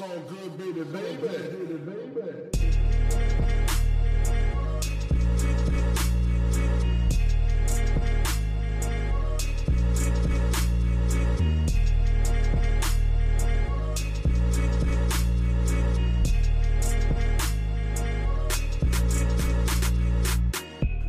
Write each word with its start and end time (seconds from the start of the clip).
So 0.00 0.06
good, 0.06 0.56
baby, 0.56 0.82
baby. 0.90 1.28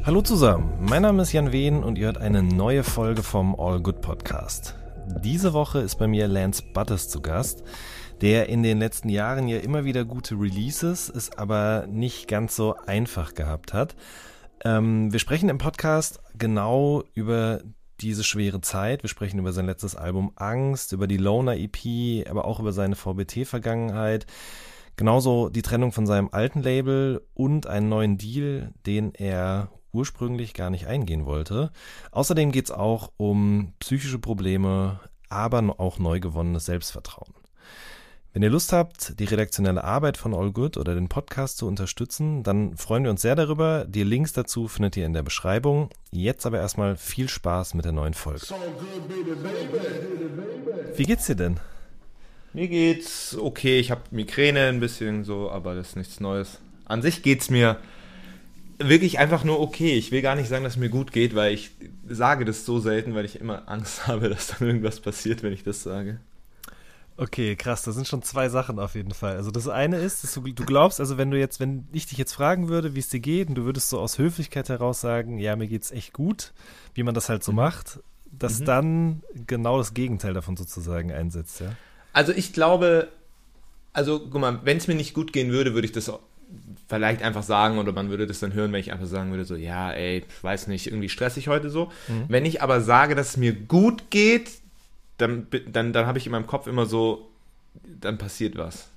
Hallo 0.04 0.22
zusammen, 0.22 0.74
mein 0.82 1.04
Name 1.04 1.22
ist 1.22 1.32
Jan 1.32 1.54
Wehn 1.54 1.82
und 1.82 1.98
ihr 1.98 2.08
hört 2.08 2.18
eine 2.18 2.44
neue 2.44 2.84
Folge 2.84 3.24
vom 3.24 3.58
All 3.58 3.80
Good 3.80 4.02
Podcast. 4.02 4.76
Diese 5.24 5.54
Woche 5.54 5.80
ist 5.80 5.96
bei 5.96 6.08
mir 6.08 6.28
Lance 6.28 6.62
Butters 6.74 7.08
zu 7.08 7.22
Gast, 7.22 7.64
der 8.22 8.50
in 8.50 8.64
den 8.64 8.78
letzten 8.78 9.10
Jahren 9.10 9.48
ja 9.48 9.58
immer 9.58 9.84
wieder 9.84 10.06
gute 10.06 10.36
Releases, 10.36 11.10
es 11.10 11.38
aber 11.38 11.88
nicht 11.88 12.28
ganz 12.28 12.56
so 12.56 12.76
einfach 12.86 13.34
gehabt 13.34 13.74
hat. 13.74 13.96
Ähm, 14.64 15.12
wir 15.12 15.20
sprechen 15.20 15.50
im 15.50 15.58
Podcast 15.58 16.20
genau 16.38 17.04
über 17.14 17.62
diese 18.00 18.24
schwere 18.24 18.62
Zeit. 18.62 19.04
Wir 19.04 19.10
sprechen 19.10 19.40
über 19.40 19.54
sein 19.54 19.66
letztes 19.66 19.96
Album 19.96 20.32
Angst, 20.36 20.92
über 20.92 21.08
die 21.08 21.18
Loner 21.18 21.58
EP, 21.58 22.28
aber 22.30 22.46
auch 22.46 22.60
über 22.60 22.74
seine 22.74 22.96
VBT-Vergangenheit. 22.96 24.26
Genauso 24.98 25.50
die 25.50 25.62
Trennung 25.62 25.92
von 25.92 26.06
seinem 26.06 26.30
alten 26.32 26.62
Label 26.62 27.26
und 27.34 27.66
einen 27.66 27.90
neuen 27.90 28.18
Deal, 28.18 28.74
den 28.86 29.14
er 29.16 29.70
ursprünglich 29.94 30.54
gar 30.54 30.70
nicht 30.70 30.88
eingehen 30.88 31.26
wollte. 31.26 31.72
Außerdem 32.12 32.52
geht 32.52 32.66
es 32.66 32.72
auch 32.72 33.12
um 33.18 33.74
psychische 33.80 34.20
Probleme, 34.20 35.00
aber 35.30 35.80
auch 35.80 36.00
neu 36.00 36.20
gewonnenes 36.20 36.66
Selbstvertrauen. 36.66 37.34
Wenn 38.34 38.44
ihr 38.44 38.50
Lust 38.50 38.72
habt, 38.72 39.20
die 39.20 39.26
redaktionelle 39.26 39.84
Arbeit 39.84 40.16
von 40.16 40.34
All 40.34 40.54
Good 40.54 40.78
oder 40.78 40.96
den 40.96 41.10
Podcast 41.10 41.58
zu 41.58 41.68
unterstützen, 41.68 42.44
dann 42.44 42.78
freuen 42.78 43.04
wir 43.04 43.12
uns 43.12 43.22
sehr 43.22 43.36
darüber. 43.36 43.84
Die 43.86 44.04
Links 44.04 44.32
dazu 44.32 44.70
findet 44.70 44.96
ihr 44.96 45.06
in 45.06 45.12
der 45.12 45.22
Beschreibung. 45.22 45.90
Jetzt 46.12 46.46
aber 46.46 46.58
erstmal 46.58 46.96
viel 46.96 47.28
Spaß 47.28 47.74
mit 47.74 47.84
der 47.84 47.92
neuen 47.92 48.14
Folge. 48.14 48.46
Wie 50.96 51.04
geht's 51.04 51.26
dir 51.26 51.36
denn? 51.36 51.60
Mir 52.54 52.70
geht's 52.70 53.36
okay. 53.36 53.82
Ich 53.82 53.92
habe 53.92 54.02
Migräne 54.12 54.68
ein 54.68 54.80
bisschen 54.80 55.26
so, 55.26 55.52
aber 55.52 55.76
das 55.76 55.90
ist 55.90 55.96
nichts 55.98 56.22
Neues. 56.22 56.60
An 56.86 57.02
sich 57.02 57.24
geht's 57.24 57.50
mir 57.50 57.80
wirklich 58.80 59.20
einfach 59.20 59.44
nur 59.44 59.60
okay. 59.60 59.98
Ich 59.98 60.14
will 60.14 60.22
gar 60.22 60.36
nicht 60.36 60.48
sagen, 60.48 60.64
dass 60.64 60.74
es 60.74 60.80
mir 60.80 60.90
gut 60.90 61.12
geht, 61.12 61.36
weil 61.36 61.54
ich 61.54 61.72
sage 62.08 62.46
das 62.46 62.66
so 62.66 62.80
selten, 62.80 63.14
weil 63.14 63.26
ich 63.26 63.42
immer 63.42 63.68
Angst 63.68 64.08
habe, 64.08 64.30
dass 64.30 64.48
dann 64.48 64.66
irgendwas 64.70 65.02
passiert, 65.02 65.44
wenn 65.44 65.52
ich 65.52 65.66
das 65.66 65.84
sage. 65.84 66.22
Okay, 67.22 67.56
krass, 67.56 67.84
das 67.84 67.94
sind 67.94 68.08
schon 68.08 68.24
zwei 68.24 68.50
Sachen 68.50 68.80
auf 68.80 68.96
jeden 68.96 69.14
Fall. 69.14 69.36
Also 69.36 69.52
das 69.52 69.68
eine 69.68 69.98
ist, 69.98 70.24
dass 70.24 70.34
du, 70.34 70.42
du 70.42 70.66
glaubst, 70.66 71.00
also 71.00 71.20
wenn 71.20 71.30
du 71.30 71.38
jetzt, 71.38 71.60
wenn 71.60 71.88
ich 71.92 72.08
dich 72.08 72.18
jetzt 72.18 72.34
fragen 72.34 72.68
würde, 72.68 72.96
wie 72.96 73.00
es 73.00 73.10
dir 73.10 73.20
geht, 73.20 73.48
und 73.50 73.56
du 73.56 73.64
würdest 73.66 73.90
so 73.90 74.00
aus 74.00 74.18
Höflichkeit 74.18 74.70
heraus 74.70 75.02
sagen, 75.02 75.38
ja, 75.38 75.56
mir 75.56 75.68
geht's 75.68 75.92
echt 75.92 76.14
gut, 76.14 76.52
wie 76.96 77.04
man 77.04 77.14
das 77.14 77.30
halt 77.30 77.44
so 77.44 77.52
macht, 77.52 78.00
dass 78.32 78.60
Mhm. 78.62 78.66
dann 78.66 79.24
genau 79.46 79.78
das 79.78 79.94
Gegenteil 79.94 80.34
davon 80.34 80.58
sozusagen 80.58 81.12
einsetzt, 81.12 81.60
ja. 81.60 81.76
Also 82.12 82.32
ich 82.32 82.54
glaube, 82.54 83.10
also 83.94 84.20
guck 84.20 84.42
mal, 84.42 84.60
wenn 84.64 84.78
es 84.78 84.88
mir 84.88 84.96
nicht 84.96 85.14
gut 85.14 85.32
gehen 85.32 85.52
würde, 85.52 85.76
würde 85.76 85.86
ich 85.86 85.92
das 85.92 86.12
vielleicht 86.90 87.22
einfach 87.22 87.44
sagen 87.44 87.78
oder 87.78 87.92
man 87.92 88.10
würde 88.10 88.26
das 88.26 88.40
dann 88.40 88.54
hören, 88.54 88.74
wenn 88.74 88.80
ich 88.80 88.92
einfach 88.92 89.06
sagen 89.06 89.30
würde, 89.30 89.46
so, 89.46 89.56
ja, 89.56 89.92
ey, 89.92 90.26
weiß 90.42 90.68
nicht, 90.68 90.88
irgendwie 90.88 91.08
stressig 91.08 91.48
heute 91.50 91.70
so. 91.70 91.92
Wenn 92.28 92.46
ich 92.46 92.62
aber 92.64 92.82
sage, 92.82 93.14
dass 93.14 93.30
es 93.30 93.38
mir 93.38 93.54
gut 93.54 94.10
geht, 94.10 94.50
dann, 95.22 95.48
dann, 95.68 95.94
dann 95.94 96.06
habe 96.06 96.18
ich 96.18 96.26
in 96.26 96.32
meinem 96.32 96.48
Kopf 96.48 96.68
immer 96.68 96.86
so, 96.86 97.30
dann 98.02 98.18
passiert 98.18 98.58
was. 98.58 98.88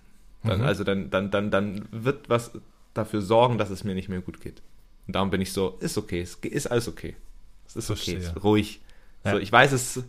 Dann, 0.42 0.62
Also 0.62 0.84
dann, 0.84 1.10
dann, 1.10 1.30
dann, 1.30 1.50
dann 1.50 1.86
wird 1.90 2.28
was 2.28 2.50
dafür 2.92 3.22
sorgen, 3.22 3.58
dass 3.58 3.70
es 3.70 3.84
mir 3.84 3.94
nicht 3.94 4.08
mehr 4.08 4.20
gut 4.20 4.40
geht. 4.40 4.60
Und 5.06 5.14
darum 5.16 5.30
bin 5.30 5.40
ich 5.40 5.52
so, 5.52 5.76
ist 5.80 5.96
okay, 5.98 6.26
ist 6.42 6.66
alles 6.66 6.88
okay. 6.88 7.16
Es 7.66 7.76
ist 7.76 7.90
okay, 7.90 8.16
es 8.16 8.24
Verstehe. 8.24 8.30
ist 8.36 8.44
ruhig. 8.44 8.80
Ja. 9.24 9.32
So, 9.32 9.38
ich 9.38 9.50
weiß 9.50 9.72
es, 9.72 10.02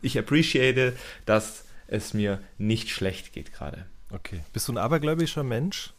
ich 0.00 0.18
appreciate, 0.18 0.96
dass 1.26 1.64
es 1.88 2.14
mir 2.14 2.40
nicht 2.58 2.88
schlecht 2.90 3.32
geht 3.32 3.52
gerade. 3.52 3.86
Okay. 4.10 4.40
Bist 4.52 4.68
du 4.68 4.72
ein 4.72 4.78
abergläubischer 4.78 5.42
Mensch? 5.42 5.92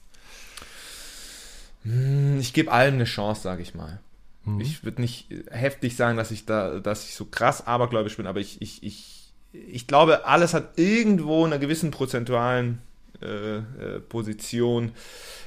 Hm, 1.83 2.39
Ich 2.39 2.53
gebe 2.53 2.71
allem 2.71 2.95
eine 2.95 3.03
Chance, 3.05 3.41
sage 3.41 3.61
ich 3.61 3.73
mal. 3.75 3.99
Mhm. 4.45 4.59
Ich 4.59 4.83
würde 4.83 5.01
nicht 5.01 5.27
heftig 5.51 5.95
sagen, 5.95 6.17
dass 6.17 6.31
ich 6.31 6.45
da, 6.45 6.79
dass 6.79 7.05
ich 7.05 7.15
so 7.15 7.25
krass 7.25 7.65
abergläubisch 7.65 8.17
bin, 8.17 8.27
aber 8.27 8.39
ich, 8.39 8.61
ich, 8.61 8.83
ich, 8.83 9.31
ich 9.53 9.87
glaube, 9.87 10.25
alles 10.25 10.53
hat 10.53 10.77
irgendwo 10.77 11.45
in 11.45 11.53
einer 11.53 11.59
gewissen 11.59 11.91
prozentualen 11.91 12.79
äh, 13.21 13.57
äh, 13.57 13.99
Position 14.09 14.91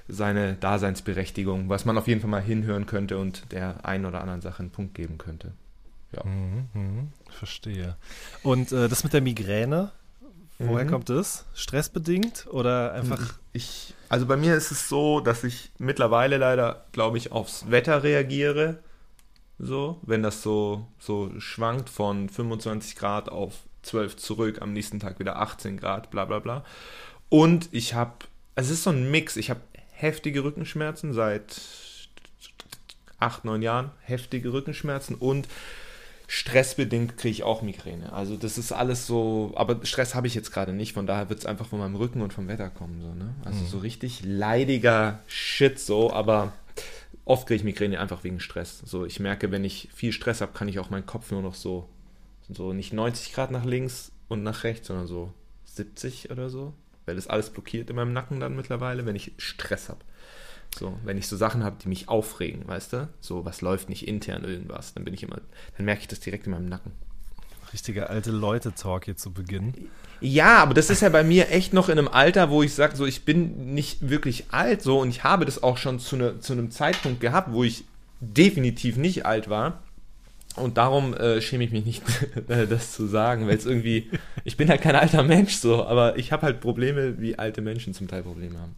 seine 0.09 0.55
Daseinsberechtigung, 0.55 1.69
was 1.69 1.85
man 1.85 1.99
auf 1.99 2.07
jeden 2.07 2.21
Fall 2.21 2.31
mal 2.31 2.41
hinhören 2.43 2.87
könnte 2.87 3.19
und 3.19 3.53
der 3.53 3.85
einen 3.85 4.07
oder 4.07 4.21
anderen 4.21 4.41
Sache 4.41 4.61
einen 4.61 4.71
Punkt 4.71 4.95
geben 4.95 5.19
könnte. 5.19 5.53
Mhm, 6.25 6.69
mhm, 6.73 7.09
verstehe. 7.29 7.97
Und 8.43 8.73
äh, 8.73 8.89
das 8.89 9.05
mit 9.05 9.13
der 9.13 9.21
Migräne, 9.21 9.91
woher 10.59 10.85
Mhm. 10.87 10.91
kommt 10.91 11.11
das? 11.11 11.45
Stressbedingt 11.55 12.47
oder 12.51 12.93
einfach 12.93 13.35
Ich, 13.53 13.93
also 14.09 14.25
bei 14.25 14.37
mir 14.39 14.55
ist 14.55 14.71
es 14.71 14.89
so, 14.89 15.21
dass 15.21 15.45
ich 15.45 15.71
mittlerweile 15.79 16.39
leider, 16.39 16.87
glaube 16.93 17.19
ich, 17.19 17.33
aufs 17.33 17.71
Wetter 17.71 18.03
reagiere. 18.03 18.79
So, 19.59 20.01
wenn 20.03 20.23
das 20.23 20.43
so, 20.43 20.87
so 20.99 21.31
schwankt 21.39 21.89
von 21.89 22.29
25 22.29 22.97
Grad 22.97 23.29
auf 23.29 23.55
12 23.83 24.17
zurück, 24.17 24.61
am 24.61 24.73
nächsten 24.73 25.01
Tag 25.01 25.19
wieder 25.19 25.37
18 25.39 25.79
Grad, 25.79 26.11
bla 26.11 26.25
bla 26.25 26.41
bla. 26.41 26.65
Und 27.29 27.69
ich 27.73 27.95
habe, 27.95 28.13
also 28.55 28.73
es 28.73 28.79
ist 28.79 28.85
so 28.85 28.91
ein 28.91 29.11
Mix. 29.11 29.37
Ich 29.37 29.49
habe 29.51 29.61
heftige 29.93 30.45
Rückenschmerzen 30.45 31.13
seit 31.13 31.61
acht, 33.19 33.45
neun 33.45 33.63
Jahren, 33.63 33.91
heftige 34.03 34.53
Rückenschmerzen 34.53 35.17
und 35.17 35.49
stressbedingt 36.29 37.17
kriege 37.17 37.33
ich 37.33 37.43
auch 37.45 37.63
Migräne. 37.63 38.13
Also 38.13 38.37
das 38.37 38.59
ist 38.59 38.73
alles 38.73 39.07
so, 39.07 39.53
aber 39.57 39.85
Stress 39.87 40.15
habe 40.15 40.27
ich 40.27 40.35
jetzt 40.35 40.53
gerade 40.53 40.73
nicht, 40.73 40.93
von 40.93 41.07
daher 41.07 41.29
wird 41.29 41.39
es 41.39 41.47
einfach 41.47 41.67
von 41.67 41.79
meinem 41.79 41.95
Rücken 41.95 42.21
und 42.21 42.33
vom 42.33 42.49
Wetter 42.49 42.69
kommen. 42.69 43.01
So, 43.01 43.15
ne? 43.15 43.35
Also 43.45 43.65
so 43.65 43.79
richtig 43.79 44.23
leidiger 44.25 45.21
Shit 45.29 45.79
so, 45.79 46.13
aber 46.13 46.53
oft 47.27 47.47
kriege 47.47 47.57
ich 47.57 47.65
Migräne 47.65 48.01
einfach 48.01 48.25
wegen 48.25 48.41
Stress. 48.41 48.79
So, 48.87 49.05
ich 49.05 49.21
merke, 49.21 49.51
wenn 49.51 49.65
ich 49.65 49.91
viel 49.93 50.13
Stress 50.13 50.41
habe, 50.41 50.53
kann 50.53 50.69
ich 50.69 50.79
auch 50.79 50.89
meinen 50.89 51.05
Kopf 51.05 51.31
nur 51.31 51.43
noch 51.43 51.55
so, 51.55 51.89
so 52.49 52.73
nicht 52.73 52.95
90 52.95 53.35
Grad 53.35 53.51
nach 53.51 53.67
links 53.67 54.13
und 54.29 54.43
nach 54.43 54.65
rechts, 54.65 54.87
sondern 54.87 55.07
so 55.07 55.35
70 55.65 56.31
oder 56.31 56.49
so. 56.49 56.73
Weil 57.05 57.17
das 57.17 57.27
alles 57.27 57.51
blockiert 57.51 57.91
in 57.91 57.97
meinem 57.97 58.13
Nacken 58.13 58.41
dann 58.41 58.57
mittlerweile, 58.57 59.05
wenn 59.05 59.17
ich 59.17 59.33
Stress 59.37 59.89
habe. 59.89 60.01
So, 60.77 60.99
wenn 61.05 61.19
ich 61.19 61.29
so 61.29 61.37
Sachen 61.37 61.63
habe, 61.63 61.77
die 61.83 61.89
mich 61.89 62.09
aufregen, 62.09 62.67
weißt 62.67 62.93
du? 62.93 63.09
So, 63.21 63.45
was 63.45 63.61
läuft 63.61 63.89
nicht 63.89 64.07
intern 64.07 64.45
irgendwas, 64.45 64.95
dann 64.95 65.05
bin 65.05 65.15
ich 65.15 65.23
immer, 65.23 65.41
dann 65.77 65.87
merke 65.87 66.03
ich 66.03 66.09
das 66.09 66.21
direkt 66.21 66.47
in 66.47 66.53
meinem 66.53 66.69
Nacken. 66.69 66.93
Richtiger 67.73 68.11
alte 68.11 68.31
Leute-Talk 68.31 69.05
hier 69.05 69.17
zu 69.17 69.33
Beginn? 69.33 69.75
Ja, 70.21 70.59
aber 70.59 70.75
das 70.75 70.91
ist 70.91 71.03
ja 71.03 71.09
bei 71.09 71.25
mir 71.25 71.51
echt 71.51 71.73
noch 71.73 71.89
in 71.89 71.99
einem 71.99 72.09
Alter, 72.09 72.51
wo 72.51 72.63
ich 72.63 72.75
sage, 72.75 72.97
so 72.97 73.05
ich 73.05 73.25
bin 73.25 73.75
nicht 73.75 74.09
wirklich 74.09 74.47
alt 74.51 74.83
so 74.83 75.01
und 75.01 75.11
ich 75.11 75.25
habe 75.25 75.45
das 75.45 75.63
auch 75.63 75.77
schon 75.77 75.99
zu, 75.99 76.17
ne, 76.17 76.41
zu 76.41 76.53
einem 76.53 76.71
Zeitpunkt 76.71 77.21
gehabt, 77.21 77.53
wo 77.53 77.65
ich 77.65 77.85
definitiv 78.21 78.97
nicht 78.97 79.27
alt 79.27 79.51
war. 79.51 79.83
Und 80.57 80.79
darum 80.79 81.13
äh, 81.13 81.43
schäme 81.43 81.65
ich 81.65 81.71
mich 81.71 81.85
nicht, 81.85 82.03
äh, 82.49 82.67
das 82.67 82.93
zu 82.93 83.07
sagen, 83.07 83.47
weil 83.47 83.57
es 83.57 83.67
irgendwie, 83.67 84.11
ich 84.45 84.57
bin 84.57 84.71
halt 84.71 84.81
kein 84.81 84.97
alter 84.97 85.23
Mensch 85.23 85.57
so, 85.57 85.85
aber 85.85 86.17
ich 86.17 86.33
habe 86.33 86.43
halt 86.43 86.61
Probleme, 86.61 87.21
wie 87.21 87.39
alte 87.39 87.61
Menschen 87.61 87.93
zum 87.93 88.09
Teil 88.09 88.23
Probleme 88.23 88.59
haben. 88.59 88.75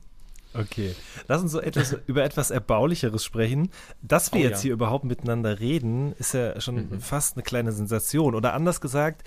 Okay, 0.59 0.95
lass 1.29 1.41
uns 1.43 1.53
so 1.53 1.61
etwas 1.61 1.97
über 2.07 2.25
etwas 2.25 2.51
Erbaulicheres 2.51 3.25
sprechen. 3.25 3.71
Dass 4.03 4.33
wir 4.33 4.41
Oh, 4.41 4.45
jetzt 4.45 4.59
ja. 4.59 4.63
hier 4.65 4.73
überhaupt 4.73 5.05
miteinander 5.05 5.61
reden, 5.61 6.13
ist 6.19 6.35
ja 6.35 6.61
schon 6.61 6.77
Mhm. 6.91 7.01
fast 7.01 7.37
eine 7.37 7.43
kleine 7.43 7.73
Sensation. 7.73 8.35
Oder 8.35 8.55
anders 8.55 8.81
gesagt, 8.81 9.23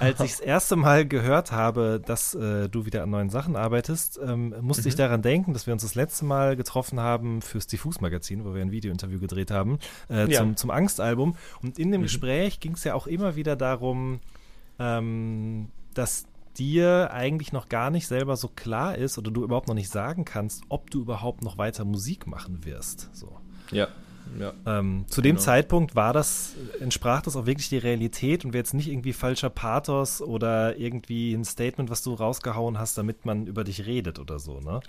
als 0.00 0.20
ich 0.20 0.30
das 0.32 0.40
erste 0.40 0.76
Mal 0.76 1.06
gehört 1.06 1.52
habe, 1.52 2.00
dass 2.04 2.34
äh, 2.34 2.68
du 2.68 2.86
wieder 2.86 3.02
an 3.02 3.10
neuen 3.10 3.30
Sachen 3.30 3.56
arbeitest, 3.56 4.18
ähm, 4.22 4.54
musste 4.60 4.88
ich 4.88 4.94
Mhm. 4.94 4.98
daran 4.98 5.22
denken, 5.22 5.52
dass 5.52 5.66
wir 5.66 5.72
uns 5.72 5.82
das 5.82 5.94
letzte 5.94 6.24
Mal 6.24 6.56
getroffen 6.56 7.00
haben 7.00 7.42
fürs 7.42 7.66
Diffus-Magazin, 7.66 8.44
wo 8.44 8.54
wir 8.54 8.62
ein 8.62 8.70
Videointerview 8.70 9.18
gedreht 9.18 9.50
haben, 9.50 9.78
äh, 10.08 10.30
Ja. 10.30 10.40
zum, 10.40 10.56
zum 10.56 10.70
Angstalbum. 10.70 11.36
Und 11.62 11.78
in 11.78 11.90
dem 11.90 12.00
Mhm. 12.00 12.04
Gespräch 12.04 12.60
ging 12.60 12.72
es 12.74 12.84
ja 12.84 12.94
auch 12.94 13.06
immer 13.06 13.36
wieder 13.36 13.56
darum, 13.56 14.20
ähm, 14.78 15.68
dass 15.94 16.26
dir 16.58 17.10
eigentlich 17.12 17.52
noch 17.52 17.68
gar 17.68 17.90
nicht 17.90 18.06
selber 18.06 18.36
so 18.36 18.48
klar 18.48 18.96
ist 18.96 19.18
oder 19.18 19.30
du 19.30 19.44
überhaupt 19.44 19.68
noch 19.68 19.74
nicht 19.74 19.90
sagen 19.90 20.24
kannst, 20.24 20.62
ob 20.68 20.90
du 20.90 21.00
überhaupt 21.00 21.42
noch 21.42 21.58
weiter 21.58 21.84
Musik 21.84 22.26
machen 22.26 22.64
wirst. 22.64 23.10
So. 23.14 23.36
Ja, 23.70 23.88
ja. 24.38 24.52
Ähm, 24.66 25.04
zu 25.08 25.22
dem 25.22 25.36
Genau. 25.36 25.44
Zeitpunkt 25.44 25.94
war 25.94 26.12
das, 26.12 26.54
entsprach 26.80 27.22
das 27.22 27.36
auch 27.36 27.46
wirklich 27.46 27.68
die 27.68 27.78
Realität 27.78 28.44
und 28.44 28.52
wäre 28.52 28.60
jetzt 28.60 28.74
nicht 28.74 28.88
irgendwie 28.88 29.12
falscher 29.12 29.50
Pathos 29.50 30.20
oder 30.20 30.76
irgendwie 30.76 31.32
ein 31.32 31.44
Statement, 31.44 31.90
was 31.90 32.02
du 32.02 32.14
rausgehauen 32.14 32.78
hast, 32.78 32.98
damit 32.98 33.24
man 33.24 33.46
über 33.46 33.64
dich 33.64 33.86
redet 33.86 34.18
oder 34.18 34.38
so, 34.38 34.60
ne? 34.60 34.80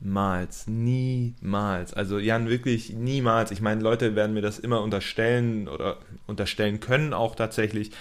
Niemals, 0.00 0.66
niemals. 0.66 1.94
Also 1.94 2.18
Jan, 2.18 2.48
wirklich 2.48 2.92
niemals. 2.92 3.50
Ich 3.50 3.60
meine, 3.60 3.80
Leute 3.82 4.14
werden 4.14 4.34
mir 4.34 4.42
das 4.42 4.58
immer 4.58 4.82
unterstellen 4.82 5.68
oder 5.68 5.98
unterstellen 6.26 6.80
können 6.80 7.12
auch 7.12 7.34
tatsächlich. 7.34 7.92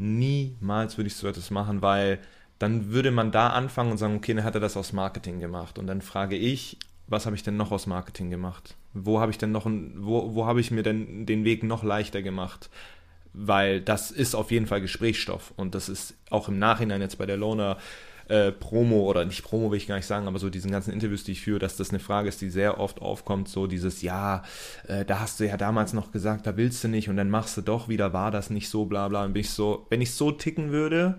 Niemals 0.00 0.96
würde 0.96 1.08
ich 1.08 1.14
so 1.14 1.28
etwas 1.28 1.50
machen, 1.50 1.82
weil 1.82 2.18
dann 2.58 2.90
würde 2.90 3.10
man 3.10 3.30
da 3.32 3.48
anfangen 3.48 3.90
und 3.90 3.98
sagen, 3.98 4.16
okay, 4.16 4.32
dann 4.32 4.44
hat 4.44 4.54
er 4.54 4.60
das 4.60 4.76
aus 4.76 4.92
Marketing 4.92 5.40
gemacht. 5.40 5.78
Und 5.78 5.86
dann 5.86 6.00
frage 6.00 6.36
ich, 6.36 6.78
was 7.06 7.26
habe 7.26 7.36
ich 7.36 7.42
denn 7.42 7.56
noch 7.56 7.70
aus 7.70 7.86
Marketing 7.86 8.30
gemacht? 8.30 8.76
Wo 8.94 9.20
habe 9.20 9.30
ich 9.30 9.38
denn 9.38 9.52
noch, 9.52 9.66
wo, 9.66 10.34
wo 10.34 10.46
habe 10.46 10.60
ich 10.60 10.70
mir 10.70 10.82
denn 10.82 11.26
den 11.26 11.44
Weg 11.44 11.64
noch 11.64 11.82
leichter 11.82 12.22
gemacht? 12.22 12.70
Weil 13.32 13.80
das 13.80 14.10
ist 14.10 14.34
auf 14.34 14.50
jeden 14.50 14.66
Fall 14.66 14.80
Gesprächsstoff 14.80 15.52
und 15.56 15.74
das 15.74 15.88
ist 15.88 16.14
auch 16.30 16.48
im 16.48 16.58
Nachhinein 16.58 17.00
jetzt 17.00 17.18
bei 17.18 17.26
der 17.26 17.36
Loner 17.36 17.76
äh, 18.30 18.52
Promo 18.52 19.00
oder 19.08 19.24
nicht 19.24 19.42
Promo 19.42 19.70
will 19.70 19.78
ich 19.78 19.88
gar 19.88 19.96
nicht 19.96 20.06
sagen, 20.06 20.28
aber 20.28 20.38
so 20.38 20.50
diesen 20.50 20.70
ganzen 20.70 20.92
Interviews, 20.92 21.24
die 21.24 21.32
ich 21.32 21.40
führe, 21.40 21.58
dass 21.58 21.76
das 21.76 21.90
eine 21.90 21.98
Frage 21.98 22.28
ist, 22.28 22.40
die 22.40 22.48
sehr 22.48 22.78
oft 22.78 23.02
aufkommt, 23.02 23.48
so 23.48 23.66
dieses, 23.66 24.02
ja, 24.02 24.42
äh, 24.86 25.04
da 25.04 25.20
hast 25.20 25.40
du 25.40 25.46
ja 25.46 25.56
damals 25.56 25.92
noch 25.92 26.12
gesagt, 26.12 26.46
da 26.46 26.56
willst 26.56 26.82
du 26.84 26.88
nicht 26.88 27.08
und 27.08 27.16
dann 27.16 27.28
machst 27.28 27.56
du 27.56 27.60
doch 27.60 27.88
wieder, 27.88 28.12
war 28.12 28.30
das 28.30 28.48
nicht 28.50 28.68
so, 28.68 28.84
bla 28.84 29.08
bla. 29.08 29.24
Und 29.24 29.32
bin 29.32 29.40
ich 29.40 29.50
so, 29.50 29.86
wenn 29.90 30.00
ich 30.00 30.14
so 30.14 30.30
ticken 30.30 30.70
würde, 30.70 31.18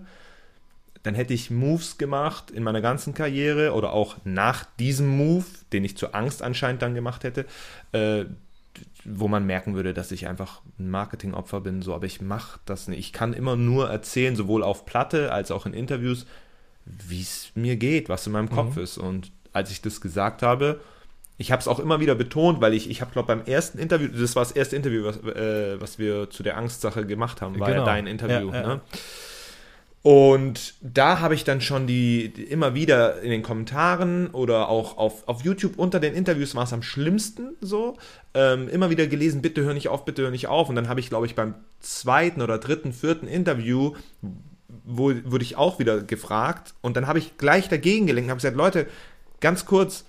dann 1.02 1.14
hätte 1.14 1.34
ich 1.34 1.50
Moves 1.50 1.98
gemacht 1.98 2.50
in 2.50 2.62
meiner 2.62 2.80
ganzen 2.80 3.12
Karriere 3.12 3.72
oder 3.72 3.92
auch 3.92 4.16
nach 4.24 4.64
diesem 4.78 5.08
Move, 5.08 5.44
den 5.72 5.84
ich 5.84 5.96
zur 5.96 6.14
Angst 6.14 6.42
anscheinend 6.42 6.80
dann 6.80 6.94
gemacht 6.94 7.24
hätte, 7.24 7.44
äh, 7.92 8.24
wo 9.04 9.28
man 9.28 9.44
merken 9.44 9.74
würde, 9.74 9.92
dass 9.92 10.12
ich 10.12 10.28
einfach 10.28 10.62
ein 10.78 10.88
Marketingopfer 10.88 11.60
bin, 11.60 11.82
so, 11.82 11.94
aber 11.94 12.06
ich 12.06 12.20
mache 12.20 12.60
das 12.64 12.88
nicht. 12.88 13.00
Ich 13.00 13.12
kann 13.12 13.32
immer 13.32 13.56
nur 13.56 13.90
erzählen, 13.90 14.36
sowohl 14.36 14.62
auf 14.62 14.86
Platte 14.86 15.32
als 15.32 15.50
auch 15.50 15.66
in 15.66 15.74
Interviews, 15.74 16.24
wie 16.84 17.20
es 17.20 17.52
mir 17.54 17.76
geht, 17.76 18.08
was 18.08 18.26
in 18.26 18.32
meinem 18.32 18.46
mhm. 18.46 18.54
Kopf 18.54 18.76
ist. 18.76 18.98
Und 18.98 19.30
als 19.52 19.70
ich 19.70 19.82
das 19.82 20.00
gesagt 20.00 20.42
habe, 20.42 20.80
ich 21.38 21.50
habe 21.50 21.60
es 21.60 21.68
auch 21.68 21.78
immer 21.78 22.00
wieder 22.00 22.14
betont, 22.14 22.60
weil 22.60 22.74
ich, 22.74 22.88
ich 22.88 23.00
habe, 23.00 23.12
glaube 23.12 23.26
beim 23.26 23.44
ersten 23.44 23.78
Interview, 23.78 24.08
das 24.08 24.36
war 24.36 24.44
das 24.44 24.52
erste 24.52 24.76
Interview, 24.76 25.04
was, 25.04 25.16
äh, 25.18 25.80
was 25.80 25.98
wir 25.98 26.30
zu 26.30 26.42
der 26.42 26.56
Angstsache 26.56 27.06
gemacht 27.06 27.40
haben, 27.40 27.58
war 27.58 27.68
genau. 27.68 27.80
ja 27.80 27.86
dein 27.86 28.06
Interview. 28.06 28.52
Ja, 28.52 28.60
ja. 28.60 28.66
Ne? 28.66 28.80
Und 30.02 30.74
da 30.80 31.20
habe 31.20 31.34
ich 31.34 31.44
dann 31.44 31.60
schon 31.60 31.86
die, 31.86 32.24
immer 32.26 32.74
wieder 32.74 33.22
in 33.22 33.30
den 33.30 33.42
Kommentaren 33.42 34.28
oder 34.28 34.68
auch 34.68 34.98
auf, 34.98 35.28
auf 35.28 35.44
YouTube 35.44 35.78
unter 35.78 36.00
den 36.00 36.14
Interviews 36.14 36.56
war 36.56 36.64
es 36.64 36.72
am 36.72 36.82
schlimmsten 36.82 37.54
so, 37.60 37.96
ähm, 38.34 38.68
immer 38.68 38.90
wieder 38.90 39.06
gelesen, 39.06 39.42
bitte 39.42 39.62
hör 39.62 39.74
nicht 39.74 39.88
auf, 39.88 40.04
bitte 40.04 40.22
hör 40.22 40.32
nicht 40.32 40.48
auf. 40.48 40.68
Und 40.68 40.74
dann 40.74 40.88
habe 40.88 40.98
ich, 40.98 41.08
glaube 41.08 41.26
ich, 41.26 41.36
beim 41.36 41.54
zweiten 41.78 42.42
oder 42.42 42.58
dritten, 42.58 42.92
vierten 42.92 43.28
Interview, 43.28 43.94
wurde 44.84 45.44
ich 45.44 45.56
auch 45.56 45.78
wieder 45.78 46.00
gefragt 46.02 46.74
und 46.80 46.96
dann 46.96 47.06
habe 47.06 47.18
ich 47.18 47.38
gleich 47.38 47.68
dagegen 47.68 48.06
gelenkt 48.06 48.26
und 48.26 48.30
habe 48.30 48.38
gesagt, 48.38 48.56
Leute, 48.56 48.86
ganz 49.40 49.64
kurz, 49.64 50.04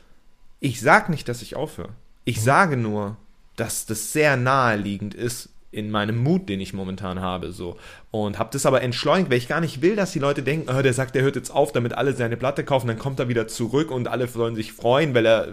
ich 0.59 0.81
sage 0.81 1.11
nicht, 1.11 1.27
dass 1.29 1.41
ich 1.41 1.55
aufhöre. 1.55 1.89
Ich 2.25 2.37
mhm. 2.37 2.41
sage 2.41 2.77
nur, 2.77 3.17
dass 3.55 3.85
das 3.85 4.13
sehr 4.13 4.37
naheliegend 4.37 5.13
ist, 5.13 5.49
in 5.73 5.89
meinem 5.89 6.17
Mut, 6.17 6.49
den 6.49 6.59
ich 6.59 6.73
momentan 6.73 7.19
habe, 7.19 7.51
so. 7.51 7.77
Und 8.11 8.37
habe 8.37 8.49
das 8.53 8.65
aber 8.65 8.81
entschleunigt, 8.81 9.31
weil 9.31 9.39
ich 9.39 9.47
gar 9.47 9.59
nicht 9.59 9.81
will, 9.81 9.95
dass 9.95 10.11
die 10.11 10.19
Leute 10.19 10.43
denken, 10.43 10.69
oh, 10.69 10.81
der 10.81 10.93
sagt, 10.93 11.15
der 11.15 11.23
hört 11.23 11.35
jetzt 11.35 11.49
auf, 11.49 11.71
damit 11.71 11.93
alle 11.93 12.13
seine 12.13 12.37
Platte 12.37 12.63
kaufen, 12.63 12.87
dann 12.87 12.99
kommt 12.99 13.19
er 13.19 13.27
wieder 13.27 13.47
zurück 13.47 13.89
und 13.89 14.07
alle 14.07 14.27
sollen 14.27 14.55
sich 14.55 14.71
freuen, 14.71 15.15
weil 15.15 15.25
er 15.25 15.47
äh, 15.47 15.51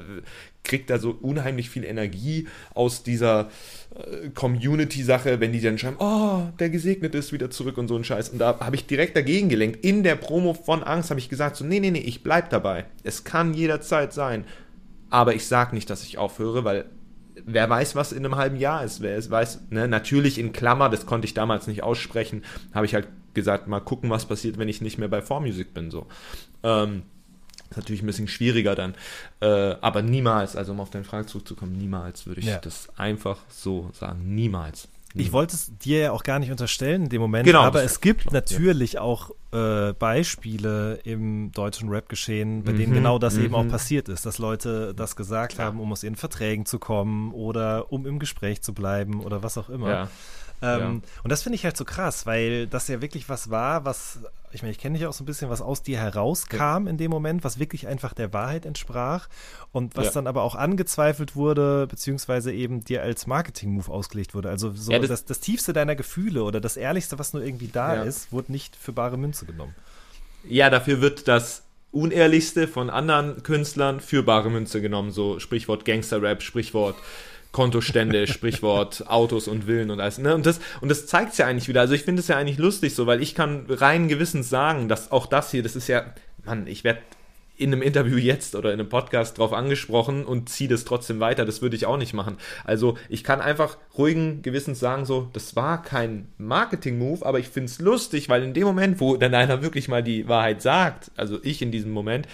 kriegt 0.62 0.90
da 0.90 0.98
so 0.98 1.16
unheimlich 1.20 1.70
viel 1.70 1.84
Energie 1.84 2.48
aus 2.74 3.02
dieser 3.02 3.48
äh, 3.94 4.28
Community-Sache, 4.30 5.40
wenn 5.40 5.52
die 5.52 5.60
dann 5.60 5.78
schreiben, 5.78 5.96
oh, 5.98 6.42
der 6.58 6.68
gesegnet 6.68 7.14
ist 7.14 7.32
wieder 7.32 7.50
zurück 7.50 7.78
und 7.78 7.88
so 7.88 7.96
ein 7.96 8.04
Scheiß. 8.04 8.28
Und 8.28 8.38
da 8.38 8.60
habe 8.60 8.76
ich 8.76 8.86
direkt 8.86 9.16
dagegen 9.16 9.48
gelenkt. 9.48 9.84
In 9.84 10.02
der 10.02 10.16
Promo 10.16 10.52
von 10.52 10.82
Angst 10.82 11.10
habe 11.10 11.20
ich 11.20 11.30
gesagt, 11.30 11.56
so, 11.56 11.64
nee, 11.64 11.80
nee, 11.80 11.90
nee, 11.90 12.00
ich 12.00 12.22
bleib 12.22 12.50
dabei. 12.50 12.84
Es 13.04 13.24
kann 13.24 13.54
jederzeit 13.54 14.12
sein. 14.12 14.44
Aber 15.08 15.34
ich 15.34 15.46
sag 15.46 15.72
nicht, 15.72 15.90
dass 15.90 16.04
ich 16.04 16.18
aufhöre, 16.18 16.64
weil 16.64 16.84
wer 17.46 17.68
weiß, 17.68 17.94
was 17.94 18.12
in 18.12 18.24
einem 18.24 18.36
halben 18.36 18.56
Jahr 18.56 18.84
ist. 18.84 19.00
Wer 19.00 19.16
es 19.16 19.30
weiß, 19.30 19.70
ne? 19.70 19.88
natürlich 19.88 20.38
in 20.38 20.52
Klammer, 20.52 20.88
das 20.88 21.06
konnte 21.06 21.26
ich 21.26 21.34
damals 21.34 21.66
nicht 21.66 21.82
aussprechen, 21.82 22.44
habe 22.74 22.86
ich 22.86 22.94
halt 22.94 23.08
gesagt, 23.34 23.68
mal 23.68 23.80
gucken, 23.80 24.10
was 24.10 24.26
passiert, 24.26 24.58
wenn 24.58 24.68
ich 24.68 24.80
nicht 24.80 24.98
mehr 24.98 25.08
bei 25.08 25.20
4Music 25.20 25.72
bin. 25.72 25.90
So. 25.90 26.06
Ähm, 26.62 27.02
ist 27.70 27.76
natürlich 27.76 28.02
ein 28.02 28.06
bisschen 28.06 28.28
schwieriger 28.28 28.74
dann. 28.74 28.94
Äh, 29.40 29.76
aber 29.80 30.02
niemals, 30.02 30.56
also 30.56 30.72
um 30.72 30.80
auf 30.80 30.90
deine 30.90 31.04
Frage 31.04 31.26
zurückzukommen, 31.26 31.72
niemals 31.72 32.26
würde 32.26 32.40
ich 32.40 32.46
ja. 32.46 32.58
das 32.58 32.88
einfach 32.98 33.38
so 33.48 33.90
sagen. 33.92 34.34
Niemals. 34.34 34.88
Ich 35.14 35.26
hm. 35.26 35.32
wollte 35.32 35.56
es 35.56 35.76
dir 35.78 35.98
ja 35.98 36.12
auch 36.12 36.22
gar 36.22 36.38
nicht 36.38 36.50
unterstellen 36.50 37.04
in 37.04 37.08
dem 37.08 37.20
Moment, 37.20 37.44
genau, 37.44 37.62
aber 37.62 37.82
es 37.82 38.00
gibt 38.00 38.22
klar, 38.22 38.34
natürlich 38.34 38.92
ja. 38.92 39.00
auch 39.00 39.30
äh, 39.52 39.92
Beispiele 39.92 41.00
im 41.02 41.50
deutschen 41.50 41.88
Rap-Geschehen, 41.88 42.62
bei 42.62 42.72
mhm, 42.72 42.78
denen 42.78 42.92
genau 42.92 43.18
das 43.18 43.34
mhm. 43.34 43.46
eben 43.46 43.54
auch 43.56 43.64
mhm. 43.64 43.70
passiert 43.70 44.08
ist, 44.08 44.24
dass 44.24 44.38
Leute 44.38 44.94
das 44.94 45.16
gesagt 45.16 45.54
klar. 45.54 45.66
haben, 45.66 45.80
um 45.80 45.90
aus 45.90 46.04
ihren 46.04 46.14
Verträgen 46.14 46.64
zu 46.64 46.78
kommen 46.78 47.32
oder 47.32 47.92
um 47.92 48.06
im 48.06 48.20
Gespräch 48.20 48.62
zu 48.62 48.72
bleiben 48.72 49.20
oder 49.20 49.42
was 49.42 49.58
auch 49.58 49.68
immer. 49.68 49.90
Ja. 49.90 50.08
Ähm, 50.62 50.80
ja. 50.80 50.88
Und 51.22 51.30
das 51.30 51.42
finde 51.42 51.56
ich 51.56 51.64
halt 51.64 51.76
so 51.76 51.84
krass, 51.84 52.26
weil 52.26 52.66
das 52.66 52.88
ja 52.88 53.00
wirklich 53.00 53.28
was 53.28 53.50
war, 53.50 53.84
was, 53.84 54.20
ich 54.52 54.62
meine, 54.62 54.72
ich 54.72 54.78
kenne 54.78 54.98
dich 54.98 55.06
auch 55.06 55.12
so 55.12 55.24
ein 55.24 55.26
bisschen, 55.26 55.48
was 55.48 55.62
aus 55.62 55.82
dir 55.82 55.98
herauskam 55.98 56.84
ja. 56.84 56.90
in 56.90 56.98
dem 56.98 57.10
Moment, 57.10 57.44
was 57.44 57.58
wirklich 57.58 57.86
einfach 57.86 58.12
der 58.12 58.32
Wahrheit 58.32 58.66
entsprach 58.66 59.28
und 59.72 59.96
was 59.96 60.06
ja. 60.06 60.12
dann 60.12 60.26
aber 60.26 60.42
auch 60.42 60.54
angezweifelt 60.54 61.34
wurde, 61.34 61.86
beziehungsweise 61.86 62.52
eben 62.52 62.84
dir 62.84 63.02
als 63.02 63.26
Marketing-Move 63.26 63.90
ausgelegt 63.90 64.34
wurde. 64.34 64.50
Also 64.50 64.72
so 64.72 64.92
das, 64.92 65.08
das, 65.08 65.24
das, 65.24 65.40
Tiefste 65.40 65.72
deiner 65.72 65.96
Gefühle 65.96 66.42
oder 66.42 66.60
das 66.60 66.76
Ehrlichste, 66.76 67.18
was 67.18 67.32
nur 67.32 67.42
irgendwie 67.42 67.68
da 67.68 68.02
ist, 68.02 68.32
wurde 68.32 68.52
nicht 68.52 68.76
für 68.76 68.92
bare 68.92 69.16
Münze 69.16 69.46
genommen. 69.46 69.74
Ja, 70.44 70.70
dafür 70.70 71.00
wird 71.00 71.28
das 71.28 71.62
Unehrlichste 71.92 72.68
von 72.68 72.88
anderen 72.88 73.42
Künstlern 73.42 74.00
für 74.00 74.22
bare 74.22 74.50
Münze 74.50 74.80
genommen, 74.80 75.10
so 75.10 75.40
Sprichwort 75.40 75.84
Gangster-Rap, 75.84 76.42
Sprichwort 76.42 76.96
Kontostände, 77.52 78.26
Sprichwort 78.28 79.08
Autos 79.08 79.48
und 79.48 79.64
Villen 79.64 79.90
und 79.90 80.00
alles. 80.00 80.18
Ne? 80.18 80.34
Und 80.34 80.46
das, 80.46 80.60
und 80.80 80.88
das 80.88 81.06
zeigt 81.06 81.32
es 81.32 81.38
ja 81.38 81.46
eigentlich 81.46 81.68
wieder. 81.68 81.80
Also 81.80 81.94
ich 81.94 82.02
finde 82.02 82.20
es 82.20 82.28
ja 82.28 82.36
eigentlich 82.36 82.58
lustig 82.58 82.94
so, 82.94 83.06
weil 83.06 83.22
ich 83.22 83.34
kann 83.34 83.66
rein 83.68 84.08
gewissens 84.08 84.48
sagen, 84.48 84.88
dass 84.88 85.12
auch 85.12 85.26
das 85.26 85.50
hier, 85.50 85.62
das 85.62 85.76
ist 85.76 85.88
ja, 85.88 86.04
Mann, 86.44 86.66
ich 86.66 86.84
werde 86.84 87.00
in 87.60 87.74
einem 87.74 87.82
Interview 87.82 88.16
jetzt 88.16 88.54
oder 88.54 88.72
in 88.72 88.80
einem 88.80 88.88
Podcast 88.88 89.36
drauf 89.36 89.52
angesprochen 89.52 90.24
und 90.24 90.48
ziehe 90.48 90.70
das 90.70 90.86
trotzdem 90.86 91.20
weiter. 91.20 91.44
Das 91.44 91.60
würde 91.60 91.76
ich 91.76 91.84
auch 91.84 91.98
nicht 91.98 92.14
machen. 92.14 92.38
Also 92.64 92.96
ich 93.10 93.22
kann 93.22 93.42
einfach 93.42 93.76
ruhigen 93.98 94.40
Gewissens 94.40 94.80
sagen, 94.80 95.04
so, 95.04 95.28
das 95.34 95.56
war 95.56 95.82
kein 95.82 96.28
Marketing-Move, 96.38 97.24
aber 97.26 97.38
ich 97.38 97.48
finde 97.48 97.66
es 97.66 97.78
lustig, 97.78 98.30
weil 98.30 98.42
in 98.44 98.54
dem 98.54 98.64
Moment, 98.64 98.98
wo 98.98 99.16
dann 99.18 99.34
einer 99.34 99.60
wirklich 99.60 99.88
mal 99.88 100.02
die 100.02 100.26
Wahrheit 100.26 100.62
sagt, 100.62 101.10
also 101.16 101.38
ich 101.42 101.60
in 101.60 101.70
diesem 101.70 101.92
Moment, 101.92 102.26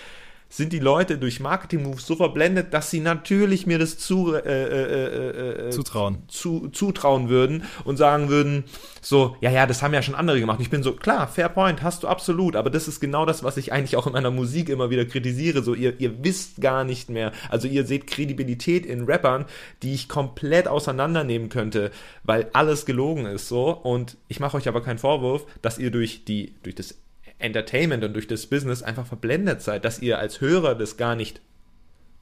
sind 0.48 0.72
die 0.72 0.78
Leute 0.78 1.18
durch 1.18 1.40
Marketing-Moves 1.40 2.06
so 2.06 2.16
verblendet, 2.16 2.72
dass 2.72 2.90
sie 2.90 3.00
natürlich 3.00 3.66
mir 3.66 3.78
das 3.78 3.98
zu, 3.98 4.34
äh, 4.34 4.38
äh, 4.38 5.64
äh, 5.64 5.68
äh, 5.68 5.70
zutrauen. 5.70 6.22
Zu, 6.28 6.68
zutrauen 6.68 7.28
würden 7.28 7.64
und 7.84 7.96
sagen 7.96 8.28
würden, 8.28 8.64
so, 9.00 9.36
ja, 9.40 9.50
ja, 9.50 9.66
das 9.66 9.82
haben 9.82 9.92
ja 9.92 10.02
schon 10.02 10.14
andere 10.14 10.40
gemacht. 10.40 10.58
Und 10.58 10.64
ich 10.64 10.70
bin 10.70 10.82
so, 10.82 10.92
klar, 10.92 11.26
fair 11.28 11.48
point, 11.48 11.82
hast 11.82 12.02
du 12.02 12.08
absolut, 12.08 12.56
aber 12.56 12.70
das 12.70 12.88
ist 12.88 13.00
genau 13.00 13.26
das, 13.26 13.42
was 13.42 13.56
ich 13.56 13.72
eigentlich 13.72 13.96
auch 13.96 14.06
in 14.06 14.12
meiner 14.12 14.30
Musik 14.30 14.68
immer 14.68 14.88
wieder 14.90 15.04
kritisiere. 15.04 15.62
So, 15.62 15.74
ihr, 15.74 16.00
ihr 16.00 16.24
wisst 16.24 16.60
gar 16.60 16.84
nicht 16.84 17.10
mehr. 17.10 17.32
Also 17.48 17.68
ihr 17.68 17.84
seht 17.84 18.06
Kredibilität 18.06 18.86
in 18.86 19.04
Rappern, 19.04 19.46
die 19.82 19.94
ich 19.94 20.08
komplett 20.08 20.68
auseinandernehmen 20.68 21.48
könnte, 21.48 21.90
weil 22.22 22.48
alles 22.52 22.86
gelogen 22.86 23.26
ist 23.26 23.48
so. 23.48 23.70
Und 23.70 24.16
ich 24.28 24.40
mache 24.40 24.56
euch 24.56 24.68
aber 24.68 24.82
keinen 24.82 24.98
Vorwurf, 24.98 25.46
dass 25.60 25.78
ihr 25.78 25.90
durch 25.90 26.24
die, 26.24 26.54
durch 26.62 26.74
das 26.74 26.94
Entertainment 27.38 28.04
und 28.04 28.14
durch 28.14 28.26
das 28.26 28.46
Business 28.46 28.82
einfach 28.82 29.06
verblendet 29.06 29.62
seid, 29.62 29.84
dass 29.84 30.00
ihr 30.00 30.18
als 30.18 30.40
Hörer 30.40 30.74
das 30.74 30.96
gar 30.96 31.14
nicht 31.14 31.40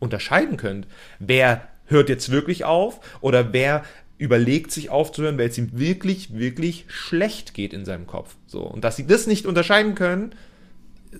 unterscheiden 0.00 0.56
könnt. 0.56 0.86
Wer 1.18 1.68
hört 1.86 2.08
jetzt 2.08 2.30
wirklich 2.30 2.64
auf 2.64 3.00
oder 3.20 3.52
wer 3.52 3.84
überlegt 4.18 4.70
sich 4.70 4.90
aufzuhören, 4.90 5.38
weil 5.38 5.48
es 5.48 5.58
ihm 5.58 5.70
wirklich, 5.72 6.34
wirklich 6.34 6.84
schlecht 6.88 7.54
geht 7.54 7.72
in 7.72 7.84
seinem 7.84 8.06
Kopf. 8.06 8.36
So. 8.46 8.62
Und 8.62 8.84
dass 8.84 8.96
sie 8.96 9.06
das 9.06 9.26
nicht 9.26 9.46
unterscheiden 9.46 9.94
können, 9.94 10.34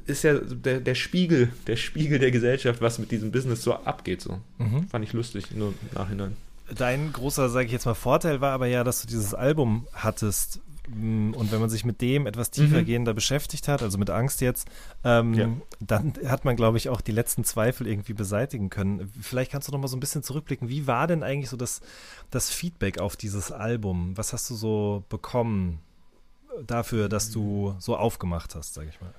ist 0.07 0.25
ja 0.25 0.35
der, 0.35 0.81
der 0.81 0.95
Spiegel, 0.95 1.53
der 1.67 1.77
Spiegel 1.77 2.19
der 2.19 2.31
Gesellschaft, 2.31 2.81
was 2.81 2.99
mit 2.99 3.11
diesem 3.11 3.31
Business 3.31 3.63
so 3.63 3.75
abgeht. 3.75 4.21
So. 4.21 4.41
Mhm. 4.59 4.89
Fand 4.89 5.05
ich 5.05 5.13
lustig, 5.13 5.51
nur 5.53 5.69
im 5.69 5.75
Nachhinein. 5.95 6.37
Dein 6.77 7.13
großer, 7.13 7.49
sage 7.49 7.67
ich 7.67 7.73
jetzt 7.73 7.85
mal, 7.85 7.95
Vorteil 7.95 8.41
war 8.41 8.53
aber 8.53 8.67
ja, 8.67 8.85
dass 8.85 9.03
du 9.03 9.07
dieses 9.07 9.35
Album 9.35 9.87
hattest, 9.93 10.61
und 10.87 11.50
wenn 11.50 11.61
man 11.61 11.71
sich 11.71 11.85
mit 11.85 12.00
dem 12.00 12.26
etwas 12.26 12.50
tiefergehender 12.50 13.12
mhm. 13.12 13.17
beschäftigt 13.17 13.69
hat, 13.69 13.83
also 13.83 13.97
mit 13.97 14.11
Angst 14.11 14.41
jetzt, 14.41 14.69
ähm, 15.03 15.35
ja. 15.35 15.49
dann 15.81 16.14
hat 16.26 16.45
man, 16.45 16.57
glaube 16.57 16.76
ich, 16.76 16.91
auch 16.91 17.00
die 17.00 17.12
letzten 17.12 17.45
Zweifel 17.45 17.87
irgendwie 17.87 18.12
beseitigen 18.12 18.69
können. 18.69 19.11
Vielleicht 19.21 19.50
kannst 19.53 19.69
du 19.69 19.73
noch 19.73 19.79
mal 19.79 19.88
so 19.88 19.97
ein 19.97 20.00
bisschen 20.00 20.23
zurückblicken. 20.23 20.69
Wie 20.69 20.87
war 20.87 21.07
denn 21.07 21.23
eigentlich 21.23 21.49
so 21.49 21.57
das, 21.57 21.81
das 22.31 22.50
Feedback 22.50 22.99
auf 22.99 23.17
dieses 23.17 23.50
Album? 23.50 24.17
Was 24.17 24.33
hast 24.33 24.50
du 24.50 24.55
so 24.55 25.05
bekommen 25.09 25.81
dafür, 26.67 27.09
dass 27.09 27.31
du 27.31 27.75
so 27.79 27.97
aufgemacht 27.97 28.55
hast, 28.55 28.75
sage 28.75 28.91
ich 28.91 29.00
mal? 29.00 29.14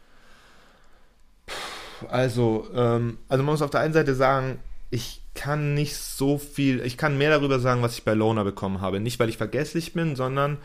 Also, 2.09 2.67
ähm, 2.75 3.17
also 3.27 3.43
man 3.43 3.53
muss 3.53 3.61
auf 3.61 3.71
der 3.71 3.81
einen 3.81 3.93
Seite 3.93 4.13
sagen, 4.13 4.59
ich 4.91 5.21
kann 5.33 5.73
nicht 5.73 5.95
so 5.95 6.37
viel, 6.37 6.79
ich 6.81 6.97
kann 6.97 7.17
mehr 7.17 7.31
darüber 7.31 7.59
sagen, 7.59 7.81
was 7.81 7.97
ich 7.97 8.03
bei 8.03 8.13
Lona 8.13 8.43
bekommen 8.43 8.81
habe. 8.81 8.99
Nicht, 8.99 9.19
weil 9.19 9.29
ich 9.29 9.37
vergesslich 9.37 9.93
bin, 9.93 10.15
sondern 10.15 10.57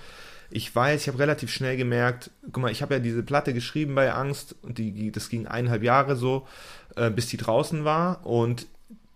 ich 0.50 0.74
weiß, 0.74 1.02
ich 1.02 1.08
habe 1.08 1.18
relativ 1.18 1.50
schnell 1.50 1.76
gemerkt, 1.76 2.30
guck 2.52 2.62
mal, 2.62 2.72
ich 2.72 2.82
habe 2.82 2.94
ja 2.94 3.00
diese 3.00 3.22
Platte 3.22 3.54
geschrieben 3.54 3.94
bei 3.94 4.12
Angst 4.12 4.56
und 4.62 4.78
die, 4.78 5.12
das 5.12 5.28
ging 5.28 5.46
eineinhalb 5.46 5.82
Jahre 5.82 6.16
so, 6.16 6.46
äh, 6.96 7.10
bis 7.10 7.28
die 7.28 7.36
draußen 7.36 7.84
war 7.84 8.26
und 8.26 8.66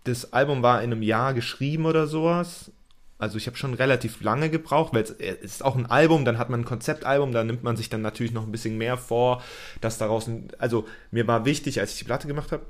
das 0.05 0.33
Album 0.33 0.63
war 0.63 0.83
in 0.83 0.93
einem 0.93 1.03
Jahr 1.03 1.35
geschrieben 1.35 1.87
oder 1.87 2.07
sowas. 2.07 2.71
Also 3.19 3.39
ich 3.39 3.47
habe 3.47 3.57
schon 3.57 3.75
relativ 3.75 4.21
lange 4.23 4.51
gebraucht, 4.51 4.93
weil 4.93 5.03
es 5.03 5.11
ist 5.41 5.65
auch 5.65 5.77
ein 5.77 5.87
Album, 5.87 6.25
dann 6.25 6.37
hat 6.37 6.51
man 6.51 6.61
ein 6.61 6.65
Konzeptalbum, 6.65 7.33
da 7.33 7.43
nimmt 7.43 7.63
man 7.63 7.77
sich 7.77 7.89
dann 7.89 8.03
natürlich 8.03 8.33
noch 8.33 8.45
ein 8.45 8.53
bisschen 8.53 8.77
mehr 8.77 8.99
vor, 8.99 9.43
dass 9.81 9.99
daraus, 9.99 10.27
ein, 10.27 10.49
also 10.59 10.87
mir 11.11 11.27
war 11.27 11.45
wichtig, 11.45 11.81
als 11.81 11.93
ich 11.93 11.99
die 11.99 12.05
Platte 12.05 12.27
gemacht 12.27 12.53
habe, 12.53 12.67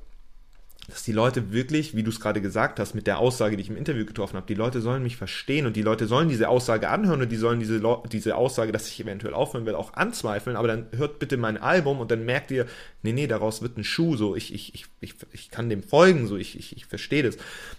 dass 0.88 1.03
die 1.03 1.12
Leute 1.12 1.53
wirklich, 1.53 1.97
wie 1.97 2.03
du 2.03 2.11
es 2.11 2.21
gerade 2.21 2.41
gesagt 2.41 2.79
hast, 2.79 2.95
mit 2.95 3.07
der 3.07 3.19
Aussage, 3.19 3.57
die 3.57 3.62
ich 3.62 3.71
im 3.71 3.76
Interview 3.76 4.05
getroffen 4.05 4.37
habe, 4.37 4.47
die 4.47 4.55
Leute 4.55 4.81
sollen 4.83 5.03
mich 5.03 5.17
verstehen 5.17 5.67
und 5.67 5.76
die 5.76 5.83
Leute 5.83 6.07
sollen 6.07 6.29
diese 6.29 6.49
Aussage 6.49 6.91
anhören 6.91 7.23
und 7.23 7.33
die 7.33 7.37
sollen 7.37 7.59
diese, 7.59 7.81
diese 8.12 8.37
Aussage, 8.37 8.71
dass 8.71 8.88
ich 8.88 9.00
eventuell 9.00 9.33
aufhören 9.33 9.64
will, 9.64 9.75
auch 9.75 9.95
anzweifeln, 9.95 10.57
aber 10.57 10.69
dann 10.69 10.87
hört 10.95 11.19
bitte 11.19 11.37
mein 11.37 11.57
Album 11.57 12.00
und 12.00 12.11
dann 12.11 12.25
merkt 12.26 12.50
ihr, 12.50 12.67
nee, 13.03 13.12
nee, 13.12 13.26
daraus 13.26 13.62
wird 13.62 13.79
ein 13.79 13.85
Schuh, 13.85 14.17
so, 14.17 14.37
ich, 14.37 14.53
ich, 14.53 14.75
ich, 14.75 14.87
ich, 15.00 15.14
ich 15.33 15.50
kann 15.50 15.71
dem 15.71 15.83
folgen, 15.83 16.26
so, 16.26 16.37
ich, 16.37 16.59
ich, 16.59 16.76
ich 16.76 16.87
verstehe 16.87 17.23
das. 17.23 17.38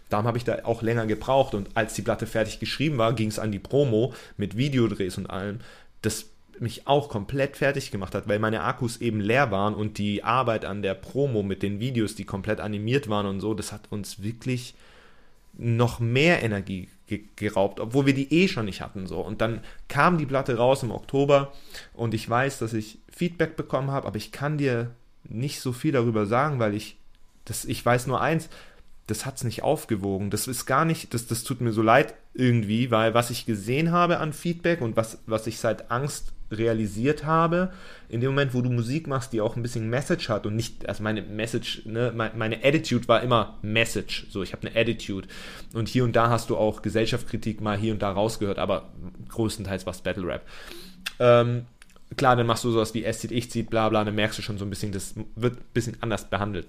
Darum 0.10 0.26
habe 0.26 0.38
ich 0.38 0.44
da 0.44 0.60
auch 0.64 0.82
länger 0.82 1.06
gebraucht 1.06 1.54
und 1.54 1.70
als 1.76 1.94
die 1.94 2.02
Platte 2.02 2.26
fertig 2.26 2.60
geschrieben 2.60 2.98
war, 2.98 3.14
ging 3.14 3.30
es 3.30 3.40
an 3.40 3.52
die 3.52 3.60
Promo 3.60 4.14
mit 4.38 4.58
Videodrehs 4.58 5.18
und 5.18 5.30
allem. 5.30 5.60
Das 6.02 6.30
mich 6.60 6.88
auch 6.88 7.10
komplett 7.10 7.58
fertig 7.58 7.92
gemacht 7.92 8.16
hat, 8.16 8.28
weil 8.28 8.40
meine 8.40 8.62
Akkus 8.64 8.98
eben 8.98 9.20
leer 9.20 9.52
waren 9.52 9.74
und 9.74 9.98
die 9.98 10.24
Arbeit 10.24 10.66
an 10.66 10.82
der 10.82 10.94
Promo 10.94 11.44
mit 11.44 11.64
den 11.64 11.80
Videos, 11.80 12.16
die 12.16 12.26
komplett 12.26 12.60
animiert 12.60 13.10
waren 13.10 13.26
und 13.26 13.40
so, 13.40 13.54
das 13.54 13.72
hat 13.72 13.92
uns 13.92 14.22
wirklich 14.22 14.76
noch 15.58 16.00
mehr 16.00 16.44
Energie 16.44 16.90
geraubt, 17.36 17.80
obwohl 17.80 18.08
wir 18.08 18.14
die 18.14 18.34
eh 18.34 18.48
schon 18.48 18.66
nicht 18.66 18.82
hatten 18.82 19.08
so. 19.08 19.20
Und 19.22 19.42
dann 19.42 19.62
kam 19.88 20.18
die 20.18 20.26
Platte 20.26 20.58
raus 20.58 20.84
im 20.84 20.92
Oktober 20.92 21.54
und 21.94 22.14
ich 22.14 22.30
weiß, 22.30 22.60
dass 22.60 22.74
ich 22.74 23.00
Feedback 23.10 23.56
bekommen 23.56 23.92
habe, 23.92 24.08
aber 24.08 24.18
ich 24.18 24.32
kann 24.32 24.58
dir 24.58 24.92
nicht 25.24 25.62
so 25.62 25.72
viel 25.72 25.92
darüber 25.92 26.26
sagen, 26.26 26.60
weil 26.60 26.74
ich 26.74 26.98
das 27.46 27.64
ich 27.66 27.86
weiß 27.86 28.08
nur 28.08 28.22
eins, 28.22 28.50
das 29.08 29.26
hat's 29.26 29.44
nicht 29.44 29.64
aufgewogen. 29.64 30.32
Das 30.32 30.48
ist 30.48 30.66
gar 30.66 30.84
nicht, 30.84 31.14
das, 31.14 31.28
das 31.28 31.44
tut 31.44 31.62
mir 31.62 31.72
so 31.72 31.84
leid 31.84 32.16
irgendwie, 32.34 32.92
weil 32.92 33.14
was 33.14 33.30
ich 33.30 33.46
gesehen 33.46 33.92
habe 33.92 34.20
an 34.20 34.34
Feedback 34.34 34.82
und 34.82 34.98
was, 34.98 35.20
was 35.28 35.48
ich 35.48 35.60
seit 35.60 35.92
Angst 35.92 36.34
realisiert 36.52 37.25
habe, 37.25 37.72
in 38.08 38.22
dem 38.22 38.32
Moment, 38.32 38.54
wo 38.54 38.62
du 38.62 38.70
Musik 38.70 39.08
machst, 39.08 39.34
die 39.34 39.42
auch 39.42 39.56
ein 39.56 39.62
bisschen 39.62 39.90
Message 39.90 40.30
hat 40.30 40.46
und 40.46 40.56
nicht, 40.56 40.88
also 40.88 41.02
meine 41.04 41.22
Message, 41.22 41.86
ne, 41.86 42.14
meine 42.16 42.64
Attitude 42.64 43.08
war 43.08 43.22
immer 43.22 43.58
Message, 43.62 44.28
so 44.30 44.44
ich 44.44 44.54
habe 44.54 44.68
eine 44.68 44.80
Attitude 44.80 45.28
und 45.74 45.90
hier 45.90 46.04
und 46.04 46.16
da 46.16 46.30
hast 46.30 46.50
du 46.50 46.58
auch 46.58 46.82
Gesellschaftskritik 46.82 47.62
mal 47.62 47.78
hier 47.78 47.94
und 47.94 48.02
da 48.02 48.12
rausgehört, 48.12 48.60
aber 48.60 48.92
größtenteils 49.30 49.86
war 49.86 49.92
es 49.92 50.02
Battle 50.02 50.28
Rap. 50.28 50.44
Ähm, 51.20 51.66
klar, 52.18 52.36
dann 52.36 52.48
machst 52.48 52.64
du 52.64 52.72
sowas 52.72 52.94
wie 52.94 53.04
Es 53.04 53.20
zieht, 53.20 53.32
ich 53.32 53.50
zieht, 53.50 53.70
bla 53.70 53.90
bla, 53.90 54.04
dann 54.04 54.16
merkst 54.16 54.38
du 54.38 54.44
schon 54.44 54.58
so 54.58 54.66
ein 54.66 54.70
bisschen, 54.70 54.92
das 54.92 55.16
wird 55.36 55.58
ein 55.58 55.66
bisschen 55.74 55.98
anders 56.02 56.30
behandelt. 56.30 56.68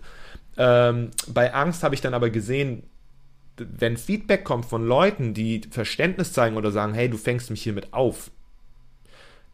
Ähm, 0.57 1.11
bei 1.29 1.53
Angst 1.53 1.83
habe 1.83 1.95
ich 1.95 2.01
dann 2.01 2.15
aber 2.15 2.31
gesehen, 2.31 2.85
wenn 3.59 3.97
Feedback 3.97 4.45
kommt 4.45 4.67
von 4.67 4.87
Leuten, 4.87 5.35
die 5.35 5.63
Verständnis 5.71 6.33
zeigen 6.33 6.57
oder 6.57 6.71
sagen, 6.71 6.95
hey, 6.95 7.09
du 7.09 7.17
fängst 7.17 7.51
mich 7.51 7.63
hiermit 7.63 7.93
auf, 7.93 8.31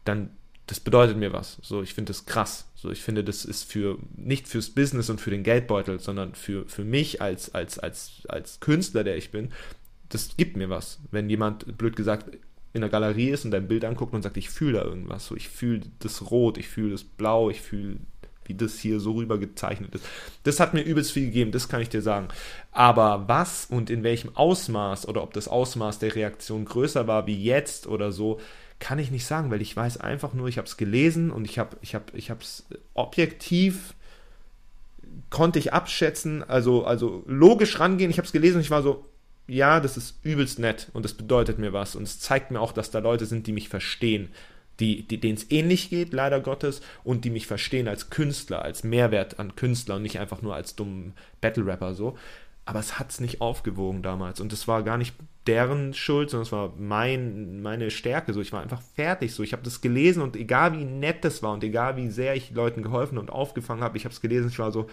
dann 0.05 0.31
das 0.67 0.79
bedeutet 0.79 1.17
mir 1.17 1.33
was. 1.33 1.57
So, 1.61 1.81
ich 1.81 1.93
finde 1.93 2.11
das 2.11 2.25
krass. 2.25 2.69
So, 2.75 2.89
ich 2.89 3.01
finde, 3.01 3.23
das 3.23 3.45
ist 3.45 3.69
für 3.69 3.97
nicht 4.15 4.47
fürs 4.47 4.69
Business 4.69 5.09
und 5.09 5.19
für 5.19 5.29
den 5.29 5.43
Geldbeutel, 5.43 5.99
sondern 5.99 6.35
für, 6.35 6.67
für 6.67 6.85
mich 6.85 7.21
als, 7.21 7.53
als, 7.53 7.79
als, 7.79 8.23
als 8.29 8.59
Künstler, 8.59 9.03
der 9.03 9.17
ich 9.17 9.31
bin, 9.31 9.51
das 10.09 10.37
gibt 10.37 10.55
mir 10.55 10.69
was. 10.69 10.99
Wenn 11.11 11.29
jemand, 11.29 11.77
blöd 11.77 11.95
gesagt, 11.95 12.37
in 12.71 12.81
der 12.81 12.89
Galerie 12.89 13.29
ist 13.29 13.45
und 13.45 13.51
dein 13.51 13.67
Bild 13.67 13.85
anguckt 13.85 14.13
und 14.13 14.21
sagt, 14.21 14.37
ich 14.37 14.49
fühle 14.49 14.79
da 14.79 14.85
irgendwas. 14.85 15.27
So, 15.27 15.35
ich 15.35 15.49
fühle 15.49 15.81
das 15.99 16.31
Rot, 16.31 16.57
ich 16.57 16.67
fühle 16.67 16.91
das 16.91 17.03
Blau, 17.03 17.49
ich 17.49 17.61
fühle, 17.61 17.97
wie 18.45 18.55
das 18.55 18.79
hier 18.79 18.99
so 18.99 19.11
rüber 19.13 19.37
gezeichnet 19.37 19.93
ist. 19.95 20.05
Das 20.43 20.59
hat 20.59 20.73
mir 20.73 20.81
übelst 20.81 21.11
viel 21.11 21.25
gegeben, 21.25 21.51
das 21.51 21.67
kann 21.67 21.81
ich 21.81 21.89
dir 21.89 22.01
sagen. 22.01 22.29
Aber 22.71 23.27
was 23.27 23.65
und 23.65 23.89
in 23.89 24.03
welchem 24.03 24.35
Ausmaß 24.35 25.07
oder 25.07 25.23
ob 25.23 25.33
das 25.33 25.47
Ausmaß 25.47 25.99
der 25.99 26.15
Reaktion 26.15 26.65
größer 26.65 27.05
war 27.05 27.27
wie 27.27 27.41
jetzt 27.41 27.85
oder 27.85 28.11
so, 28.11 28.39
kann 28.83 28.99
ich 28.99 29.11
nicht 29.11 29.25
sagen, 29.25 29.49
weil 29.49 29.61
ich 29.61 29.73
weiß 29.73 29.95
einfach 29.95 30.33
nur, 30.33 30.49
ich 30.49 30.57
habe 30.57 30.67
es 30.67 30.75
gelesen 30.75 31.31
und 31.31 31.45
ich 31.45 31.57
habe 31.57 31.77
ich 31.79 31.95
hab, 31.95 32.13
ich 32.13 32.29
es 32.29 32.65
objektiv 32.93 33.95
konnte 35.29 35.57
ich 35.57 35.71
abschätzen, 35.71 36.43
also, 36.43 36.83
also 36.83 37.23
logisch 37.25 37.79
rangehen. 37.79 38.11
Ich 38.11 38.17
habe 38.17 38.25
es 38.25 38.33
gelesen 38.33 38.57
und 38.57 38.63
ich 38.63 38.71
war 38.71 38.83
so, 38.83 39.05
ja, 39.47 39.79
das 39.79 39.95
ist 39.95 40.19
übelst 40.21 40.59
nett 40.59 40.89
und 40.91 41.05
das 41.05 41.13
bedeutet 41.13 41.59
mir 41.59 41.71
was 41.71 41.95
und 41.95 42.03
es 42.03 42.19
zeigt 42.19 42.51
mir 42.51 42.59
auch, 42.59 42.73
dass 42.73 42.91
da 42.91 42.99
Leute 42.99 43.25
sind, 43.25 43.47
die 43.47 43.53
mich 43.53 43.69
verstehen, 43.69 44.29
die, 44.81 45.07
die 45.07 45.17
denen 45.17 45.37
es 45.37 45.49
ähnlich 45.49 45.89
geht, 45.89 46.11
leider 46.11 46.41
Gottes, 46.41 46.81
und 47.05 47.23
die 47.23 47.29
mich 47.29 47.47
verstehen 47.47 47.87
als 47.87 48.09
Künstler, 48.09 48.63
als 48.63 48.83
Mehrwert 48.83 49.39
an 49.39 49.55
Künstler 49.55 49.95
und 49.95 50.01
nicht 50.01 50.19
einfach 50.19 50.41
nur 50.41 50.55
als 50.55 50.75
dummen 50.75 51.13
Battle 51.39 51.65
Rapper 51.65 51.93
so 51.93 52.17
aber 52.65 52.79
es 52.79 52.97
hat 52.99 53.11
es 53.11 53.19
nicht 53.19 53.41
aufgewogen 53.41 54.01
damals. 54.01 54.39
Und 54.39 54.53
es 54.53 54.67
war 54.67 54.83
gar 54.83 54.97
nicht 54.97 55.15
deren 55.47 55.93
Schuld, 55.93 56.29
sondern 56.29 56.45
es 56.45 56.51
war 56.51 56.73
mein, 56.77 57.61
meine 57.61 57.91
Stärke. 57.91 58.33
So, 58.33 58.41
ich 58.41 58.53
war 58.53 58.61
einfach 58.61 58.81
fertig. 58.95 59.33
So, 59.33 59.43
ich 59.43 59.51
habe 59.51 59.63
das 59.63 59.81
gelesen 59.81 60.21
und 60.21 60.35
egal 60.35 60.73
wie 60.73 60.85
nett 60.85 61.25
das 61.25 61.43
war 61.43 61.53
und 61.53 61.63
egal 61.63 61.97
wie 61.97 62.09
sehr 62.09 62.35
ich 62.35 62.51
Leuten 62.51 62.81
geholfen 62.81 63.17
und 63.17 63.31
aufgefangen 63.31 63.83
habe, 63.83 63.97
ich 63.97 64.05
habe 64.05 64.13
es 64.13 64.21
gelesen, 64.21 64.47
ich 64.49 64.59
war 64.59 64.71
so, 64.71 64.87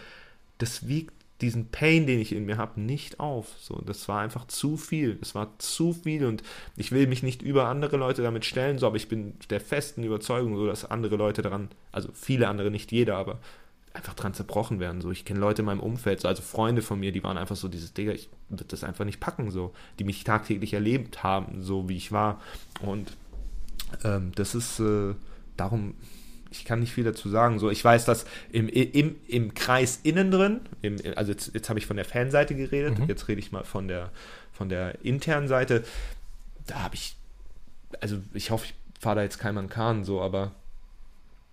das 0.58 0.88
wiegt 0.88 1.14
diesen 1.40 1.68
Pain, 1.70 2.06
den 2.06 2.20
ich 2.20 2.32
in 2.32 2.44
mir 2.44 2.58
habe, 2.58 2.80
nicht 2.80 3.18
auf. 3.20 3.54
So, 3.58 3.80
das 3.86 4.08
war 4.08 4.20
einfach 4.20 4.46
zu 4.46 4.76
viel. 4.76 5.18
Es 5.22 5.34
war 5.34 5.58
zu 5.58 5.92
viel 5.92 6.26
und 6.26 6.42
ich 6.76 6.92
will 6.92 7.06
mich 7.06 7.22
nicht 7.22 7.40
über 7.40 7.66
andere 7.66 7.96
Leute 7.96 8.22
damit 8.22 8.44
stellen, 8.44 8.78
so, 8.78 8.86
aber 8.86 8.96
ich 8.96 9.08
bin 9.08 9.34
der 9.48 9.60
festen 9.60 10.04
Überzeugung, 10.04 10.56
so, 10.56 10.66
dass 10.66 10.84
andere 10.84 11.16
Leute 11.16 11.40
daran, 11.40 11.68
also 11.92 12.10
viele 12.12 12.48
andere, 12.48 12.70
nicht 12.70 12.92
jeder, 12.92 13.16
aber 13.16 13.38
einfach 13.92 14.14
dran 14.14 14.34
zerbrochen 14.34 14.78
werden. 14.80 15.00
So, 15.00 15.10
ich 15.10 15.24
kenne 15.24 15.40
Leute 15.40 15.62
in 15.62 15.66
meinem 15.66 15.80
Umfeld, 15.80 16.20
so, 16.20 16.28
also 16.28 16.42
Freunde 16.42 16.82
von 16.82 17.00
mir, 17.00 17.12
die 17.12 17.22
waren 17.22 17.36
einfach 17.36 17.56
so 17.56 17.68
dieses 17.68 17.92
Digga, 17.92 18.12
ich 18.12 18.28
würde 18.48 18.64
das 18.64 18.84
einfach 18.84 19.04
nicht 19.04 19.20
packen, 19.20 19.50
so, 19.50 19.72
die 19.98 20.04
mich 20.04 20.22
tagtäglich 20.24 20.74
erlebt 20.74 21.22
haben, 21.22 21.62
so 21.62 21.88
wie 21.88 21.96
ich 21.96 22.12
war. 22.12 22.40
Und 22.80 23.16
ähm, 24.04 24.32
das 24.36 24.54
ist 24.54 24.78
äh, 24.78 25.14
darum, 25.56 25.94
ich 26.52 26.64
kann 26.64 26.80
nicht 26.80 26.92
viel 26.92 27.04
dazu 27.04 27.28
sagen. 27.28 27.58
So, 27.58 27.70
ich 27.70 27.84
weiß, 27.84 28.04
dass 28.04 28.26
im, 28.52 28.68
im, 28.68 29.16
im 29.26 29.54
Kreis 29.54 30.00
innen 30.02 30.30
drin, 30.30 30.60
im, 30.82 30.96
also 31.16 31.32
jetzt, 31.32 31.52
jetzt 31.54 31.68
habe 31.68 31.78
ich 31.78 31.86
von 31.86 31.96
der 31.96 32.04
Fanseite 32.04 32.54
geredet, 32.54 32.98
mhm. 32.98 33.06
jetzt 33.06 33.28
rede 33.28 33.40
ich 33.40 33.52
mal 33.52 33.64
von 33.64 33.88
der 33.88 34.10
von 34.52 34.68
der 34.68 35.02
internen 35.02 35.48
Seite. 35.48 35.84
Da 36.66 36.80
habe 36.80 36.94
ich, 36.94 37.16
also 38.02 38.18
ich 38.34 38.50
hoffe, 38.50 38.66
ich 38.66 38.74
fahre 39.00 39.16
da 39.16 39.22
jetzt 39.22 39.38
keinem 39.38 39.56
an 39.56 39.68
Kahn 39.70 40.04
so, 40.04 40.20
aber 40.20 40.52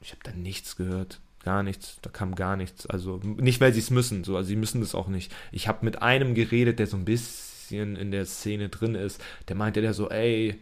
ich 0.01 0.11
habe 0.11 0.19
da 0.25 0.31
nichts 0.31 0.75
gehört 0.75 1.21
gar 1.47 1.63
nichts, 1.63 1.97
da 2.01 2.09
kam 2.09 2.35
gar 2.35 2.57
nichts. 2.57 2.85
Also 2.87 3.21
nicht, 3.23 3.61
weil 3.61 3.71
sie 3.71 3.79
es 3.79 3.89
müssen, 3.89 4.25
so, 4.25 4.35
also 4.35 4.49
sie 4.49 4.57
müssen 4.57 4.81
das 4.81 4.93
auch 4.93 5.07
nicht. 5.07 5.33
Ich 5.53 5.69
habe 5.69 5.85
mit 5.85 6.01
einem 6.01 6.35
geredet, 6.35 6.77
der 6.77 6.87
so 6.87 6.97
ein 6.97 7.05
bisschen 7.05 7.95
in 7.95 8.11
der 8.11 8.25
Szene 8.25 8.67
drin 8.67 8.95
ist, 8.95 9.23
der 9.47 9.55
meinte 9.55 9.81
der 9.81 9.93
so, 9.93 10.09
ey, 10.09 10.59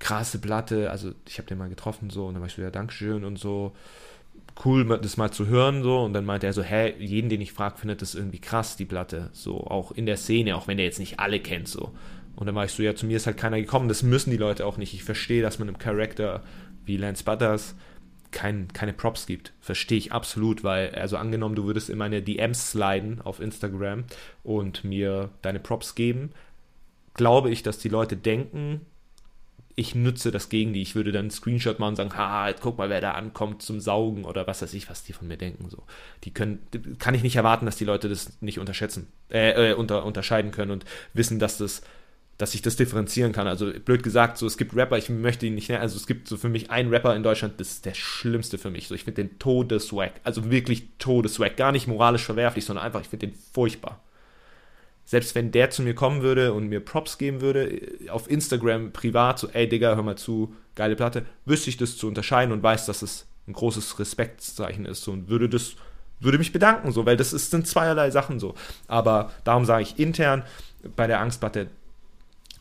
krasse 0.00 0.40
Platte, 0.40 0.90
also 0.90 1.12
ich 1.28 1.38
habe 1.38 1.46
den 1.46 1.58
mal 1.58 1.68
getroffen 1.68 2.10
so 2.10 2.26
und 2.26 2.34
dann 2.34 2.40
war 2.40 2.48
ich 2.48 2.54
so, 2.54 2.62
ja, 2.62 2.70
Dankeschön 2.70 3.24
und 3.24 3.38
so. 3.38 3.72
Cool, 4.64 4.84
das 5.00 5.16
mal 5.16 5.30
zu 5.30 5.46
hören, 5.46 5.84
so. 5.84 6.00
Und 6.00 6.12
dann 6.12 6.24
meinte 6.24 6.46
er 6.46 6.52
so, 6.52 6.62
hä, 6.62 6.92
jeden, 6.98 7.30
den 7.30 7.40
ich 7.40 7.52
frage, 7.52 7.78
findet 7.78 8.02
das 8.02 8.16
irgendwie 8.16 8.40
krass, 8.40 8.76
die 8.76 8.84
Platte. 8.84 9.30
So, 9.32 9.58
auch 9.58 9.92
in 9.92 10.06
der 10.06 10.16
Szene, 10.16 10.56
auch 10.56 10.66
wenn 10.66 10.76
der 10.76 10.86
jetzt 10.86 10.98
nicht 10.98 11.20
alle 11.20 11.38
kennt, 11.38 11.68
so. 11.68 11.92
Und 12.34 12.46
dann 12.46 12.56
war 12.56 12.64
ich 12.64 12.72
so, 12.72 12.82
ja, 12.82 12.96
zu 12.96 13.06
mir 13.06 13.16
ist 13.16 13.26
halt 13.26 13.36
keiner 13.36 13.60
gekommen, 13.60 13.88
das 13.88 14.02
müssen 14.02 14.32
die 14.32 14.36
Leute 14.36 14.66
auch 14.66 14.76
nicht. 14.76 14.92
Ich 14.92 15.04
verstehe, 15.04 15.40
dass 15.40 15.60
man 15.60 15.68
einem 15.68 15.78
Charakter 15.78 16.42
wie 16.84 16.96
Lance 16.96 17.22
Butters 17.22 17.76
kein, 18.30 18.68
keine 18.72 18.92
Props 18.92 19.26
gibt. 19.26 19.52
Verstehe 19.60 19.98
ich 19.98 20.12
absolut, 20.12 20.64
weil, 20.64 20.94
also 20.94 21.16
angenommen, 21.16 21.54
du 21.54 21.64
würdest 21.64 21.90
in 21.90 21.98
meine 21.98 22.22
DMs 22.22 22.72
sliden 22.72 23.20
auf 23.20 23.40
Instagram 23.40 24.04
und 24.42 24.84
mir 24.84 25.30
deine 25.42 25.60
Props 25.60 25.94
geben, 25.94 26.30
glaube 27.14 27.50
ich, 27.50 27.62
dass 27.62 27.78
die 27.78 27.88
Leute 27.88 28.16
denken, 28.16 28.86
ich 29.76 29.94
nutze 29.94 30.30
das 30.30 30.48
gegen 30.48 30.72
die. 30.72 30.82
Ich 30.82 30.94
würde 30.94 31.12
dann 31.12 31.20
einen 31.20 31.30
Screenshot 31.30 31.78
machen 31.78 31.90
und 31.90 31.96
sagen, 31.96 32.16
ha, 32.16 32.48
jetzt 32.48 32.60
guck 32.60 32.76
mal, 32.76 32.90
wer 32.90 33.00
da 33.00 33.12
ankommt 33.12 33.62
zum 33.62 33.80
Saugen 33.80 34.24
oder 34.24 34.46
was 34.46 34.62
weiß 34.62 34.74
ich, 34.74 34.90
was 34.90 35.04
die 35.04 35.12
von 35.12 35.28
mir 35.28 35.38
denken. 35.38 35.70
So, 35.70 35.82
die 36.24 36.32
können, 36.32 36.60
kann 36.98 37.14
ich 37.14 37.22
nicht 37.22 37.36
erwarten, 37.36 37.66
dass 37.66 37.76
die 37.76 37.84
Leute 37.84 38.08
das 38.08 38.40
nicht 38.42 38.58
unterschätzen, 38.58 39.08
äh, 39.30 39.70
äh 39.70 39.74
unter, 39.74 40.04
unterscheiden 40.04 40.50
können 40.50 40.70
und 40.70 40.84
wissen, 41.14 41.38
dass 41.38 41.58
das 41.58 41.82
dass 42.40 42.54
ich 42.54 42.62
das 42.62 42.76
differenzieren 42.76 43.32
kann. 43.32 43.46
Also 43.46 43.70
blöd 43.84 44.02
gesagt, 44.02 44.38
so 44.38 44.46
es 44.46 44.56
gibt 44.56 44.74
Rapper, 44.74 44.96
ich 44.96 45.10
möchte 45.10 45.44
ihn 45.44 45.54
nicht 45.54 45.68
nennen, 45.68 45.82
also 45.82 45.96
es 45.96 46.06
gibt 46.06 46.26
so 46.26 46.38
für 46.38 46.48
mich 46.48 46.70
einen 46.70 46.88
Rapper 46.88 47.14
in 47.14 47.22
Deutschland, 47.22 47.60
das 47.60 47.70
ist 47.72 47.84
der 47.84 47.92
schlimmste 47.92 48.56
für 48.56 48.70
mich. 48.70 48.88
So 48.88 48.94
ich 48.94 49.04
finde 49.04 49.22
den 49.22 49.38
Todeswack, 49.38 50.12
also 50.24 50.50
wirklich 50.50 50.84
Todeswack, 50.98 51.58
gar 51.58 51.70
nicht 51.70 51.86
moralisch 51.86 52.24
verwerflich, 52.24 52.64
sondern 52.64 52.86
einfach, 52.86 53.02
ich 53.02 53.08
finde 53.08 53.26
den 53.26 53.36
furchtbar. 53.52 54.00
Selbst 55.04 55.34
wenn 55.34 55.50
der 55.50 55.68
zu 55.68 55.82
mir 55.82 55.94
kommen 55.94 56.22
würde 56.22 56.54
und 56.54 56.68
mir 56.68 56.80
Props 56.80 57.18
geben 57.18 57.42
würde, 57.42 57.68
äh, 57.68 58.08
auf 58.08 58.30
Instagram 58.30 58.92
privat, 58.92 59.38
so, 59.38 59.48
ey 59.48 59.68
Digga, 59.68 59.94
hör 59.94 60.02
mal 60.02 60.16
zu, 60.16 60.54
geile 60.76 60.96
Platte, 60.96 61.26
wüsste 61.44 61.68
ich 61.68 61.76
das 61.76 61.98
zu 61.98 62.08
unterscheiden 62.08 62.52
und 62.52 62.62
weiß, 62.62 62.86
dass 62.86 63.02
es 63.02 63.26
ein 63.48 63.52
großes 63.52 63.98
Respektszeichen 63.98 64.86
ist 64.86 65.02
so, 65.02 65.12
und 65.12 65.28
würde 65.28 65.50
das, 65.50 65.74
würde 66.20 66.38
mich 66.38 66.52
bedanken, 66.52 66.90
so, 66.92 67.04
weil 67.04 67.18
das 67.18 67.34
ist, 67.34 67.50
sind 67.50 67.66
zweierlei 67.66 68.10
Sachen 68.10 68.40
so. 68.40 68.54
Aber 68.88 69.30
darum 69.44 69.66
sage 69.66 69.82
ich 69.82 69.98
intern, 69.98 70.42
bei 70.96 71.06
der 71.06 71.20
Angstplatte, 71.20 71.68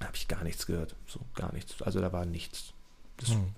habe 0.07 0.15
ich 0.15 0.27
gar 0.27 0.43
nichts 0.43 0.65
gehört. 0.65 0.95
So, 1.07 1.19
gar 1.35 1.53
nichts. 1.53 1.81
Also 1.81 1.99
da 1.99 2.11
war 2.11 2.25
nichts. 2.25 2.73
Das, 3.17 3.29
hm. 3.29 3.49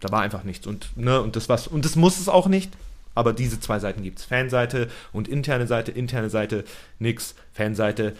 Da 0.00 0.10
war 0.10 0.22
einfach 0.22 0.44
nichts. 0.44 0.66
Und, 0.66 0.96
ne, 0.96 1.20
und 1.20 1.36
das 1.36 1.48
was, 1.48 1.66
und 1.66 1.84
das 1.84 1.96
muss 1.96 2.18
es 2.18 2.28
auch 2.28 2.46
nicht. 2.46 2.72
Aber 3.14 3.32
diese 3.32 3.58
zwei 3.58 3.78
Seiten 3.78 4.02
gibt 4.02 4.20
es. 4.20 4.24
Fanseite 4.24 4.88
und 5.12 5.26
interne 5.26 5.66
Seite, 5.66 5.90
interne 5.90 6.30
Seite 6.30 6.64
nix, 6.98 7.34
Fanseite 7.52 8.16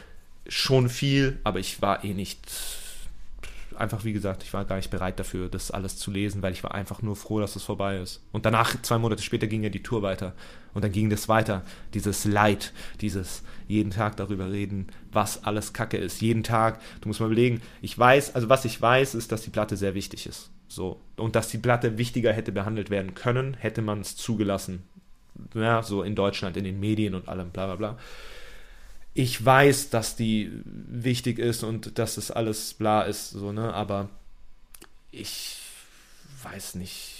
schon 0.48 0.88
viel, 0.88 1.38
aber 1.44 1.60
ich 1.60 1.80
war 1.80 2.04
eh 2.04 2.12
nicht 2.12 2.40
einfach, 3.80 4.04
wie 4.04 4.12
gesagt, 4.12 4.42
ich 4.42 4.52
war 4.52 4.64
gar 4.64 4.76
nicht 4.76 4.90
bereit 4.90 5.18
dafür, 5.18 5.48
das 5.48 5.70
alles 5.70 5.96
zu 5.96 6.10
lesen, 6.10 6.42
weil 6.42 6.52
ich 6.52 6.62
war 6.62 6.74
einfach 6.74 7.02
nur 7.02 7.16
froh, 7.16 7.40
dass 7.40 7.56
es 7.56 7.62
vorbei 7.62 7.98
ist. 7.98 8.22
Und 8.32 8.46
danach, 8.46 8.80
zwei 8.82 8.98
Monate 8.98 9.22
später, 9.22 9.46
ging 9.46 9.62
ja 9.62 9.70
die 9.70 9.82
Tour 9.82 10.02
weiter. 10.02 10.34
Und 10.74 10.84
dann 10.84 10.92
ging 10.92 11.10
das 11.10 11.28
weiter. 11.28 11.62
Dieses 11.94 12.24
Leid, 12.24 12.72
dieses 13.00 13.42
jeden 13.66 13.90
Tag 13.90 14.16
darüber 14.16 14.50
reden, 14.50 14.88
was 15.12 15.44
alles 15.44 15.72
Kacke 15.72 15.96
ist. 15.96 16.20
Jeden 16.20 16.42
Tag, 16.42 16.80
du 17.00 17.08
musst 17.08 17.20
mal 17.20 17.26
überlegen, 17.26 17.60
ich 17.82 17.98
weiß, 17.98 18.34
also 18.34 18.48
was 18.48 18.64
ich 18.64 18.80
weiß, 18.80 19.14
ist, 19.14 19.32
dass 19.32 19.42
die 19.42 19.50
Platte 19.50 19.76
sehr 19.76 19.94
wichtig 19.94 20.26
ist. 20.26 20.50
So. 20.68 21.00
Und 21.16 21.34
dass 21.34 21.48
die 21.48 21.58
Platte 21.58 21.98
wichtiger 21.98 22.32
hätte 22.32 22.52
behandelt 22.52 22.90
werden 22.90 23.14
können, 23.14 23.54
hätte 23.54 23.82
man 23.82 24.00
es 24.00 24.16
zugelassen. 24.16 24.84
Ja, 25.54 25.82
so 25.82 26.02
in 26.02 26.14
Deutschland, 26.14 26.56
in 26.56 26.64
den 26.64 26.80
Medien 26.80 27.14
und 27.14 27.28
allem, 27.28 27.50
bla 27.50 27.66
bla 27.66 27.76
bla 27.76 27.98
ich 29.14 29.44
weiß, 29.44 29.90
dass 29.90 30.16
die 30.16 30.52
wichtig 30.64 31.38
ist 31.38 31.64
und 31.64 31.98
dass 31.98 32.14
das 32.14 32.30
alles 32.30 32.74
bla 32.74 33.02
ist, 33.02 33.30
so, 33.30 33.52
ne, 33.52 33.74
aber 33.74 34.08
ich 35.10 35.58
weiß 36.42 36.76
nicht, 36.76 37.16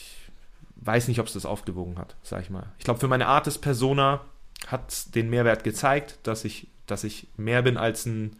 weiß 0.77 1.09
nicht, 1.09 1.21
ob 1.21 1.27
es 1.27 1.33
das 1.33 1.47
aufgewogen 1.47 1.99
hat, 1.99 2.17
sag 2.23 2.43
ich 2.43 2.51
mal. 2.51 2.73
Ich 2.79 2.85
glaube, 2.85 3.01
für 3.01 3.09
meine 3.09 3.27
Art 3.27 3.47
des 3.47 3.59
Persona 3.59 4.21
hat 4.67 5.15
den 5.15 5.31
Mehrwert 5.31 5.65
gezeigt, 5.65 6.19
dass 6.23 6.45
ich, 6.45 6.69
dass 6.87 7.05
ich 7.05 7.27
mehr 7.37 7.63
bin 7.63 7.77
als 7.77 8.07
ein 8.07 8.37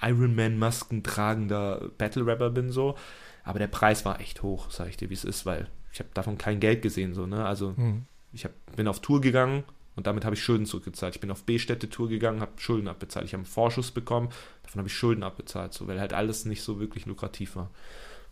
Ironman-Masken 0.00 1.02
tragender 1.02 1.90
Battle-Rapper 1.98 2.50
bin, 2.50 2.70
so. 2.70 2.96
Aber 3.42 3.58
der 3.58 3.66
Preis 3.66 4.04
war 4.04 4.20
echt 4.20 4.42
hoch, 4.42 4.70
sag 4.70 4.88
ich 4.88 4.96
dir, 4.96 5.10
wie 5.10 5.14
es 5.14 5.24
ist, 5.24 5.44
weil 5.44 5.68
ich 5.92 5.98
habe 5.98 6.10
davon 6.14 6.38
kein 6.38 6.60
Geld 6.60 6.82
gesehen, 6.82 7.14
so, 7.14 7.26
ne? 7.26 7.44
Also, 7.44 7.74
mhm. 7.76 8.04
ich 8.32 8.44
hab, 8.44 8.52
bin 8.76 8.86
auf 8.86 9.00
Tour 9.00 9.20
gegangen, 9.20 9.64
und 9.98 10.06
damit 10.06 10.24
habe 10.24 10.36
ich 10.36 10.42
Schulden 10.44 10.64
zurückgezahlt. 10.64 11.16
Ich 11.16 11.20
bin 11.20 11.32
auf 11.32 11.42
B-Städte-Tour 11.42 12.08
gegangen, 12.08 12.40
habe 12.40 12.52
Schulden 12.58 12.86
abbezahlt. 12.86 13.26
Ich 13.26 13.32
habe 13.32 13.40
einen 13.40 13.46
Vorschuss 13.46 13.90
bekommen, 13.90 14.28
davon 14.62 14.78
habe 14.78 14.86
ich 14.86 14.94
Schulden 14.94 15.24
abbezahlt, 15.24 15.74
so, 15.74 15.88
weil 15.88 15.98
halt 15.98 16.12
alles 16.12 16.44
nicht 16.44 16.62
so 16.62 16.78
wirklich 16.78 17.04
lukrativ 17.04 17.56
war. 17.56 17.68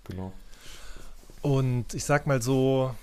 Genau. 0.04 0.32
Und 1.42 1.92
ich 1.92 2.04
sag 2.04 2.28
mal 2.28 2.40
so, 2.40 2.94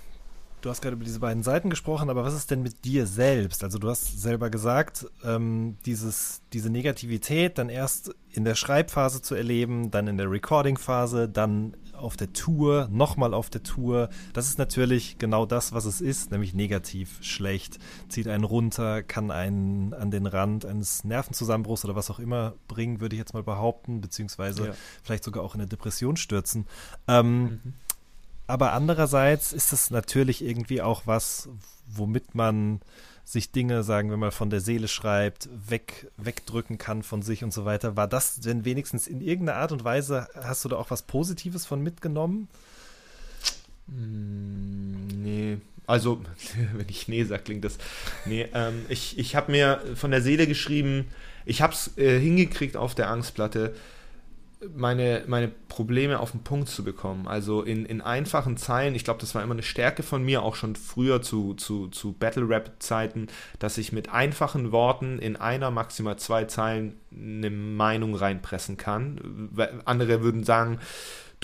du 0.62 0.70
hast 0.70 0.80
gerade 0.80 0.96
über 0.96 1.04
diese 1.04 1.20
beiden 1.20 1.42
Seiten 1.42 1.68
gesprochen, 1.68 2.08
aber 2.08 2.24
was 2.24 2.32
ist 2.32 2.50
denn 2.50 2.62
mit 2.62 2.86
dir 2.86 3.06
selbst? 3.06 3.62
Also 3.62 3.78
du 3.78 3.90
hast 3.90 4.18
selber 4.18 4.48
gesagt, 4.48 5.06
ähm, 5.22 5.76
dieses, 5.84 6.40
diese 6.54 6.70
Negativität 6.70 7.58
dann 7.58 7.68
erst 7.68 8.14
in 8.30 8.44
der 8.44 8.54
Schreibphase 8.54 9.20
zu 9.20 9.34
erleben, 9.34 9.90
dann 9.90 10.08
in 10.08 10.16
der 10.16 10.30
Recording-Phase, 10.30 11.28
dann 11.28 11.76
auf 11.96 12.16
der 12.16 12.32
Tour, 12.32 12.88
nochmal 12.90 13.34
auf 13.34 13.50
der 13.50 13.62
Tour. 13.62 14.08
Das 14.32 14.48
ist 14.48 14.58
natürlich 14.58 15.18
genau 15.18 15.46
das, 15.46 15.72
was 15.72 15.84
es 15.84 16.00
ist, 16.00 16.30
nämlich 16.30 16.54
negativ, 16.54 17.18
schlecht, 17.22 17.78
zieht 18.08 18.28
einen 18.28 18.44
runter, 18.44 19.02
kann 19.02 19.30
einen 19.30 19.94
an 19.94 20.10
den 20.10 20.26
Rand 20.26 20.64
eines 20.64 21.04
Nervenzusammenbruchs 21.04 21.84
oder 21.84 21.96
was 21.96 22.10
auch 22.10 22.18
immer 22.18 22.54
bringen, 22.68 23.00
würde 23.00 23.16
ich 23.16 23.20
jetzt 23.20 23.34
mal 23.34 23.42
behaupten, 23.42 24.00
beziehungsweise 24.00 24.68
ja. 24.68 24.74
vielleicht 25.02 25.24
sogar 25.24 25.42
auch 25.42 25.54
in 25.54 25.60
eine 25.60 25.68
Depression 25.68 26.16
stürzen. 26.16 26.66
Ähm, 27.08 27.42
mhm. 27.42 27.60
Aber 28.46 28.72
andererseits 28.72 29.52
ist 29.52 29.72
es 29.72 29.90
natürlich 29.90 30.44
irgendwie 30.44 30.82
auch 30.82 31.02
was, 31.06 31.48
womit 31.86 32.34
man 32.34 32.80
sich 33.24 33.52
Dinge, 33.52 33.82
sagen 33.82 34.10
wir 34.10 34.16
mal, 34.16 34.30
von 34.30 34.50
der 34.50 34.60
Seele 34.60 34.86
schreibt, 34.86 35.48
weg, 35.68 36.10
wegdrücken 36.16 36.78
kann 36.78 37.02
von 37.02 37.22
sich 37.22 37.42
und 37.42 37.52
so 37.52 37.64
weiter. 37.64 37.96
War 37.96 38.06
das 38.06 38.40
denn 38.40 38.64
wenigstens 38.64 39.06
in 39.06 39.20
irgendeiner 39.20 39.58
Art 39.58 39.72
und 39.72 39.84
Weise, 39.84 40.28
hast 40.34 40.64
du 40.64 40.68
da 40.68 40.76
auch 40.76 40.90
was 40.90 41.02
Positives 41.02 41.64
von 41.64 41.82
mitgenommen? 41.82 42.48
Mm, 43.86 45.22
nee, 45.22 45.58
also, 45.86 46.22
wenn 46.74 46.88
ich 46.88 47.08
nee 47.08 47.24
sage, 47.24 47.42
klingt 47.42 47.64
das. 47.64 47.78
Nee, 48.26 48.48
ähm, 48.54 48.84
ich, 48.88 49.18
ich 49.18 49.36
habe 49.36 49.52
mir 49.52 49.80
von 49.94 50.10
der 50.10 50.22
Seele 50.22 50.46
geschrieben, 50.46 51.06
ich 51.46 51.62
habe 51.62 51.72
es 51.72 51.96
äh, 51.98 52.18
hingekriegt 52.18 52.76
auf 52.76 52.94
der 52.94 53.10
Angstplatte, 53.10 53.74
meine, 54.74 55.24
meine 55.26 55.48
Probleme 55.68 56.20
auf 56.20 56.30
den 56.30 56.42
Punkt 56.42 56.68
zu 56.68 56.84
bekommen. 56.84 57.26
Also 57.26 57.62
in, 57.62 57.86
in 57.86 58.00
einfachen 58.00 58.56
Zeilen, 58.56 58.94
ich 58.94 59.04
glaube, 59.04 59.20
das 59.20 59.34
war 59.34 59.42
immer 59.42 59.54
eine 59.54 59.62
Stärke 59.62 60.02
von 60.02 60.22
mir, 60.22 60.42
auch 60.42 60.54
schon 60.54 60.76
früher 60.76 61.22
zu, 61.22 61.54
zu, 61.54 61.88
zu 61.88 62.12
Battle-Rap-Zeiten, 62.12 63.28
dass 63.58 63.78
ich 63.78 63.92
mit 63.92 64.10
einfachen 64.10 64.72
Worten 64.72 65.18
in 65.18 65.36
einer, 65.36 65.70
maximal 65.70 66.18
zwei 66.18 66.44
Zeilen 66.44 66.94
eine 67.12 67.50
Meinung 67.50 68.14
reinpressen 68.14 68.76
kann. 68.76 69.50
Andere 69.84 70.22
würden 70.22 70.44
sagen, 70.44 70.78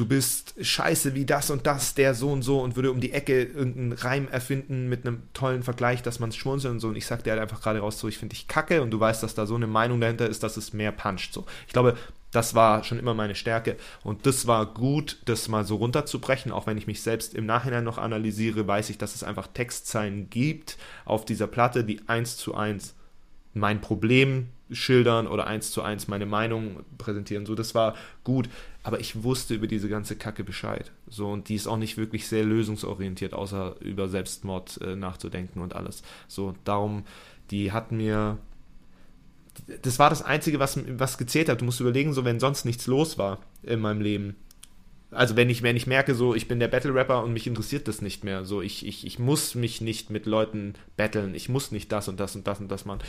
du 0.00 0.06
bist 0.06 0.54
scheiße 0.60 1.14
wie 1.14 1.26
das 1.26 1.50
und 1.50 1.66
das, 1.66 1.94
der 1.94 2.14
so 2.14 2.30
und 2.32 2.42
so 2.42 2.60
und 2.60 2.74
würde 2.74 2.90
um 2.90 3.00
die 3.00 3.12
Ecke 3.12 3.42
irgendeinen 3.42 3.92
Reim 3.92 4.28
erfinden 4.28 4.88
mit 4.88 5.06
einem 5.06 5.22
tollen 5.34 5.62
Vergleich, 5.62 6.02
dass 6.02 6.20
man 6.20 6.30
es 6.30 6.36
schmunzelt 6.36 6.72
und 6.72 6.80
so. 6.80 6.88
Und 6.88 6.96
ich 6.96 7.06
sag 7.06 7.22
dir 7.22 7.32
halt 7.32 7.42
einfach 7.42 7.60
gerade 7.60 7.80
raus, 7.80 7.98
so, 7.98 8.08
ich 8.08 8.16
finde 8.16 8.34
dich 8.34 8.48
kacke 8.48 8.80
und 8.80 8.90
du 8.90 8.98
weißt, 8.98 9.22
dass 9.22 9.34
da 9.34 9.44
so 9.44 9.56
eine 9.56 9.66
Meinung 9.66 10.00
dahinter 10.00 10.26
ist, 10.26 10.42
dass 10.42 10.56
es 10.56 10.72
mehr 10.72 10.92
puncht. 10.92 11.34
So. 11.34 11.44
Ich 11.66 11.72
glaube, 11.72 11.96
das 12.32 12.54
war 12.54 12.84
schon 12.84 12.98
immer 12.98 13.14
meine 13.14 13.34
Stärke. 13.34 13.76
Und 14.02 14.26
das 14.26 14.46
war 14.46 14.66
gut, 14.66 15.18
das 15.24 15.48
mal 15.48 15.64
so 15.64 15.76
runterzubrechen. 15.76 16.52
Auch 16.52 16.66
wenn 16.66 16.78
ich 16.78 16.86
mich 16.86 17.02
selbst 17.02 17.34
im 17.34 17.46
Nachhinein 17.46 17.84
noch 17.84 17.98
analysiere, 17.98 18.66
weiß 18.66 18.90
ich, 18.90 18.98
dass 18.98 19.14
es 19.14 19.24
einfach 19.24 19.48
Textzeilen 19.48 20.30
gibt 20.30 20.78
auf 21.04 21.24
dieser 21.24 21.46
Platte, 21.46 21.84
die 21.84 22.00
eins 22.06 22.36
zu 22.36 22.54
eins 22.54 22.94
mein 23.52 23.80
Problem 23.80 24.48
schildern 24.70 25.26
oder 25.26 25.48
eins 25.48 25.72
zu 25.72 25.82
eins 25.82 26.06
meine 26.06 26.26
Meinung 26.26 26.84
präsentieren. 26.98 27.46
So, 27.46 27.56
das 27.56 27.74
war 27.74 27.96
gut. 28.22 28.48
Aber 28.82 29.00
ich 29.00 29.24
wusste 29.24 29.54
über 29.54 29.66
diese 29.66 29.88
ganze 29.88 30.16
Kacke 30.16 30.44
Bescheid. 30.44 30.92
So, 31.08 31.28
und 31.30 31.48
die 31.48 31.56
ist 31.56 31.66
auch 31.66 31.76
nicht 31.76 31.96
wirklich 31.96 32.28
sehr 32.28 32.44
lösungsorientiert, 32.44 33.34
außer 33.34 33.76
über 33.80 34.08
Selbstmord 34.08 34.80
äh, 34.82 34.94
nachzudenken 34.96 35.60
und 35.60 35.74
alles. 35.74 36.02
So, 36.28 36.54
darum, 36.64 37.04
die 37.50 37.72
hat 37.72 37.90
mir 37.90 38.38
das 39.82 39.98
war 39.98 40.10
das 40.10 40.22
Einzige, 40.22 40.58
was, 40.58 40.78
was 40.98 41.18
gezählt 41.18 41.48
hat. 41.48 41.60
Du 41.60 41.64
musst 41.64 41.80
überlegen, 41.80 42.12
so 42.12 42.24
wenn 42.24 42.40
sonst 42.40 42.64
nichts 42.64 42.86
los 42.86 43.18
war 43.18 43.38
in 43.62 43.80
meinem 43.80 44.00
Leben. 44.00 44.36
Also 45.10 45.36
wenn 45.36 45.50
ich, 45.50 45.62
wenn 45.62 45.76
ich 45.76 45.86
merke, 45.86 46.14
so 46.14 46.34
ich 46.34 46.46
bin 46.46 46.60
der 46.60 46.68
Battle-Rapper 46.68 47.24
und 47.24 47.32
mich 47.32 47.46
interessiert 47.46 47.88
das 47.88 48.00
nicht 48.00 48.22
mehr. 48.22 48.44
So, 48.44 48.62
ich, 48.62 48.86
ich, 48.86 49.06
ich 49.06 49.18
muss 49.18 49.54
mich 49.54 49.80
nicht 49.80 50.10
mit 50.10 50.26
Leuten 50.26 50.74
battlen, 50.96 51.34
ich 51.34 51.48
muss 51.48 51.72
nicht 51.72 51.90
das 51.90 52.08
und 52.08 52.20
das 52.20 52.36
und 52.36 52.46
das 52.46 52.60
und 52.60 52.70
das 52.70 52.84
machen. 52.84 53.00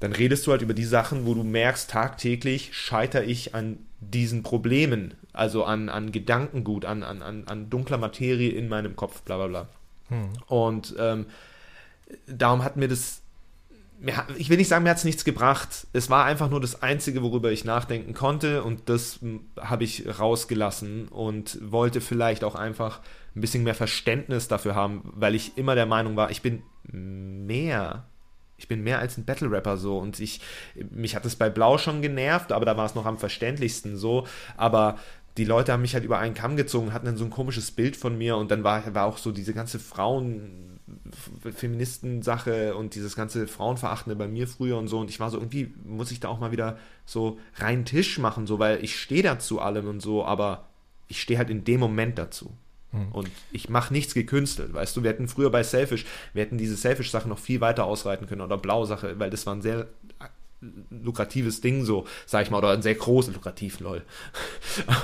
Dann 0.00 0.12
redest 0.12 0.46
du 0.46 0.52
halt 0.52 0.62
über 0.62 0.74
die 0.74 0.84
Sachen, 0.84 1.26
wo 1.26 1.34
du 1.34 1.42
merkst, 1.42 1.90
tagtäglich 1.90 2.70
scheitere 2.72 3.24
ich 3.24 3.54
an 3.54 3.78
diesen 4.00 4.42
Problemen, 4.42 5.14
also 5.32 5.64
an, 5.64 5.88
an 5.88 6.12
Gedankengut, 6.12 6.84
an, 6.84 7.02
an, 7.02 7.20
an 7.20 7.68
dunkler 7.68 7.98
Materie 7.98 8.50
in 8.50 8.68
meinem 8.68 8.94
Kopf, 8.96 9.22
bla 9.22 9.36
bla 9.36 9.46
bla. 9.48 9.68
Hm. 10.08 10.28
Und 10.46 10.94
ähm, 10.98 11.26
darum 12.26 12.62
hat 12.64 12.76
mir 12.76 12.88
das 12.88 13.22
ich 14.36 14.48
will 14.48 14.58
nicht 14.58 14.68
sagen, 14.68 14.84
mir 14.84 14.90
hat 14.90 14.98
es 14.98 15.04
nichts 15.04 15.24
gebracht. 15.24 15.86
Es 15.92 16.08
war 16.08 16.24
einfach 16.24 16.50
nur 16.50 16.60
das 16.60 16.82
Einzige, 16.82 17.22
worüber 17.22 17.50
ich 17.50 17.64
nachdenken 17.64 18.14
konnte 18.14 18.62
und 18.62 18.88
das 18.88 19.20
habe 19.58 19.84
ich 19.84 20.04
rausgelassen 20.18 21.08
und 21.08 21.58
wollte 21.60 22.00
vielleicht 22.00 22.44
auch 22.44 22.54
einfach 22.54 23.00
ein 23.34 23.40
bisschen 23.40 23.64
mehr 23.64 23.74
Verständnis 23.74 24.46
dafür 24.48 24.74
haben, 24.74 25.02
weil 25.14 25.34
ich 25.34 25.56
immer 25.58 25.74
der 25.74 25.86
Meinung 25.86 26.16
war, 26.16 26.30
ich 26.30 26.42
bin 26.42 26.62
mehr. 26.84 28.04
Ich 28.60 28.66
bin 28.66 28.82
mehr 28.82 28.98
als 28.98 29.16
ein 29.16 29.24
Battle-Rapper 29.24 29.76
so 29.76 29.98
und 29.98 30.18
ich, 30.18 30.40
mich 30.90 31.14
hat 31.14 31.24
es 31.24 31.36
bei 31.36 31.48
Blau 31.48 31.78
schon 31.78 32.02
genervt, 32.02 32.50
aber 32.50 32.64
da 32.64 32.76
war 32.76 32.86
es 32.86 32.96
noch 32.96 33.06
am 33.06 33.16
verständlichsten 33.16 33.96
so. 33.96 34.26
Aber 34.56 34.98
die 35.36 35.44
Leute 35.44 35.72
haben 35.72 35.82
mich 35.82 35.94
halt 35.94 36.04
über 36.04 36.18
einen 36.18 36.34
Kamm 36.34 36.56
gezogen, 36.56 36.92
hatten 36.92 37.06
dann 37.06 37.16
so 37.16 37.24
ein 37.24 37.30
komisches 37.30 37.70
Bild 37.70 37.96
von 37.96 38.18
mir 38.18 38.36
und 38.36 38.50
dann 38.50 38.64
war, 38.64 38.94
war 38.94 39.06
auch 39.06 39.18
so 39.18 39.30
diese 39.30 39.54
ganze 39.54 39.78
Frauen, 39.78 40.67
Feministen-Sache 41.54 42.74
und 42.74 42.94
dieses 42.94 43.16
ganze 43.16 43.46
Frauenverachtende 43.46 44.16
bei 44.16 44.28
mir 44.28 44.48
früher 44.48 44.78
und 44.78 44.88
so. 44.88 44.98
Und 44.98 45.10
ich 45.10 45.20
war 45.20 45.30
so, 45.30 45.38
irgendwie 45.38 45.72
muss 45.84 46.10
ich 46.10 46.20
da 46.20 46.28
auch 46.28 46.40
mal 46.40 46.52
wieder 46.52 46.78
so 47.04 47.38
rein 47.56 47.84
Tisch 47.84 48.18
machen, 48.18 48.46
so, 48.46 48.58
weil 48.58 48.82
ich 48.82 48.98
stehe 48.98 49.22
dazu 49.22 49.60
allem 49.60 49.88
und 49.88 50.00
so, 50.00 50.24
aber 50.24 50.68
ich 51.08 51.20
stehe 51.20 51.38
halt 51.38 51.50
in 51.50 51.64
dem 51.64 51.80
Moment 51.80 52.18
dazu. 52.18 52.52
Hm. 52.92 53.12
Und 53.12 53.30
ich 53.52 53.68
mache 53.68 53.92
nichts 53.92 54.14
gekünstelt, 54.14 54.72
weißt 54.72 54.96
du, 54.96 55.02
wir 55.02 55.10
hätten 55.10 55.28
früher 55.28 55.50
bei 55.50 55.62
Selfish, 55.62 56.06
wir 56.32 56.42
hätten 56.42 56.58
diese 56.58 56.76
Selfish-Sache 56.76 57.28
noch 57.28 57.38
viel 57.38 57.60
weiter 57.60 57.84
ausreiten 57.84 58.26
können 58.26 58.40
oder 58.40 58.56
Blau-Sache, 58.56 59.18
weil 59.18 59.30
das 59.30 59.46
waren 59.46 59.60
sehr 59.62 59.88
lukratives 60.90 61.60
Ding, 61.60 61.84
so, 61.84 62.06
sag 62.26 62.44
ich 62.44 62.50
mal, 62.50 62.58
oder 62.58 62.70
ein 62.70 62.82
sehr 62.82 62.94
großes, 62.94 63.34
lukrativ, 63.34 63.80
lol. 63.80 64.02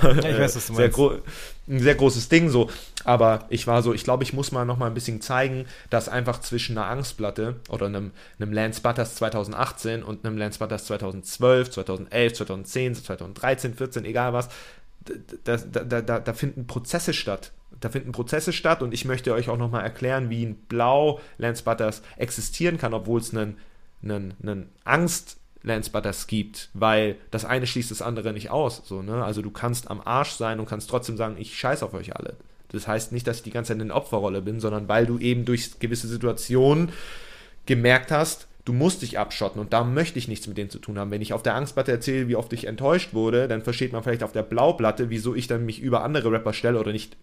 Ja, 0.03 0.29
ich 0.29 0.39
weiß, 0.39 0.55
was 0.55 0.67
du 0.67 0.75
sehr 0.75 0.91
meinst. 0.97 1.23
Ein 1.67 1.79
sehr 1.79 1.95
großes 1.95 2.29
Ding, 2.29 2.49
so. 2.49 2.69
Aber 3.05 3.45
ich 3.49 3.65
war 3.65 3.81
so, 3.81 3.93
ich 3.93 4.03
glaube, 4.03 4.23
ich 4.23 4.33
muss 4.33 4.51
mal 4.51 4.65
noch 4.65 4.77
mal 4.77 4.87
ein 4.87 4.93
bisschen 4.93 5.21
zeigen, 5.21 5.65
dass 5.89 6.09
einfach 6.09 6.41
zwischen 6.41 6.77
einer 6.77 6.87
Angstplatte 6.87 7.55
oder 7.69 7.85
einem, 7.85 8.11
einem 8.39 8.51
Lance 8.51 8.81
Butters 8.81 9.15
2018 9.15 10.03
und 10.03 10.25
einem 10.25 10.37
Lance 10.37 10.59
Butters 10.59 10.85
2012, 10.85 11.71
2011, 11.71 12.33
2010, 12.33 12.95
2013, 12.95 13.73
14, 13.75 14.05
egal 14.05 14.33
was, 14.33 14.49
da, 15.43 15.57
da, 15.57 16.01
da, 16.01 16.19
da 16.19 16.33
finden 16.33 16.67
Prozesse 16.67 17.13
statt. 17.13 17.51
Da 17.79 17.89
finden 17.89 18.11
Prozesse 18.11 18.53
statt 18.53 18.81
und 18.81 18.93
ich 18.93 19.05
möchte 19.05 19.33
euch 19.33 19.49
auch 19.49 19.57
noch 19.57 19.69
mal 19.69 19.81
erklären, 19.81 20.29
wie 20.29 20.45
ein 20.45 20.55
Blau 20.55 21.19
Lance 21.37 21.63
Butters 21.63 22.01
existieren 22.17 22.77
kann, 22.77 22.93
obwohl 22.93 23.19
es 23.19 23.33
einen, 23.33 23.57
einen, 24.03 24.33
einen 24.41 24.69
Angst 24.83 25.37
Lance 25.65 25.89
Butters 25.89 26.27
gibt, 26.27 26.69
weil 26.73 27.15
das 27.31 27.43
eine 27.43 27.67
schließt 27.67 27.91
das 27.91 28.01
andere 28.01 28.31
nicht 28.33 28.51
aus. 28.51 28.83
So, 28.85 29.01
ne? 29.01 29.23
Also 29.23 29.41
du 29.41 29.51
kannst 29.51 29.89
am 29.89 30.01
Arsch 30.01 30.31
sein 30.31 30.59
und 30.59 30.69
kannst 30.69 30.89
trotzdem 30.89 31.17
sagen, 31.17 31.35
ich 31.37 31.57
scheiß 31.57 31.83
auf 31.83 31.93
euch 31.93 32.15
alle. 32.15 32.35
Das 32.69 32.87
heißt 32.87 33.11
nicht, 33.11 33.27
dass 33.27 33.37
ich 33.37 33.43
die 33.43 33.51
ganze 33.51 33.73
Zeit 33.73 33.81
in 33.81 33.87
der 33.87 33.97
Opferrolle 33.97 34.41
bin, 34.41 34.59
sondern 34.59 34.87
weil 34.87 35.05
du 35.05 35.17
eben 35.17 35.45
durch 35.45 35.79
gewisse 35.79 36.07
Situationen 36.07 36.89
gemerkt 37.65 38.11
hast, 38.11 38.47
du 38.63 38.73
musst 38.73 39.01
dich 39.01 39.17
abschotten 39.19 39.59
und 39.59 39.73
da 39.73 39.83
möchte 39.83 40.19
ich 40.19 40.27
nichts 40.27 40.47
mit 40.47 40.57
denen 40.57 40.69
zu 40.69 40.79
tun 40.79 40.99
haben. 40.99 41.11
Wenn 41.11 41.21
ich 41.21 41.33
auf 41.33 41.43
der 41.43 41.55
Angstplatte 41.55 41.91
erzähle, 41.91 42.27
wie 42.27 42.35
oft 42.35 42.51
ich 42.53 42.65
enttäuscht 42.65 43.13
wurde, 43.13 43.47
dann 43.47 43.61
versteht 43.61 43.93
man 43.93 44.03
vielleicht 44.03 44.23
auf 44.23 44.31
der 44.31 44.43
Blauplatte, 44.43 45.09
wieso 45.09 45.35
ich 45.35 45.47
dann 45.47 45.65
mich 45.65 45.81
über 45.81 46.03
andere 46.03 46.31
Rapper 46.31 46.53
stelle 46.53 46.79
oder 46.79 46.91
nicht 46.91 47.15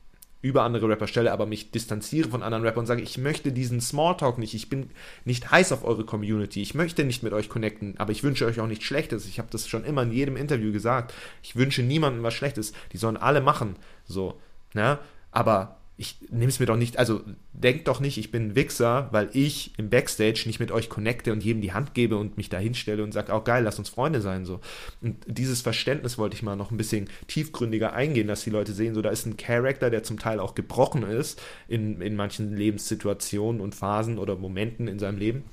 über 0.42 0.64
andere 0.64 0.88
Rapper 0.88 1.06
stelle, 1.06 1.32
aber 1.32 1.46
mich 1.46 1.70
distanziere 1.70 2.28
von 2.28 2.42
anderen 2.42 2.64
Rappern 2.64 2.80
und 2.80 2.86
sage, 2.86 3.02
ich 3.02 3.16
möchte 3.16 3.52
diesen 3.52 3.80
Smalltalk 3.80 4.38
nicht, 4.38 4.54
ich 4.54 4.68
bin 4.68 4.90
nicht 5.24 5.50
heiß 5.50 5.72
auf 5.72 5.84
eure 5.84 6.04
Community, 6.04 6.60
ich 6.60 6.74
möchte 6.74 7.04
nicht 7.04 7.22
mit 7.22 7.32
euch 7.32 7.48
connecten, 7.48 7.94
aber 7.98 8.12
ich 8.12 8.24
wünsche 8.24 8.44
euch 8.44 8.60
auch 8.60 8.66
nichts 8.66 8.84
Schlechtes. 8.84 9.26
Ich 9.26 9.38
habe 9.38 9.48
das 9.50 9.68
schon 9.68 9.84
immer 9.84 10.02
in 10.02 10.12
jedem 10.12 10.36
Interview 10.36 10.72
gesagt. 10.72 11.14
Ich 11.42 11.56
wünsche 11.56 11.82
niemandem 11.82 12.22
was 12.24 12.34
Schlechtes. 12.34 12.72
Die 12.92 12.96
sollen 12.96 13.16
alle 13.16 13.40
machen, 13.40 13.76
so, 14.04 14.40
ne? 14.74 14.98
Aber 15.30 15.81
ich 15.98 16.16
nehme 16.30 16.48
es 16.48 16.58
mir 16.58 16.66
doch 16.66 16.76
nicht, 16.76 16.98
also 16.98 17.20
denkt 17.52 17.86
doch 17.86 18.00
nicht, 18.00 18.16
ich 18.16 18.30
bin 18.30 18.48
ein 18.48 18.56
Wichser, 18.56 19.08
weil 19.12 19.28
ich 19.34 19.78
im 19.78 19.90
Backstage 19.90 20.44
nicht 20.46 20.58
mit 20.58 20.72
euch 20.72 20.88
connecte 20.88 21.32
und 21.32 21.44
jedem 21.44 21.60
die 21.60 21.72
Hand 21.72 21.94
gebe 21.94 22.16
und 22.16 22.36
mich 22.36 22.48
da 22.48 22.58
hinstelle 22.58 23.04
und 23.04 23.12
sage, 23.12 23.32
auch 23.32 23.42
oh, 23.42 23.44
geil, 23.44 23.62
lass 23.62 23.78
uns 23.78 23.90
Freunde 23.90 24.20
sein. 24.20 24.44
so. 24.44 24.60
Und 25.00 25.16
dieses 25.26 25.60
Verständnis 25.60 26.16
wollte 26.16 26.34
ich 26.34 26.42
mal 26.42 26.56
noch 26.56 26.70
ein 26.70 26.76
bisschen 26.76 27.08
tiefgründiger 27.28 27.92
eingehen, 27.92 28.26
dass 28.26 28.42
die 28.42 28.50
Leute 28.50 28.72
sehen, 28.72 28.94
so 28.94 29.02
da 29.02 29.10
ist 29.10 29.26
ein 29.26 29.36
Charakter, 29.36 29.90
der 29.90 30.02
zum 30.02 30.18
Teil 30.18 30.40
auch 30.40 30.54
gebrochen 30.54 31.02
ist 31.02 31.40
in, 31.68 32.00
in 32.00 32.16
manchen 32.16 32.56
Lebenssituationen 32.56 33.60
und 33.60 33.74
Phasen 33.74 34.18
oder 34.18 34.36
Momenten 34.36 34.88
in 34.88 34.98
seinem 34.98 35.18
Leben. 35.18 35.44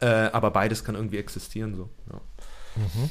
Äh, 0.00 0.06
aber 0.06 0.50
beides 0.50 0.82
kann 0.82 0.94
irgendwie 0.94 1.18
existieren. 1.18 1.74
so. 1.74 1.88
Ja. 2.10 2.20
Mhm. 2.76 3.10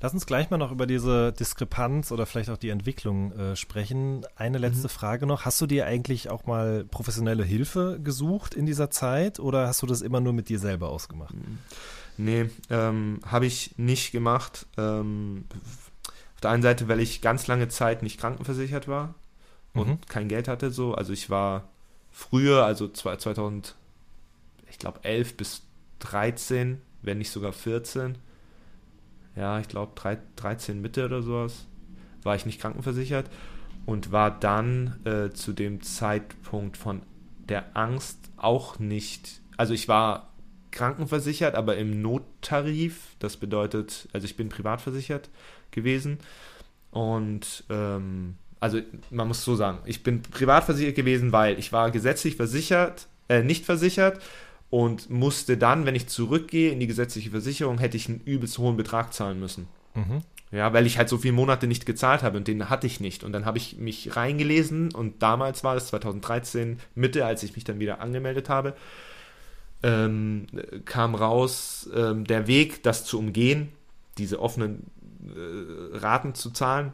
Lass 0.00 0.12
uns 0.12 0.26
gleich 0.26 0.50
mal 0.50 0.58
noch 0.58 0.72
über 0.72 0.86
diese 0.86 1.32
Diskrepanz 1.32 2.12
oder 2.12 2.26
vielleicht 2.26 2.50
auch 2.50 2.56
die 2.56 2.68
Entwicklung 2.68 3.32
äh, 3.32 3.56
sprechen. 3.56 4.26
Eine 4.36 4.58
letzte 4.58 4.84
mhm. 4.84 4.90
Frage 4.90 5.26
noch. 5.26 5.44
Hast 5.44 5.60
du 5.60 5.66
dir 5.66 5.86
eigentlich 5.86 6.30
auch 6.30 6.46
mal 6.46 6.84
professionelle 6.84 7.44
Hilfe 7.44 7.98
gesucht 8.02 8.54
in 8.54 8.66
dieser 8.66 8.90
Zeit 8.90 9.40
oder 9.40 9.66
hast 9.66 9.82
du 9.82 9.86
das 9.86 10.02
immer 10.02 10.20
nur 10.20 10.32
mit 10.32 10.48
dir 10.48 10.58
selber 10.58 10.88
ausgemacht? 10.88 11.34
Mhm. 11.34 11.58
Nee, 12.18 12.50
ähm, 12.70 13.20
habe 13.26 13.46
ich 13.46 13.76
nicht 13.76 14.12
gemacht. 14.12 14.66
Ähm, 14.76 15.44
auf 16.34 16.40
der 16.42 16.50
einen 16.50 16.62
Seite, 16.62 16.88
weil 16.88 17.00
ich 17.00 17.22
ganz 17.22 17.46
lange 17.46 17.68
Zeit 17.68 18.02
nicht 18.02 18.20
krankenversichert 18.20 18.88
war 18.88 19.14
und 19.74 19.88
mhm. 19.88 20.00
kein 20.08 20.28
Geld 20.28 20.48
hatte. 20.48 20.70
So. 20.70 20.94
Also 20.94 21.12
ich 21.12 21.30
war 21.30 21.68
früher, 22.10 22.64
also 22.64 22.88
2000, 22.88 23.74
ich 24.70 24.78
glaube 24.78 25.00
11 25.02 25.36
bis 25.36 25.62
13, 26.00 26.80
wenn 27.02 27.18
nicht 27.18 27.30
sogar 27.30 27.52
14, 27.52 28.16
ja, 29.36 29.60
ich 29.60 29.68
glaube 29.68 29.92
13 30.36 30.80
Mitte 30.80 31.04
oder 31.04 31.22
sowas, 31.22 31.66
war 32.22 32.34
ich 32.34 32.46
nicht 32.46 32.60
krankenversichert 32.60 33.30
und 33.84 34.10
war 34.10 34.30
dann 34.30 34.98
äh, 35.04 35.30
zu 35.30 35.52
dem 35.52 35.82
Zeitpunkt 35.82 36.76
von 36.76 37.02
der 37.48 37.76
Angst 37.76 38.18
auch 38.36 38.78
nicht, 38.78 39.40
also 39.56 39.72
ich 39.72 39.88
war 39.88 40.32
krankenversichert, 40.72 41.54
aber 41.54 41.76
im 41.76 42.02
Nottarif, 42.02 43.14
das 43.18 43.36
bedeutet, 43.36 44.08
also 44.12 44.24
ich 44.24 44.36
bin 44.36 44.48
privat 44.48 44.80
versichert 44.80 45.30
gewesen 45.70 46.18
und 46.90 47.64
ähm, 47.70 48.34
also 48.58 48.80
man 49.10 49.28
muss 49.28 49.44
so 49.44 49.54
sagen, 49.54 49.78
ich 49.84 50.02
bin 50.02 50.22
privat 50.22 50.64
versichert 50.64 50.96
gewesen, 50.96 51.32
weil 51.32 51.58
ich 51.58 51.72
war 51.72 51.90
gesetzlich 51.90 52.36
versichert, 52.36 53.06
äh, 53.28 53.42
nicht 53.42 53.64
versichert 53.64 54.20
und 54.70 55.10
musste 55.10 55.56
dann, 55.56 55.86
wenn 55.86 55.94
ich 55.94 56.08
zurückgehe 56.08 56.70
in 56.70 56.80
die 56.80 56.86
gesetzliche 56.86 57.30
Versicherung, 57.30 57.78
hätte 57.78 57.96
ich 57.96 58.08
einen 58.08 58.20
übelst 58.24 58.58
hohen 58.58 58.76
Betrag 58.76 59.12
zahlen 59.12 59.38
müssen. 59.38 59.68
Mhm. 59.94 60.22
Ja, 60.52 60.72
weil 60.72 60.86
ich 60.86 60.96
halt 60.96 61.08
so 61.08 61.18
viele 61.18 61.34
Monate 61.34 61.66
nicht 61.66 61.86
gezahlt 61.86 62.22
habe 62.22 62.38
und 62.38 62.46
den 62.46 62.70
hatte 62.70 62.86
ich 62.86 63.00
nicht. 63.00 63.24
Und 63.24 63.32
dann 63.32 63.44
habe 63.44 63.58
ich 63.58 63.78
mich 63.78 64.16
reingelesen 64.16 64.92
und 64.92 65.22
damals 65.22 65.64
war 65.64 65.76
es 65.76 65.88
2013 65.88 66.78
Mitte, 66.94 67.26
als 67.26 67.42
ich 67.42 67.54
mich 67.56 67.64
dann 67.64 67.80
wieder 67.80 68.00
angemeldet 68.00 68.48
habe, 68.48 68.76
ähm, 69.82 70.46
kam 70.84 71.14
raus, 71.14 71.88
ähm, 71.94 72.24
der 72.24 72.46
Weg, 72.46 72.82
das 72.82 73.04
zu 73.04 73.18
umgehen, 73.18 73.68
diese 74.18 74.40
offenen 74.40 74.84
äh, 75.34 75.96
Raten 75.96 76.34
zu 76.34 76.50
zahlen, 76.50 76.92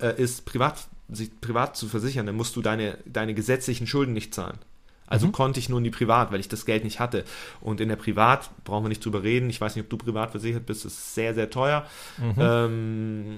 äh, 0.00 0.20
ist 0.20 0.44
privat, 0.44 0.88
sich 1.08 1.40
privat 1.40 1.76
zu 1.76 1.88
versichern. 1.88 2.26
Dann 2.26 2.36
musst 2.36 2.56
du 2.56 2.62
deine, 2.62 2.98
deine 3.06 3.34
gesetzlichen 3.34 3.86
Schulden 3.86 4.12
nicht 4.12 4.34
zahlen. 4.34 4.58
Also 5.08 5.26
mhm. 5.26 5.32
konnte 5.32 5.58
ich 5.58 5.68
nur 5.68 5.78
in 5.78 5.84
die 5.84 5.90
Privat, 5.90 6.30
weil 6.32 6.40
ich 6.40 6.48
das 6.48 6.66
Geld 6.66 6.84
nicht 6.84 7.00
hatte. 7.00 7.24
Und 7.60 7.80
in 7.80 7.88
der 7.88 7.96
Privat 7.96 8.50
brauchen 8.64 8.84
wir 8.84 8.88
nicht 8.88 9.04
drüber 9.04 9.22
reden. 9.22 9.50
Ich 9.50 9.60
weiß 9.60 9.74
nicht, 9.74 9.84
ob 9.84 9.90
du 9.90 9.96
privat 9.96 10.30
versichert 10.30 10.66
bist, 10.66 10.84
das 10.84 10.92
ist 10.92 11.14
sehr, 11.14 11.34
sehr 11.34 11.50
teuer. 11.50 11.86
Mhm. 12.18 12.34
Ähm, 12.38 13.36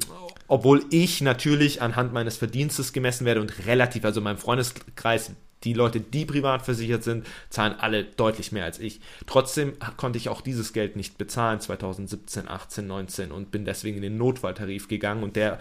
obwohl 0.49 0.85
ich 0.91 1.21
natürlich 1.21 1.83
anhand 1.83 2.13
meines 2.13 2.37
Verdienstes 2.37 2.93
gemessen 2.93 3.25
werde 3.25 3.41
und 3.41 3.67
relativ, 3.67 4.05
also 4.05 4.21
in 4.21 4.25
meinem 4.25 4.39
Freundeskreis, 4.39 5.33
die 5.65 5.75
Leute, 5.75 6.01
die 6.01 6.25
privat 6.25 6.63
versichert 6.63 7.05
sind, 7.05 7.27
zahlen 7.51 7.75
alle 7.79 8.05
deutlich 8.05 8.51
mehr 8.51 8.65
als 8.65 8.79
ich. 8.79 9.01
Trotzdem 9.27 9.75
konnte 9.97 10.17
ich 10.17 10.29
auch 10.29 10.41
dieses 10.41 10.73
Geld 10.73 10.97
nicht 10.97 11.19
bezahlen 11.19 11.61
2017, 11.61 12.49
18, 12.49 12.87
19 12.87 13.31
und 13.31 13.51
bin 13.51 13.65
deswegen 13.65 13.97
in 13.97 14.03
den 14.03 14.17
Notfalltarif 14.17 14.89
gegangen 14.89 15.23
und 15.23 15.37
der 15.37 15.59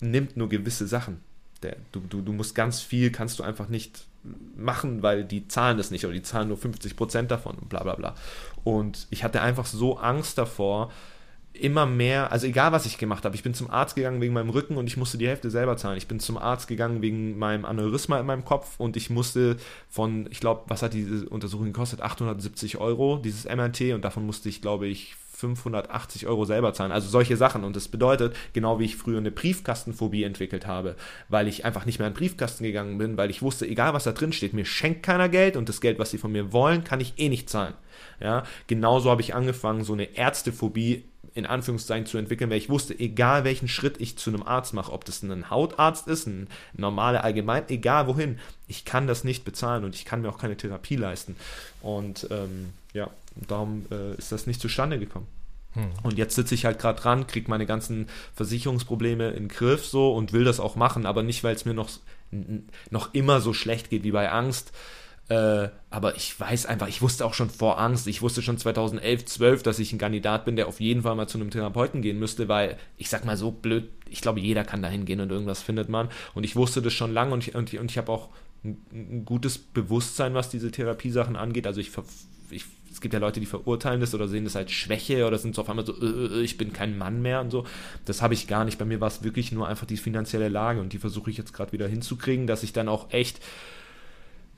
nimmt 0.00 0.36
nur 0.36 0.48
gewisse 0.48 0.86
Sachen. 0.86 1.20
Der, 1.62 1.76
du, 1.92 2.00
du, 2.00 2.22
du 2.22 2.32
musst 2.32 2.54
ganz 2.54 2.80
viel, 2.80 3.12
kannst 3.12 3.38
du 3.38 3.42
einfach 3.42 3.68
nicht 3.68 4.06
machen, 4.56 5.02
weil 5.02 5.24
die 5.24 5.48
zahlen 5.48 5.78
das 5.78 5.90
nicht 5.90 6.04
oder 6.04 6.14
die 6.14 6.22
zahlen 6.22 6.48
nur 6.48 6.56
50 6.56 6.96
Prozent 6.96 7.30
davon 7.30 7.56
und 7.56 7.68
bla 7.68 7.82
bla 7.82 7.94
bla. 7.94 8.14
Und 8.64 9.06
ich 9.10 9.24
hatte 9.24 9.42
einfach 9.42 9.66
so 9.66 9.98
Angst 9.98 10.38
davor, 10.38 10.90
immer 11.54 11.84
mehr, 11.84 12.32
also 12.32 12.46
egal 12.46 12.72
was 12.72 12.86
ich 12.86 12.96
gemacht 12.96 13.24
habe, 13.24 13.34
ich 13.34 13.42
bin 13.42 13.52
zum 13.52 13.70
Arzt 13.70 13.94
gegangen 13.94 14.20
wegen 14.20 14.32
meinem 14.32 14.48
Rücken 14.48 14.76
und 14.76 14.86
ich 14.86 14.96
musste 14.96 15.18
die 15.18 15.28
Hälfte 15.28 15.50
selber 15.50 15.76
zahlen. 15.76 15.98
Ich 15.98 16.08
bin 16.08 16.18
zum 16.18 16.38
Arzt 16.38 16.66
gegangen 16.66 17.02
wegen 17.02 17.38
meinem 17.38 17.64
Aneurysma 17.64 18.18
in 18.18 18.26
meinem 18.26 18.44
Kopf 18.44 18.80
und 18.80 18.96
ich 18.96 19.10
musste 19.10 19.56
von, 19.88 20.26
ich 20.30 20.40
glaube, 20.40 20.62
was 20.68 20.82
hat 20.82 20.94
diese 20.94 21.28
Untersuchung 21.28 21.66
gekostet? 21.66 22.00
870 22.00 22.78
Euro, 22.78 23.18
dieses 23.18 23.44
MRT 23.44 23.92
und 23.92 24.02
davon 24.02 24.24
musste 24.24 24.48
ich, 24.48 24.62
glaube 24.62 24.86
ich, 24.86 25.14
580 25.42 26.26
Euro 26.26 26.44
selber 26.44 26.72
zahlen. 26.72 26.92
Also 26.92 27.08
solche 27.08 27.36
Sachen. 27.36 27.64
Und 27.64 27.76
das 27.76 27.88
bedeutet, 27.88 28.36
genau 28.52 28.78
wie 28.78 28.84
ich 28.84 28.96
früher 28.96 29.18
eine 29.18 29.30
Briefkastenphobie 29.30 30.22
entwickelt 30.24 30.66
habe, 30.66 30.96
weil 31.28 31.48
ich 31.48 31.64
einfach 31.64 31.84
nicht 31.84 31.98
mehr 31.98 32.08
den 32.08 32.14
Briefkasten 32.14 32.64
gegangen 32.64 32.98
bin, 32.98 33.16
weil 33.16 33.30
ich 33.30 33.42
wusste, 33.42 33.66
egal 33.66 33.94
was 33.94 34.04
da 34.04 34.12
drin 34.12 34.32
steht, 34.32 34.54
mir 34.54 34.64
schenkt 34.64 35.02
keiner 35.02 35.28
Geld 35.28 35.56
und 35.56 35.68
das 35.68 35.80
Geld, 35.80 35.98
was 35.98 36.10
sie 36.10 36.18
von 36.18 36.32
mir 36.32 36.52
wollen, 36.52 36.84
kann 36.84 37.00
ich 37.00 37.14
eh 37.18 37.28
nicht 37.28 37.50
zahlen. 37.50 37.74
Ja, 38.20 38.44
genauso 38.66 39.10
habe 39.10 39.20
ich 39.20 39.34
angefangen, 39.34 39.84
so 39.84 39.92
eine 39.92 40.16
Ärztephobie 40.16 41.04
in 41.34 41.46
Anführungszeichen 41.46 42.06
zu 42.06 42.18
entwickeln, 42.18 42.50
weil 42.50 42.58
ich 42.58 42.68
wusste, 42.68 42.98
egal 42.98 43.44
welchen 43.44 43.68
Schritt 43.68 44.00
ich 44.00 44.18
zu 44.18 44.30
einem 44.30 44.42
Arzt 44.42 44.74
mache, 44.74 44.92
ob 44.92 45.04
das 45.04 45.22
ein 45.22 45.50
Hautarzt 45.50 46.06
ist, 46.08 46.26
ein 46.26 46.48
normaler 46.74 47.24
Allgemein, 47.24 47.64
egal 47.68 48.06
wohin, 48.06 48.38
ich 48.68 48.84
kann 48.84 49.06
das 49.06 49.24
nicht 49.24 49.44
bezahlen 49.44 49.84
und 49.84 49.94
ich 49.94 50.04
kann 50.04 50.22
mir 50.22 50.28
auch 50.28 50.38
keine 50.38 50.56
Therapie 50.56 50.96
leisten. 50.96 51.36
Und 51.80 52.26
ähm, 52.30 52.70
ja, 52.92 53.08
darum 53.48 53.86
äh, 53.90 54.14
ist 54.16 54.32
das 54.32 54.46
nicht 54.46 54.60
zustande 54.60 54.98
gekommen. 54.98 55.26
Hm. 55.74 55.90
Und 56.02 56.18
jetzt 56.18 56.34
sitze 56.34 56.54
ich 56.54 56.64
halt 56.64 56.78
gerade 56.78 57.00
dran, 57.00 57.26
kriege 57.26 57.50
meine 57.50 57.66
ganzen 57.66 58.08
Versicherungsprobleme 58.34 59.30
in 59.30 59.44
den 59.44 59.48
Griff 59.48 59.86
so 59.86 60.14
und 60.14 60.32
will 60.32 60.44
das 60.44 60.60
auch 60.60 60.76
machen, 60.76 61.06
aber 61.06 61.22
nicht, 61.22 61.44
weil 61.44 61.54
es 61.54 61.64
mir 61.64 61.74
noch, 61.74 61.88
noch 62.90 63.14
immer 63.14 63.40
so 63.40 63.54
schlecht 63.54 63.90
geht 63.90 64.04
wie 64.04 64.12
bei 64.12 64.30
Angst, 64.30 64.72
äh, 65.28 65.68
aber 65.90 66.16
ich 66.16 66.38
weiß 66.38 66.66
einfach, 66.66 66.88
ich 66.88 67.00
wusste 67.00 67.24
auch 67.24 67.34
schon 67.34 67.48
vor 67.48 67.78
Angst, 67.78 68.06
ich 68.06 68.22
wusste 68.22 68.42
schon 68.42 68.58
2011, 68.58 69.24
12, 69.24 69.62
dass 69.62 69.78
ich 69.78 69.92
ein 69.92 69.98
Kandidat 69.98 70.44
bin, 70.44 70.56
der 70.56 70.66
auf 70.66 70.80
jeden 70.80 71.02
Fall 71.02 71.14
mal 71.14 71.28
zu 71.28 71.38
einem 71.38 71.50
Therapeuten 71.50 72.02
gehen 72.02 72.18
müsste, 72.18 72.48
weil 72.48 72.76
ich 72.98 73.08
sag 73.08 73.24
mal 73.24 73.36
so 73.36 73.50
blöd, 73.50 73.88
ich 74.10 74.20
glaube, 74.20 74.40
jeder 74.40 74.64
kann 74.64 74.82
da 74.82 74.88
hingehen 74.88 75.20
und 75.20 75.30
irgendwas 75.30 75.62
findet 75.62 75.88
man. 75.88 76.08
Und 76.34 76.44
ich 76.44 76.56
wusste 76.56 76.82
das 76.82 76.92
schon 76.92 77.12
lange 77.12 77.32
und 77.32 77.46
ich, 77.46 77.54
und, 77.54 77.72
und 77.72 77.90
ich 77.90 77.98
habe 77.98 78.10
auch 78.10 78.28
ein, 78.64 78.82
ein, 78.92 79.24
gutes 79.24 79.58
Bewusstsein, 79.58 80.34
was 80.34 80.50
diese 80.50 80.70
Therapiesachen 80.70 81.36
angeht. 81.36 81.66
Also 81.66 81.80
ich, 81.80 81.92
ich, 82.50 82.64
es 82.90 83.00
gibt 83.00 83.14
ja 83.14 83.20
Leute, 83.20 83.40
die 83.40 83.46
verurteilen 83.46 84.00
das 84.00 84.14
oder 84.14 84.28
sehen 84.28 84.44
das 84.44 84.56
als 84.56 84.72
Schwäche 84.72 85.26
oder 85.26 85.38
sind 85.38 85.54
so 85.54 85.62
auf 85.62 85.70
einmal 85.70 85.86
so, 85.86 85.94
äh, 86.00 86.40
äh, 86.40 86.42
ich 86.42 86.58
bin 86.58 86.72
kein 86.72 86.98
Mann 86.98 87.22
mehr 87.22 87.40
und 87.40 87.50
so. 87.50 87.64
Das 88.04 88.22
habe 88.22 88.34
ich 88.34 88.48
gar 88.48 88.64
nicht. 88.64 88.78
Bei 88.78 88.84
mir 88.84 89.00
war 89.00 89.08
es 89.08 89.22
wirklich 89.22 89.52
nur 89.52 89.68
einfach 89.68 89.86
die 89.86 89.96
finanzielle 89.96 90.48
Lage 90.48 90.80
und 90.80 90.92
die 90.92 90.98
versuche 90.98 91.30
ich 91.30 91.38
jetzt 91.38 91.54
gerade 91.54 91.72
wieder 91.72 91.88
hinzukriegen, 91.88 92.46
dass 92.46 92.64
ich 92.64 92.72
dann 92.72 92.88
auch 92.88 93.12
echt 93.12 93.40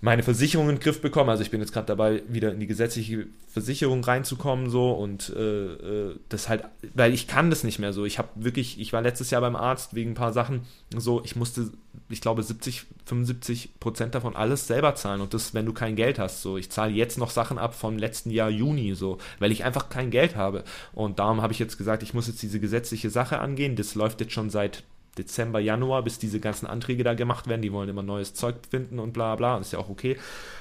meine 0.00 0.22
Versicherung 0.22 0.68
in 0.68 0.76
den 0.76 0.82
Griff 0.82 1.00
bekommen. 1.00 1.30
Also 1.30 1.42
ich 1.42 1.50
bin 1.50 1.60
jetzt 1.60 1.72
gerade 1.72 1.86
dabei, 1.86 2.22
wieder 2.28 2.52
in 2.52 2.60
die 2.60 2.66
gesetzliche 2.66 3.26
Versicherung 3.48 4.04
reinzukommen 4.04 4.68
so 4.68 4.92
und 4.92 5.30
äh, 5.30 5.72
äh, 5.72 6.16
das 6.28 6.48
halt, 6.50 6.64
weil 6.92 7.14
ich 7.14 7.26
kann 7.26 7.48
das 7.48 7.64
nicht 7.64 7.78
mehr 7.78 7.94
so. 7.94 8.04
Ich 8.04 8.18
habe 8.18 8.28
wirklich, 8.34 8.78
ich 8.78 8.92
war 8.92 9.00
letztes 9.00 9.30
Jahr 9.30 9.40
beim 9.40 9.56
Arzt 9.56 9.94
wegen 9.94 10.10
ein 10.10 10.14
paar 10.14 10.34
Sachen 10.34 10.62
so, 10.94 11.22
ich 11.24 11.36
musste, 11.36 11.70
ich 12.10 12.20
glaube 12.20 12.42
70, 12.42 12.84
75 13.06 13.80
Prozent 13.80 14.14
davon 14.14 14.36
alles 14.36 14.66
selber 14.66 14.94
zahlen 14.94 15.22
und 15.22 15.32
das, 15.32 15.54
wenn 15.54 15.64
du 15.64 15.72
kein 15.72 15.96
Geld 15.96 16.18
hast. 16.18 16.42
So, 16.42 16.58
ich 16.58 16.70
zahle 16.70 16.92
jetzt 16.92 17.16
noch 17.16 17.30
Sachen 17.30 17.56
ab 17.56 17.74
vom 17.74 17.96
letzten 17.96 18.30
Jahr 18.30 18.50
Juni 18.50 18.94
so, 18.94 19.18
weil 19.38 19.52
ich 19.52 19.64
einfach 19.64 19.88
kein 19.88 20.10
Geld 20.10 20.36
habe 20.36 20.64
und 20.92 21.18
darum 21.18 21.40
habe 21.40 21.54
ich 21.54 21.58
jetzt 21.58 21.78
gesagt, 21.78 22.02
ich 22.02 22.12
muss 22.12 22.26
jetzt 22.26 22.42
diese 22.42 22.60
gesetzliche 22.60 23.08
Sache 23.08 23.38
angehen. 23.38 23.74
Das 23.74 23.94
läuft 23.94 24.20
jetzt 24.20 24.32
schon 24.32 24.50
seit 24.50 24.84
Dezember, 25.14 25.60
Januar, 25.60 26.02
bis 26.02 26.18
diese 26.18 26.40
ganzen 26.40 26.66
Anträge 26.66 27.04
da 27.04 27.14
gemacht 27.14 27.48
werden. 27.48 27.62
Die 27.62 27.72
wollen 27.72 27.88
immer 27.88 28.02
neues 28.02 28.34
Zeug 28.34 28.56
finden 28.68 28.98
und 28.98 29.12
bla 29.12 29.36
bla. 29.36 29.58
Ist 29.58 29.72
ja 29.72 29.78
auch 29.78 29.88
okay. 29.88 30.16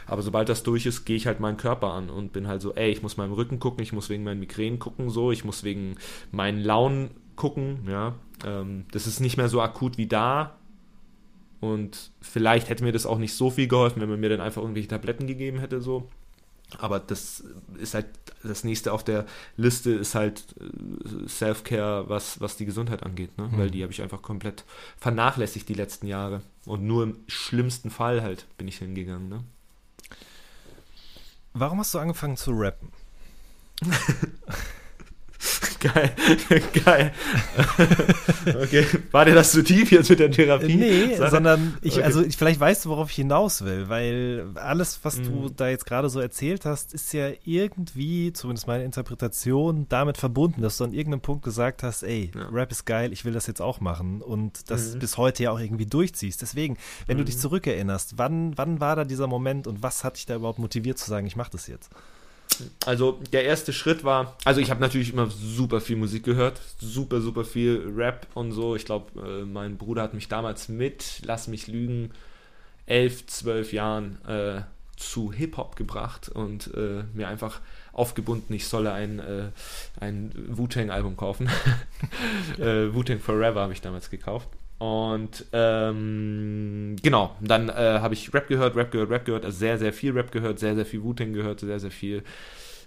Aber 0.06 0.22
sobald 0.22 0.50
das 0.50 0.64
durch 0.64 0.86
ist, 0.86 1.06
gehe 1.06 1.16
ich 1.16 1.28
halt 1.28 1.40
meinen 1.40 1.58
Körper 1.58 1.94
an 1.94 2.10
und 2.10 2.34
bin 2.34 2.48
halt 2.48 2.62
so, 2.62 2.74
ey, 2.74 2.92
ich 2.92 3.02
muss 3.02 3.18
meinem 3.18 3.34
Rücken 3.34 3.60
gucken, 3.60 3.84
ich 3.84 3.94
muss 3.94 4.10
wegen 4.10 4.24
meinen 4.24 4.40
Migränen 4.40 4.80
gucken, 4.80 5.10
so, 5.10 5.32
ich 5.32 5.44
muss 5.44 5.64
wegen 5.64 5.96
meinen 6.32 6.60
Launen 6.60 7.12
gucken, 7.36 7.88
ja. 7.88 8.16
Ähm, 8.46 8.86
das 8.92 9.08
ist 9.08 9.20
nicht 9.20 9.38
mehr 9.38 9.50
so 9.50 9.62
akut 9.62 9.98
wie 9.98 10.08
da. 10.08 10.58
Und 11.60 12.12
vielleicht 12.20 12.70
hätte 12.70 12.84
mir 12.84 12.92
das 12.92 13.06
auch 13.06 13.18
nicht 13.18 13.34
so 13.34 13.50
viel 13.50 13.68
geholfen, 13.68 14.02
wenn 14.02 14.10
man 14.10 14.20
mir 14.20 14.30
dann 14.30 14.42
einfach 14.42 14.62
irgendwelche 14.62 14.90
Tabletten 14.90 15.28
gegeben 15.28 15.60
hätte, 15.60 15.82
so. 15.82 16.10
Aber 16.80 17.00
das 17.00 17.44
ist 17.78 17.94
halt, 17.94 18.08
das 18.44 18.64
nächste 18.64 18.94
auf 18.94 19.04
der 19.04 19.26
Liste 19.58 19.92
ist 19.92 20.16
halt 20.16 20.44
äh, 20.60 21.28
Self-Care, 21.28 22.10
was, 22.10 22.42
was 22.42 22.58
die 22.58 22.66
Gesundheit 22.66 23.04
angeht, 23.04 23.38
ne? 23.38 23.48
Mhm. 23.48 23.58
Weil 23.58 23.72
die 23.72 23.84
habe 23.84 23.94
ich 23.94 24.02
einfach 24.02 24.22
komplett 24.22 24.64
vernachlässigt 24.98 25.70
die 25.70 25.76
letzten 25.76 26.08
Jahre. 26.08 26.42
Und 26.66 26.84
nur 26.84 27.04
im 27.04 27.18
schlimmsten 27.28 27.90
Fall 27.90 28.22
halt 28.22 28.48
bin 28.58 28.68
ich 28.68 28.78
hingegangen, 28.78 29.30
ne? 29.30 29.44
Warum 31.54 31.80
hast 31.80 31.94
du 31.94 32.00
angefangen 32.00 32.38
zu 32.38 32.52
rappen? 32.52 32.90
Geil, 35.84 36.12
geil. 36.86 37.12
okay, 38.62 38.86
war 39.12 39.26
dir 39.26 39.36
das 39.36 39.52
zu 39.52 39.64
tief 39.64 39.92
jetzt 39.92 40.10
mit 40.10 40.20
der 40.20 40.32
Therapie? 40.32 40.76
Nee, 40.76 41.16
Sache? 41.16 41.32
sondern 41.32 41.78
ich, 41.82 41.94
Okay. 41.94 42.04
also 42.04 42.24
ich, 42.24 42.38
vielleicht 42.38 42.60
weißt 42.60 42.86
du, 42.86 42.90
worauf 42.90 43.10
ich 43.10 43.16
hinaus 43.16 43.64
will, 43.64 43.90
weil 43.90 44.48
alles, 44.56 45.00
was 45.04 45.22
du 45.22 45.30
Mhm. 45.32 45.56
da 45.56 45.68
jetzt 45.70 45.86
gerade 45.86 46.10
so 46.10 46.20
erzählt 46.20 46.66
hast, 46.66 46.94
ist 46.94 47.14
ja 47.14 47.30
irgendwie, 47.44 48.34
zumindest 48.34 48.68
meine 48.68 48.84
Interpretation, 48.86 49.86
damit 49.90 50.18
verbunden, 50.18 50.62
dass 50.62 50.78
du 50.78 50.84
an 50.86 50.94
irgendeinem 50.94 51.22
Punkt 51.22 51.44
gesagt 51.44 51.84
hast, 51.84 52.04
ey, 52.04 52.32
Ja. 52.34 52.48
Rap 52.52 52.72
ist 52.72 52.86
geil, 52.86 53.12
ich 53.12 53.26
will 53.26 53.34
das 53.34 53.48
jetzt 53.48 53.62
auch 53.62 53.80
machen 53.82 54.22
und 54.22 54.70
das 54.72 54.96
Mhm. 54.96 55.00
bis 55.00 55.18
heute 55.18 55.44
ja 55.44 55.52
auch 55.52 55.60
irgendwie 55.60 55.86
durchziehst. 55.86 56.42
Deswegen, 56.42 56.78
wenn 57.08 57.18
du 57.18 57.24
Mhm. 57.24 57.28
dich 57.28 57.38
zurückerinnerst, 57.40 58.18
wann, 58.18 58.58
wann 58.58 58.80
war 58.80 58.96
da 58.96 59.04
dieser 59.06 59.28
Moment 59.28 59.68
und 59.68 59.84
was 59.84 60.04
hat 60.04 60.18
dich 60.18 60.26
da 60.26 60.36
überhaupt 60.36 60.60
motiviert 60.60 60.98
zu 60.98 61.10
sagen, 61.10 61.28
ich 61.28 61.36
mache 61.36 61.52
das 61.52 61.68
jetzt? 61.68 61.90
Also 62.86 63.20
der 63.32 63.46
erste 63.46 63.74
Schritt 63.74 64.04
war, 64.04 64.38
also 64.46 64.62
ich 64.62 64.70
habe 64.70 64.82
natürlich 64.82 65.12
immer 65.14 65.30
super 65.30 65.82
viel 65.82 65.96
Musik 65.96 66.24
gehört, 66.24 66.62
super, 66.80 67.22
super 67.22 67.46
viel 67.46 67.92
Rap 67.96 68.28
und 68.34 68.52
so. 68.52 68.76
Ich 68.76 68.86
glaube, 68.86 69.20
äh, 69.22 69.46
mein 69.46 69.78
Bruder 69.78 70.04
hat 70.04 70.14
mich 70.14 70.28
damals 70.28 70.70
mit, 70.70 71.22
lass 71.24 71.48
mich 71.48 71.68
lügen, 71.68 72.12
elf, 72.86 73.26
zwölf 73.28 73.74
Jahren 73.74 74.18
äh, 74.28 74.62
zu 74.98 75.32
Hip-Hop 75.34 75.76
gebracht 75.76 76.30
und 76.30 76.74
äh, 76.76 77.04
mir 77.14 77.28
einfach 77.28 77.62
aufgebunden, 77.92 78.54
ich 78.54 78.68
solle 78.68 78.94
ein, 78.94 79.20
äh, 79.20 79.50
ein 80.00 80.32
Wu-Tang-Album 80.50 81.18
kaufen. 81.18 81.50
äh, 82.60 82.94
Wu-Tang 82.94 83.20
Forever 83.20 83.62
habe 83.62 83.74
ich 83.74 83.82
damals 83.82 84.10
gekauft. 84.10 84.48
Und 84.80 85.46
ähm, 85.54 86.96
genau, 87.02 87.36
dann 87.40 87.70
äh, 87.70 88.00
habe 88.02 88.14
ich 88.14 88.34
Rap 88.34 88.48
gehört, 88.48 88.76
Rap 88.76 88.92
gehört, 88.92 89.10
Rap 89.10 89.26
gehört, 89.26 89.46
also 89.46 89.58
sehr, 89.58 89.78
sehr 89.78 89.94
viel 89.94 90.12
Rap 90.12 90.32
gehört, 90.32 90.60
sehr, 90.60 90.76
sehr 90.76 90.86
viel 90.86 91.04
Wu-Tang 91.04 91.34
gehört, 91.34 91.62
sehr, 91.62 91.80
sehr 91.80 91.92
viel 91.92 92.24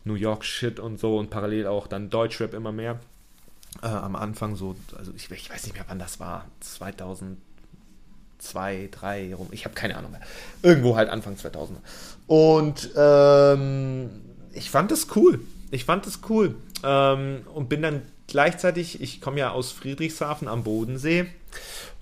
New 0.04 0.14
York 0.14 0.44
Shit 0.44 0.78
und 0.78 0.98
so 0.98 1.16
und 1.16 1.30
parallel 1.30 1.66
auch 1.66 1.86
dann 1.86 2.10
Deutschrap 2.10 2.52
immer 2.54 2.72
mehr. 2.72 3.00
Äh, 3.82 3.86
am 3.86 4.14
Anfang 4.16 4.56
so, 4.56 4.76
also 4.96 5.12
ich, 5.16 5.30
ich 5.30 5.50
weiß 5.50 5.64
nicht 5.64 5.74
mehr, 5.74 5.84
wann 5.88 5.98
das 5.98 6.20
war, 6.20 6.46
2002, 6.60 7.36
2003 8.38 9.34
rum, 9.34 9.48
ich 9.50 9.64
habe 9.64 9.74
keine 9.74 9.96
Ahnung 9.96 10.12
mehr. 10.12 10.20
Irgendwo 10.62 10.96
halt 10.96 11.08
Anfang 11.08 11.36
2000. 11.36 11.78
Und 12.26 12.90
ähm, 12.96 14.10
ich 14.52 14.70
fand 14.70 14.90
das 14.90 15.08
cool. 15.16 15.40
Ich 15.70 15.84
fand 15.84 16.06
das 16.06 16.20
cool. 16.28 16.54
Ähm, 16.84 17.42
und 17.54 17.68
bin 17.68 17.82
dann 17.82 18.02
gleichzeitig, 18.26 19.00
ich 19.00 19.20
komme 19.20 19.38
ja 19.38 19.50
aus 19.50 19.72
Friedrichshafen 19.72 20.48
am 20.48 20.64
Bodensee 20.64 21.26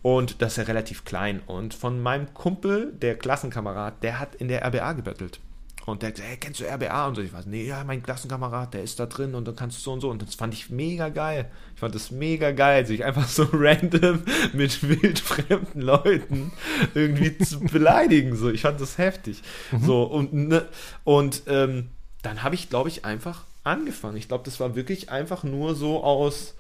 und 0.03 0.43
das 0.43 0.53
ist 0.53 0.57
ja 0.59 0.65
relativ 0.65 1.05
klein. 1.05 1.41
Und 1.47 1.75
von 1.75 2.03
meinem 2.03 2.35
Kumpel, 2.35 2.93
der 2.93 3.17
Klassenkamerad, 3.17 4.03
der 4.03 4.19
hat 4.19 4.35
in 4.35 4.49
der 4.49 4.65
RBA 4.65 4.93
gebettelt. 4.93 5.41
Und 5.87 6.01
der 6.01 6.09
hat 6.09 6.15
gesagt, 6.15 6.31
hey, 6.31 6.39
kennst 6.39 6.61
du 6.61 6.65
RBA? 6.65 7.09
Und 7.09 7.15
so, 7.15 7.21
ich 7.23 7.33
weiß, 7.33 7.45
nee, 7.47 7.65
ja, 7.65 7.85
mein 7.85 8.03
Klassenkamerad, 8.03 8.73
der 8.73 8.83
ist 8.83 8.99
da 9.01 9.07
drin 9.07 9.35
und 9.35 9.47
dann 9.47 9.55
kannst 9.55 9.79
du 9.79 9.83
so 9.83 9.93
und 9.93 10.01
so. 10.01 10.11
Und 10.11 10.23
das 10.23 10.35
fand 10.35 10.55
ich 10.55 10.71
mega 10.71 11.11
geil. 11.11 11.51
Ich 11.75 11.81
fand 11.81 11.95
das 11.95 12.11
mega 12.11 12.53
geil, 12.53 12.87
sich 12.87 13.05
einfach 13.05 13.29
so 13.29 13.47
random 13.53 14.23
mit 14.55 14.83
wildfremden 14.83 15.83
Leuten 15.83 16.53
irgendwie 16.95 17.37
zu 17.39 17.61
beleidigen. 17.73 18.35
So, 18.37 18.51
ich 18.51 18.63
fand 18.63 18.81
das 18.81 18.97
heftig. 18.97 19.43
So, 19.79 20.05
und, 20.05 20.33
ne, 20.33 20.67
und 21.05 21.43
ähm, 21.49 21.91
dann 22.23 22.43
habe 22.43 22.55
ich, 22.55 22.71
glaube 22.71 22.89
ich, 22.89 23.05
einfach 23.05 23.45
angefangen. 23.65 24.17
Ich 24.17 24.29
glaube, 24.29 24.45
das 24.45 24.61
war 24.61 24.77
wirklich 24.77 25.11
einfach 25.11 25.43
nur 25.43 25.75
so 25.75 26.05
aus, 26.05 26.55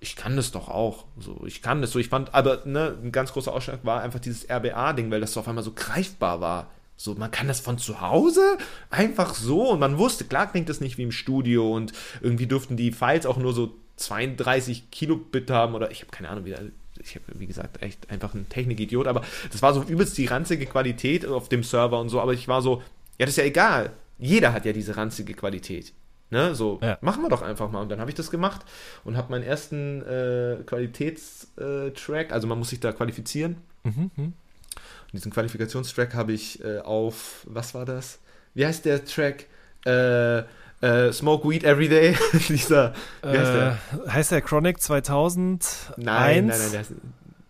ich 0.00 0.16
kann 0.16 0.36
das 0.36 0.52
doch 0.52 0.68
auch. 0.68 1.04
So, 1.18 1.42
ich 1.46 1.62
kann 1.62 1.80
das 1.80 1.90
so. 1.90 1.98
Ich 1.98 2.08
fand, 2.08 2.34
aber 2.34 2.62
ne, 2.64 2.96
ein 3.02 3.12
ganz 3.12 3.32
großer 3.32 3.52
Ausschlag 3.52 3.80
war 3.84 4.02
einfach 4.02 4.20
dieses 4.20 4.48
RBA-Ding, 4.48 5.10
weil 5.10 5.20
das 5.20 5.32
so 5.32 5.40
auf 5.40 5.48
einmal 5.48 5.64
so 5.64 5.72
greifbar 5.72 6.40
war. 6.40 6.70
So, 6.98 7.14
man 7.14 7.30
kann 7.30 7.48
das 7.48 7.60
von 7.60 7.78
zu 7.78 8.00
Hause 8.00 8.56
einfach 8.90 9.34
so 9.34 9.70
und 9.70 9.80
man 9.80 9.98
wusste, 9.98 10.24
klar 10.24 10.50
klingt 10.50 10.68
das 10.68 10.80
nicht 10.80 10.96
wie 10.96 11.02
im 11.02 11.12
Studio 11.12 11.74
und 11.74 11.92
irgendwie 12.22 12.46
durften 12.46 12.76
die 12.76 12.90
Files 12.90 13.26
auch 13.26 13.36
nur 13.36 13.52
so 13.52 13.74
32 13.96 14.90
Kilobit 14.90 15.50
haben 15.50 15.74
oder 15.74 15.90
ich 15.90 16.00
habe 16.00 16.10
keine 16.10 16.30
Ahnung, 16.30 16.46
wie, 16.46 16.54
ich 17.00 17.14
habe, 17.14 17.24
wie 17.34 17.46
gesagt, 17.46 17.82
echt 17.82 18.08
einfach 18.10 18.32
ein 18.32 18.48
Technikidiot, 18.48 19.06
aber 19.06 19.22
das 19.52 19.60
war 19.60 19.74
so 19.74 19.82
übelst 19.82 20.16
die 20.16 20.26
ranzige 20.26 20.64
Qualität 20.64 21.26
auf 21.26 21.50
dem 21.50 21.62
Server 21.62 22.00
und 22.00 22.08
so, 22.08 22.20
aber 22.20 22.32
ich 22.32 22.48
war 22.48 22.62
so, 22.62 22.82
ja, 23.18 23.26
das 23.26 23.30
ist 23.30 23.38
ja 23.38 23.44
egal. 23.44 23.92
Jeder 24.18 24.54
hat 24.54 24.64
ja 24.64 24.72
diese 24.72 24.96
ranzige 24.96 25.34
Qualität. 25.34 25.92
Ne, 26.30 26.54
so, 26.56 26.80
Ja. 26.82 26.98
machen 27.02 27.22
wir 27.22 27.28
doch 27.28 27.42
einfach 27.42 27.70
mal. 27.70 27.80
Und 27.82 27.88
dann 27.88 28.00
habe 28.00 28.10
ich 28.10 28.16
das 28.16 28.30
gemacht 28.30 28.62
und 29.04 29.16
habe 29.16 29.30
meinen 29.30 29.44
ersten 29.44 30.02
äh, 30.02 30.56
Qualitätstrack, 30.66 32.32
also 32.32 32.46
man 32.46 32.58
muss 32.58 32.70
sich 32.70 32.80
da 32.80 32.92
qualifizieren. 32.92 33.56
Mhm, 33.84 34.10
mhm. 34.16 34.24
Und 34.24 35.12
diesen 35.12 35.32
Qualifikationstrack 35.32 36.14
habe 36.14 36.32
ich 36.32 36.62
äh, 36.64 36.80
auf, 36.80 37.46
was 37.48 37.74
war 37.74 37.84
das? 37.84 38.18
Wie 38.54 38.66
heißt 38.66 38.84
der 38.84 39.04
Track? 39.04 39.46
Äh, 39.86 40.38
äh, 40.80 41.12
Smoke 41.12 41.48
Weed 41.48 41.62
Every 41.64 41.88
Day. 41.88 42.16
Dieser, 42.48 42.92
wie 43.22 43.28
heißt 43.38 43.52
der? 43.54 43.78
Äh, 44.06 44.10
heißt 44.10 44.32
der 44.32 44.40
Chronic 44.42 44.80
2000? 44.82 45.92
Nein, 45.96 46.46
nein, 46.46 46.58
nein, 46.58 46.70
der 46.72 46.80
heißt, 46.80 46.92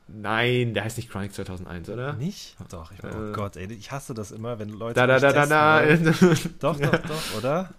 nein, 0.08 0.74
der 0.74 0.84
heißt 0.84 0.96
nicht 0.98 1.10
Chronic 1.10 1.32
2001, 1.32 1.88
oder? 1.88 2.12
Nicht? 2.12 2.56
Doch, 2.70 2.92
ich, 2.92 2.98
oh 3.02 3.30
Äh. 3.30 3.32
Gott, 3.32 3.56
ey, 3.56 3.72
ich 3.72 3.90
hasse 3.90 4.12
das 4.14 4.30
immer, 4.32 4.58
wenn 4.58 4.68
Leute. 4.68 4.94
Da, 4.94 5.06
da, 5.06 5.18
da, 5.18 5.32
da, 5.32 5.46
da. 5.46 5.80
Doch, 6.60 6.78
doch, 6.78 6.90
doch, 6.90 7.36
oder? 7.38 7.70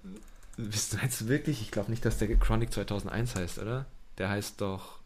Bist 0.57 0.93
du 0.93 0.97
jetzt 0.97 1.27
wirklich? 1.27 1.61
Ich 1.61 1.71
glaube 1.71 1.91
nicht, 1.91 2.03
dass 2.03 2.17
der 2.17 2.27
Chronic 2.35 2.73
2001 2.73 3.35
heißt, 3.35 3.59
oder? 3.59 3.85
Der 4.17 4.29
heißt 4.29 4.59
doch. 4.59 4.97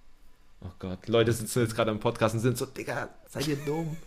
Oh 0.61 0.69
Gott, 0.79 1.07
Leute 1.07 1.33
sitzen 1.33 1.59
jetzt 1.61 1.75
gerade 1.75 1.91
im 1.91 1.99
Podcast 1.99 2.35
und 2.35 2.41
sind 2.41 2.57
so, 2.57 2.65
Digga, 2.65 3.09
seid 3.29 3.47
ihr 3.47 3.57
dumm? 3.57 3.97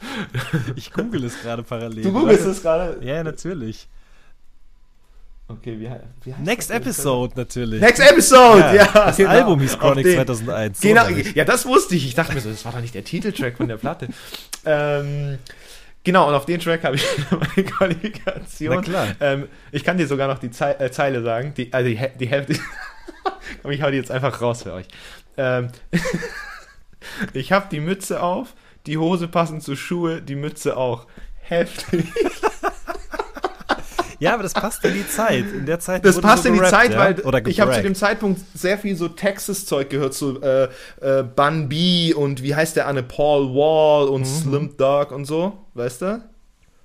Ich 0.76 0.92
google 0.92 1.24
es 1.24 1.40
gerade 1.40 1.62
parallel. 1.62 2.02
Du 2.02 2.12
googelst 2.12 2.44
es 2.44 2.60
gerade? 2.62 2.98
Ja, 3.04 3.22
natürlich. 3.22 3.86
Okay, 5.48 5.78
wie, 5.78 5.90
wie 6.24 6.34
heißt 6.34 6.42
Next 6.44 6.70
das? 6.70 6.76
Episode 6.78 7.34
natürlich. 7.36 7.80
Next 7.80 8.00
Episode, 8.02 8.74
ja. 8.76 8.86
das 8.92 9.16
genau. 9.16 9.30
Album 9.30 9.60
hieß 9.60 9.78
Chronic 9.78 10.04
den- 10.04 10.14
2001. 10.16 10.80
so 10.80 10.88
Genau, 10.88 11.06
nämlich. 11.06 11.34
ja, 11.34 11.44
das 11.44 11.66
wusste 11.66 11.94
ich. 11.94 12.06
Ich 12.06 12.14
dachte 12.14 12.32
mir 12.34 12.40
so, 12.40 12.50
das 12.50 12.64
war 12.64 12.72
doch 12.72 12.80
nicht 12.80 12.94
der 12.94 13.04
Titeltrack 13.04 13.56
von 13.56 13.68
der 13.68 13.76
Platte. 13.76 14.08
ähm, 14.64 15.38
genau, 16.04 16.28
und 16.28 16.34
auf 16.34 16.46
den 16.46 16.60
Track 16.60 16.84
habe 16.84 16.96
ich 16.96 17.04
meine 17.30 17.68
Qualifikation. 17.68 18.76
Na 18.76 18.82
klar. 18.82 19.08
Ähm, 19.20 19.48
ich 19.70 19.84
kann 19.84 19.98
dir 19.98 20.06
sogar 20.06 20.28
noch 20.28 20.38
die 20.38 20.50
Zei 20.50 20.72
äh, 20.72 20.90
Zeile 20.90 21.22
sagen. 21.22 21.54
Die, 21.56 21.72
also 21.72 21.88
die, 21.88 21.98
die 22.18 22.28
Hälfte. 22.28 22.54
Ich 23.68 23.82
hau 23.82 23.90
die 23.90 23.96
jetzt 23.96 24.10
einfach 24.10 24.40
raus 24.40 24.62
für 24.62 24.72
euch. 24.72 24.86
Ähm, 25.36 25.68
ich 27.32 27.52
habe 27.52 27.66
die 27.70 27.80
Mütze 27.80 28.22
auf, 28.22 28.54
die 28.86 28.98
Hose 28.98 29.28
passend 29.28 29.62
zu 29.62 29.76
Schuhe, 29.76 30.22
die 30.22 30.36
Mütze 30.36 30.76
auch. 30.76 31.06
Heftig. 31.40 32.06
Ja, 34.22 34.34
aber 34.34 34.44
das 34.44 34.54
passt 34.54 34.84
in 34.84 34.94
die 34.94 35.08
Zeit. 35.08 35.44
In 35.52 35.66
der 35.66 35.80
Zeit 35.80 36.04
Das 36.04 36.20
passt 36.20 36.44
so 36.44 36.48
in 36.48 36.54
die 36.54 36.60
gerappt, 36.60 36.74
Zeit, 36.76 36.92
ja? 36.92 36.98
weil 36.98 37.20
Oder 37.22 37.44
ich 37.44 37.58
habe 37.58 37.72
zu 37.72 37.82
dem 37.82 37.96
Zeitpunkt 37.96 38.40
sehr 38.54 38.78
viel 38.78 38.94
so 38.94 39.08
Texas-Zeug 39.08 39.90
gehört, 39.90 40.14
so 40.14 40.40
äh, 40.40 40.68
äh, 41.00 41.24
Bun 41.24 41.68
B 41.68 42.14
und 42.14 42.40
wie 42.40 42.54
heißt 42.54 42.76
der 42.76 42.86
Anne 42.86 43.02
Paul 43.02 43.52
Wall 43.52 44.08
und 44.08 44.24
Slim 44.24 44.76
Dog 44.76 45.10
und 45.10 45.24
so, 45.24 45.66
weißt 45.74 46.02
du? 46.02 46.22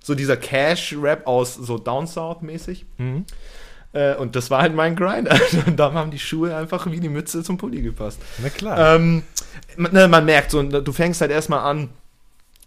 So 0.03 0.15
dieser 0.15 0.35
Cash-Rap 0.35 1.27
aus 1.27 1.53
so 1.53 1.77
Down 1.77 2.07
South-mäßig. 2.07 2.87
Mhm. 2.97 3.25
Äh, 3.93 4.15
und 4.15 4.35
das 4.35 4.49
war 4.49 4.63
halt 4.63 4.73
mein 4.73 4.95
Grind. 4.95 5.29
Und 5.67 5.77
da 5.77 5.93
haben 5.93 6.09
die 6.09 6.19
Schuhe 6.19 6.55
einfach 6.55 6.89
wie 6.89 6.99
die 6.99 7.07
Mütze 7.07 7.43
zum 7.43 7.57
Pulli 7.59 7.83
gepasst. 7.83 8.19
Na 8.41 8.49
klar. 8.49 8.95
Ähm, 8.95 9.21
man, 9.75 9.93
ne, 9.93 10.07
man 10.07 10.25
merkt 10.25 10.51
so, 10.51 10.63
du 10.63 10.91
fängst 10.91 11.21
halt 11.21 11.31
erstmal 11.31 11.59
an 11.59 11.89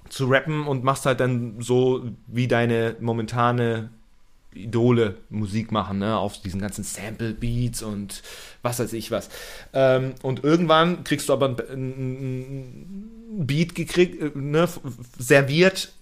zu 0.09 0.27
rappen 0.27 0.67
und 0.67 0.85
machst 0.85 1.07
halt 1.07 1.19
dann 1.21 1.57
so 1.61 2.05
wie 2.27 2.47
deine 2.49 2.97
momentane 3.01 3.91
Idole 4.55 5.17
Musik 5.29 5.71
machen, 5.71 5.99
ne, 5.99 6.19
auf 6.19 6.41
diesen 6.41 6.61
ganzen 6.61 6.85
Sample 6.85 7.35
Beats 7.35 7.83
und 7.83 8.23
was 8.63 8.79
weiß 8.79 8.93
ich 8.95 9.11
was. 9.11 9.29
Ähm, 9.73 10.15
und 10.23 10.43
irgendwann 10.43 11.05
kriegst 11.05 11.29
du 11.29 11.33
aber 11.33 11.55
ein 11.71 13.11
Beat 13.47 13.75
gekriegt, 13.75 14.21
äh, 14.21 14.31
ne, 14.35 14.69
serviert, 15.19 15.93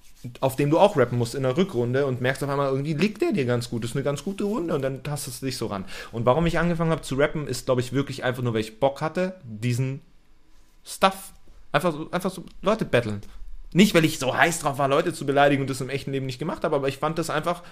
auf 0.41 0.57
dem 0.57 0.71
du 0.71 0.79
auch 0.79 0.97
rappen 0.97 1.19
musst 1.19 1.35
in 1.35 1.43
der 1.43 1.57
Rückrunde 1.57 2.07
und 2.07 2.21
merkst 2.21 2.43
auf 2.43 2.51
einmal, 2.51 2.71
irgendwie 2.71 2.95
liegt 2.95 3.23
der 3.23 3.33
dir 3.33 3.45
ganz 3.45 3.71
gut, 3.71 3.85
ist 3.85 3.95
eine 3.95 4.03
ganz 4.03 4.25
gute 4.25 4.45
Runde 4.45 4.75
und 4.75 4.83
dann 4.83 5.03
tastest 5.03 5.43
du 5.43 5.47
dich 5.47 5.57
so 5.57 5.67
ran. 5.67 5.85
Und 6.11 6.27
warum 6.27 6.47
ich 6.47 6.59
angefangen 6.59 6.91
habe 6.91 7.03
zu 7.03 7.17
rappen, 7.17 7.47
ist, 7.47 7.67
glaube 7.67 7.83
ich, 7.83 7.93
wirklich 7.93 8.25
einfach 8.25 8.43
nur, 8.43 8.55
weil 8.55 8.63
ich 8.63 8.81
Bock 8.81 9.01
hatte, 9.01 9.35
diesen 9.45 10.01
Stuff, 10.85 11.33
einfach 11.71 11.93
so, 11.93 12.11
einfach 12.11 12.31
so 12.31 12.45
Leute 12.63 12.85
battlen. 12.85 13.21
Nicht, 13.73 13.95
weil 13.95 14.07
ich 14.07 14.19
so 14.19 14.35
heiß 14.35 14.61
drauf 14.61 14.79
war, 14.79 14.89
Leute 14.89 15.13
zu 15.13 15.27
beleidigen 15.27 15.61
und 15.61 15.71
das 15.71 15.83
im 15.83 15.91
echten 15.91 16.11
Leben 16.11 16.27
nicht 16.27 16.39
gemacht 16.39 16.65
habe, 16.65 16.75
aber 16.75 16.89
ich 16.89 16.97
fand 16.97 17.19
das 17.19 17.29
einfach 17.29 17.63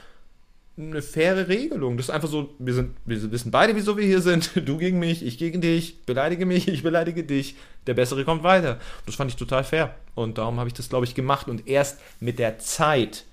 eine 0.79 1.01
faire 1.01 1.49
Regelung. 1.49 1.97
Das 1.97 2.07
ist 2.07 2.11
einfach 2.11 2.29
so, 2.29 2.55
wir 2.59 2.75
sind, 2.75 2.97
wir 3.07 3.31
wissen 3.31 3.51
beide, 3.51 3.75
wieso 3.75 3.97
wir 3.97 4.05
hier 4.05 4.21
sind. 4.21 4.51
Du 4.67 4.77
gegen 4.79 4.99
mich, 4.99 5.25
ich 5.25 5.39
gegen 5.39 5.61
dich, 5.61 6.05
beleidige 6.05 6.45
mich, 6.45 6.69
ich 6.69 6.83
beleidige 6.83 7.25
dich. 7.25 7.57
Der 7.87 7.95
Bessere 7.95 8.25
kommt 8.25 8.43
weiter. 8.43 8.79
Das 9.07 9.15
fand 9.15 9.31
ich 9.31 9.37
total 9.37 9.65
fair. 9.65 9.95
Und 10.15 10.39
darum 10.39 10.59
habe 10.59 10.69
ich 10.69 10.75
das, 10.75 10.89
glaube 10.89 11.07
ich, 11.07 11.15
gemacht. 11.15 11.49
Und 11.49 11.67
erst 11.67 12.01
mit 12.21 12.39
der 12.39 12.59
Zeit 12.59 13.25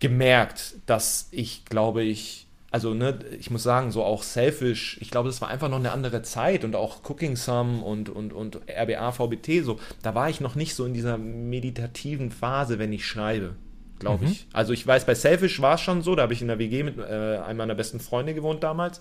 gemerkt, 0.00 0.74
dass 0.86 1.28
ich, 1.30 1.64
glaube 1.64 2.02
ich, 2.02 2.46
also 2.72 2.94
ne, 2.94 3.18
ich 3.38 3.50
muss 3.50 3.62
sagen, 3.62 3.92
so 3.92 4.02
auch 4.02 4.22
selfish, 4.22 4.98
ich 5.00 5.10
glaube, 5.10 5.28
das 5.28 5.40
war 5.40 5.48
einfach 5.48 5.68
noch 5.68 5.78
eine 5.78 5.92
andere 5.92 6.22
Zeit 6.22 6.64
und 6.64 6.74
auch 6.74 7.08
Cooking 7.08 7.36
Sum 7.36 7.82
und, 7.82 8.08
und, 8.08 8.32
und 8.32 8.60
RBA, 8.68 9.12
VBT, 9.12 9.62
so, 9.62 9.78
da 10.02 10.14
war 10.14 10.30
ich 10.30 10.40
noch 10.40 10.54
nicht 10.54 10.74
so 10.74 10.86
in 10.86 10.94
dieser 10.94 11.18
meditativen 11.18 12.30
Phase, 12.30 12.78
wenn 12.78 12.92
ich 12.92 13.06
schreibe, 13.06 13.54
glaube 14.02 14.26
mhm. 14.26 14.32
ich. 14.32 14.46
Also 14.52 14.72
ich 14.72 14.86
weiß, 14.86 15.06
bei 15.06 15.14
Selfish 15.14 15.60
war 15.60 15.76
es 15.76 15.80
schon 15.80 16.02
so, 16.02 16.14
da 16.14 16.22
habe 16.22 16.32
ich 16.32 16.42
in 16.42 16.48
der 16.48 16.58
WG 16.58 16.82
mit 16.82 16.98
äh, 16.98 17.38
einem 17.38 17.56
meiner 17.56 17.74
besten 17.74 18.00
Freunde 18.00 18.34
gewohnt 18.34 18.62
damals. 18.62 19.00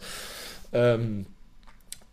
Ähm, 0.71 1.25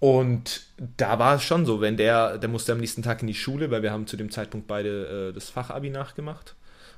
und 0.01 0.63
da 0.97 1.19
war 1.19 1.37
es 1.37 1.43
schon 1.43 1.67
so, 1.67 1.81
wenn 1.81 1.97
der, 1.97 2.39
der 2.39 2.49
musste 2.49 2.73
am 2.73 2.79
nächsten 2.79 3.03
Tag 3.03 3.21
in 3.21 3.27
die 3.27 3.35
Schule, 3.35 3.71
weil 3.71 3.83
wir 3.83 3.93
haben 3.93 4.07
zu 4.07 4.17
dem 4.17 4.31
Zeitpunkt 4.31 4.67
beide 4.67 5.31
äh, 5.31 5.33
das 5.33 5.51
Fachabi 5.51 5.91
nachgemacht. 5.91 6.55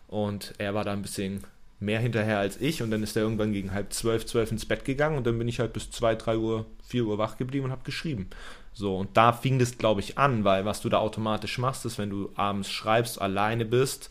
Und 0.09 0.55
er 0.59 0.75
war 0.75 0.85
da 0.85 0.93
ein 0.93 1.03
bisschen 1.03 1.45
mehr 1.79 2.01
hinterher 2.01 2.39
als 2.39 2.61
ich 2.61 2.83
und 2.83 2.91
dann 2.91 3.03
ist 3.03 3.17
er 3.17 3.23
irgendwann 3.23 3.53
gegen 3.53 3.73
halb 3.73 3.93
zwölf, 3.93 4.27
zwölf 4.27 4.53
ins 4.53 4.67
Bett 4.67 4.85
gegangen 4.85 5.17
und 5.17 5.27
dann 5.27 5.39
bin 5.39 5.49
ich 5.49 5.61
halt 5.61 5.73
bis 5.73 5.91
zwei, 5.91 6.15
drei 6.15 6.37
Uhr, 6.37 6.67
vier 6.87 7.07
Uhr 7.07 7.17
wach 7.17 7.39
geblieben 7.39 7.65
und 7.67 7.71
habe 7.71 7.85
geschrieben. 7.85 8.29
So, 8.75 8.99
und 8.99 9.17
da 9.17 9.33
fing 9.33 9.59
das, 9.59 9.79
glaube 9.79 10.01
ich, 10.01 10.19
an, 10.19 10.45
weil 10.45 10.65
was 10.65 10.83
du 10.83 10.89
da 10.89 10.99
automatisch 10.99 11.59
machst, 11.59 11.87
ist, 11.87 11.99
wenn 11.99 12.11
du 12.11 12.31
abends 12.37 12.71
schreibst, 12.71 13.21
alleine 13.21 13.65
bist, 13.65 14.11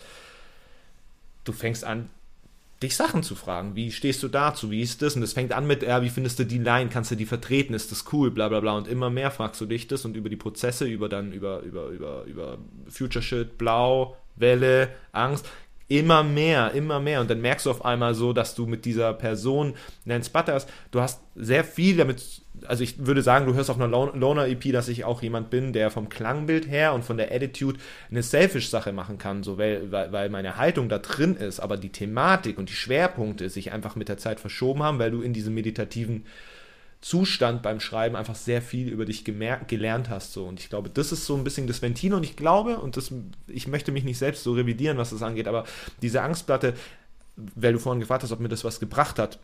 du 1.50 1.54
fängst 1.54 1.84
an, 1.84 2.10
dich 2.82 2.96
Sachen 2.96 3.24
zu 3.24 3.36
fragen. 3.36 3.76
Wie 3.76 3.92
stehst 3.92 4.24
du 4.24 4.30
dazu? 4.30 4.72
Wie 4.72 4.82
ist 4.82 5.02
das? 5.02 5.16
Und 5.16 5.24
es 5.24 5.34
fängt 5.34 5.52
an 5.52 5.68
mit, 5.68 5.84
ja, 5.84 6.02
wie 6.02 6.10
findest 6.10 6.40
du 6.40 6.46
die 6.46 6.60
Line? 6.60 6.90
Kannst 6.90 7.12
du 7.12 7.16
die 7.16 7.26
vertreten? 7.26 7.74
Ist 7.74 7.92
das 7.92 8.06
cool? 8.14 8.32
Bla 8.32 8.48
bla 8.48 8.62
bla. 8.62 8.78
Und 8.78 8.88
immer 8.88 9.10
mehr 9.10 9.32
fragst 9.32 9.60
du 9.60 9.66
dich 9.66 9.88
das 9.88 10.06
und 10.06 10.16
über 10.16 10.30
die 10.30 10.38
Prozesse, 10.38 10.86
über 10.86 11.10
dann, 11.10 11.34
über, 11.34 11.60
über, 11.62 11.88
über, 11.88 12.24
über 12.24 12.58
Future 12.88 13.22
Shit, 13.22 13.58
Blau, 13.58 14.16
Welle, 14.38 14.90
Angst, 15.12 15.50
immer 15.90 16.24
mehr, 16.24 16.72
immer 16.74 17.00
mehr. 17.00 17.20
Und 17.20 17.30
dann 17.30 17.42
merkst 17.42 17.66
du 17.66 17.72
auf 17.72 17.84
einmal 17.84 18.14
so, 18.14 18.32
dass 18.32 18.56
du 18.56 18.68
mit 18.68 18.86
dieser 18.86 19.12
Person, 19.14 19.74
Nance 20.06 20.30
Butters, 20.30 20.68
du 20.92 21.02
hast 21.02 21.22
sehr 21.36 21.64
viel 21.64 21.98
damit, 21.98 22.44
also 22.68 22.84
ich 22.84 23.06
würde 23.06 23.24
sagen, 23.24 23.48
du 23.48 23.56
hörst 23.56 23.72
auf 23.72 23.82
einer 23.82 23.88
Loner-EP, 23.88 24.72
dass 24.72 24.88
ich 24.88 25.04
auch 25.04 25.22
jemand 25.22 25.50
bin, 25.50 25.74
der 25.74 25.90
vom 25.90 26.08
Klangbild 26.08 26.70
her 26.70 26.94
und 26.94 27.04
von 27.04 27.18
der 27.18 27.34
Attitude 27.34 27.80
eine 28.12 28.22
Selfish-Sache 28.22 28.94
machen 28.94 29.18
kann, 29.18 29.42
so 29.42 29.58
weil, 29.58 29.92
weil 29.92 30.30
meine 30.30 30.58
Haltung 30.58 30.90
da 30.90 31.00
drin 31.00 31.36
ist, 31.36 31.60
aber 31.60 31.76
die 31.76 31.92
Thematik 31.92 32.60
und 32.60 32.70
die 32.70 32.74
Schwerpunkte 32.74 33.50
sich 33.50 33.72
einfach 33.72 33.96
mit 33.96 34.10
der 34.10 34.18
Zeit 34.18 34.40
verschoben 34.40 34.84
haben, 34.84 35.00
weil 35.00 35.12
du 35.12 35.22
in 35.22 35.34
diesem 35.34 35.56
meditativen 35.56 36.24
Zustand 37.02 37.62
beim 37.62 37.80
Schreiben 37.80 38.18
einfach 38.18 38.36
sehr 38.36 38.62
viel 38.62 38.90
über 38.90 39.06
dich 39.06 39.24
gelernt 39.24 40.10
hast. 40.10 40.34
So. 40.34 40.46
Und 40.46 40.60
ich 40.60 40.70
glaube, 40.70 40.90
das 40.90 41.12
ist 41.12 41.26
so 41.26 41.36
ein 41.36 41.44
bisschen 41.44 41.68
das 41.68 41.82
Ventil. 41.82 42.14
Und 42.14 42.24
ich 42.24 42.36
glaube, 42.36 42.80
und 42.80 42.98
das, 42.98 43.14
ich 43.48 43.68
möchte 43.68 43.92
mich 43.92 44.04
nicht 44.04 44.18
selbst 44.18 44.44
so 44.44 44.54
revidieren, 44.54 44.98
was 44.98 45.12
das 45.12 45.24
angeht, 45.24 45.48
aber 45.48 45.64
diese 46.02 46.22
Angstplatte, 46.22 46.74
weil 47.38 47.74
du 47.74 47.80
vorhin 47.80 48.02
gefragt 48.02 48.24
hast, 48.24 48.32
ob 48.34 48.42
mir 48.42 48.50
das 48.50 48.66
was 48.66 48.82
gebracht 48.82 49.18
hat, 49.18 49.40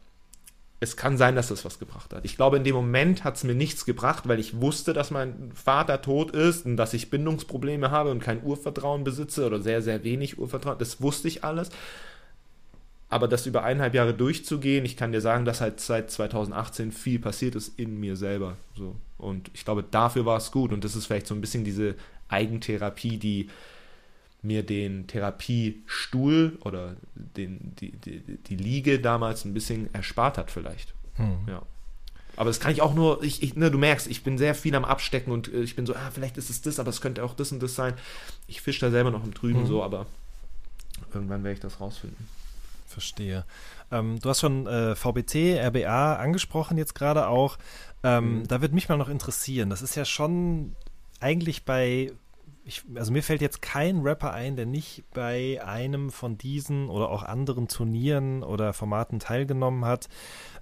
es 0.81 0.97
kann 0.97 1.17
sein, 1.17 1.35
dass 1.35 1.47
das 1.47 1.63
was 1.63 1.79
gebracht 1.79 2.13
hat. 2.13 2.25
Ich 2.25 2.35
glaube, 2.35 2.57
in 2.57 2.65
dem 2.65 2.75
Moment 2.75 3.23
hat 3.23 3.37
es 3.37 3.45
mir 3.45 3.55
nichts 3.55 3.85
gebracht, 3.85 4.27
weil 4.27 4.39
ich 4.39 4.59
wusste, 4.59 4.91
dass 4.91 5.09
mein 5.09 5.51
Vater 5.53 6.01
tot 6.01 6.31
ist 6.31 6.65
und 6.65 6.75
dass 6.75 6.93
ich 6.93 7.09
Bindungsprobleme 7.09 7.91
habe 7.91 8.11
und 8.11 8.19
kein 8.19 8.43
Urvertrauen 8.43 9.05
besitze 9.05 9.45
oder 9.45 9.61
sehr, 9.61 9.81
sehr 9.81 10.03
wenig 10.03 10.37
Urvertrauen. 10.37 10.77
Das 10.77 11.01
wusste 11.01 11.29
ich 11.29 11.45
alles. 11.45 11.69
Aber 13.09 13.27
das 13.27 13.45
über 13.45 13.63
eineinhalb 13.63 13.93
Jahre 13.93 14.13
durchzugehen, 14.13 14.83
ich 14.83 14.97
kann 14.97 15.11
dir 15.11 15.21
sagen, 15.21 15.45
dass 15.45 15.61
halt 15.61 15.79
seit 15.79 16.09
2018 16.09 16.91
viel 16.91 17.19
passiert 17.19 17.55
ist 17.55 17.79
in 17.79 17.99
mir 17.99 18.15
selber. 18.15 18.57
So. 18.75 18.95
Und 19.17 19.51
ich 19.53 19.63
glaube, 19.63 19.83
dafür 19.83 20.25
war 20.25 20.37
es 20.37 20.51
gut. 20.51 20.73
Und 20.73 20.83
das 20.83 20.95
ist 20.95 21.05
vielleicht 21.05 21.27
so 21.27 21.35
ein 21.35 21.41
bisschen 21.41 21.63
diese 21.63 21.95
Eigentherapie, 22.29 23.17
die 23.17 23.49
mir 24.41 24.63
den 24.63 25.07
Therapiestuhl 25.07 26.57
oder 26.63 26.95
den, 27.15 27.73
die, 27.79 27.91
die, 27.91 28.21
die 28.21 28.55
Liege 28.55 28.99
damals 28.99 29.45
ein 29.45 29.53
bisschen 29.53 29.93
erspart 29.93 30.37
hat, 30.37 30.51
vielleicht. 30.51 30.93
Hm. 31.15 31.39
Ja. 31.47 31.61
Aber 32.37 32.49
das 32.49 32.59
kann 32.59 32.71
ich 32.71 32.81
auch 32.81 32.93
nur, 32.93 33.23
ich, 33.23 33.41
ich, 33.43 33.55
ne, 33.55 33.71
du 33.71 33.77
merkst, 33.77 34.07
ich 34.07 34.23
bin 34.23 34.37
sehr 34.37 34.55
viel 34.55 34.75
am 34.75 34.85
Abstecken 34.85 35.31
und 35.31 35.51
äh, 35.53 35.61
ich 35.61 35.75
bin 35.75 35.85
so, 35.85 35.95
ah, 35.95 36.11
vielleicht 36.13 36.37
ist 36.37 36.49
es 36.49 36.61
das, 36.61 36.79
aber 36.79 36.89
es 36.89 37.01
könnte 37.01 37.23
auch 37.23 37.33
das 37.33 37.51
und 37.51 37.61
das 37.63 37.75
sein. 37.75 37.93
Ich 38.47 38.61
fische 38.61 38.81
da 38.81 38.91
selber 38.91 39.11
noch 39.11 39.23
im 39.23 39.33
Trüben 39.33 39.61
hm. 39.61 39.67
so, 39.67 39.83
aber 39.83 40.05
irgendwann 41.13 41.43
werde 41.43 41.53
ich 41.55 41.61
das 41.61 41.79
rausfinden. 41.79 42.27
Verstehe. 42.95 43.45
Ähm, 43.91 44.19
du 44.21 44.29
hast 44.29 44.39
schon 44.39 44.67
äh, 44.67 44.95
VBT, 44.95 45.59
RBA 45.59 46.15
angesprochen 46.15 46.77
jetzt 46.77 46.95
gerade 46.95 47.27
auch. 47.27 47.57
Ähm, 48.03 48.39
mhm. 48.39 48.47
Da 48.47 48.61
würde 48.61 48.73
mich 48.73 48.87
mal 48.87 48.97
noch 48.97 49.09
interessieren. 49.09 49.69
Das 49.69 49.81
ist 49.81 49.95
ja 49.95 50.05
schon 50.05 50.77
eigentlich 51.19 51.65
bei, 51.65 52.13
ich, 52.63 52.83
also 52.95 53.11
mir 53.11 53.21
fällt 53.21 53.41
jetzt 53.41 53.61
kein 53.61 53.99
Rapper 53.99 54.31
ein, 54.31 54.55
der 54.55 54.65
nicht 54.65 55.03
bei 55.13 55.61
einem 55.61 56.09
von 56.09 56.37
diesen 56.37 56.89
oder 56.89 57.09
auch 57.09 57.23
anderen 57.23 57.67
Turnieren 57.67 58.43
oder 58.43 58.71
Formaten 58.71 59.19
teilgenommen 59.19 59.83
hat, 59.83 60.07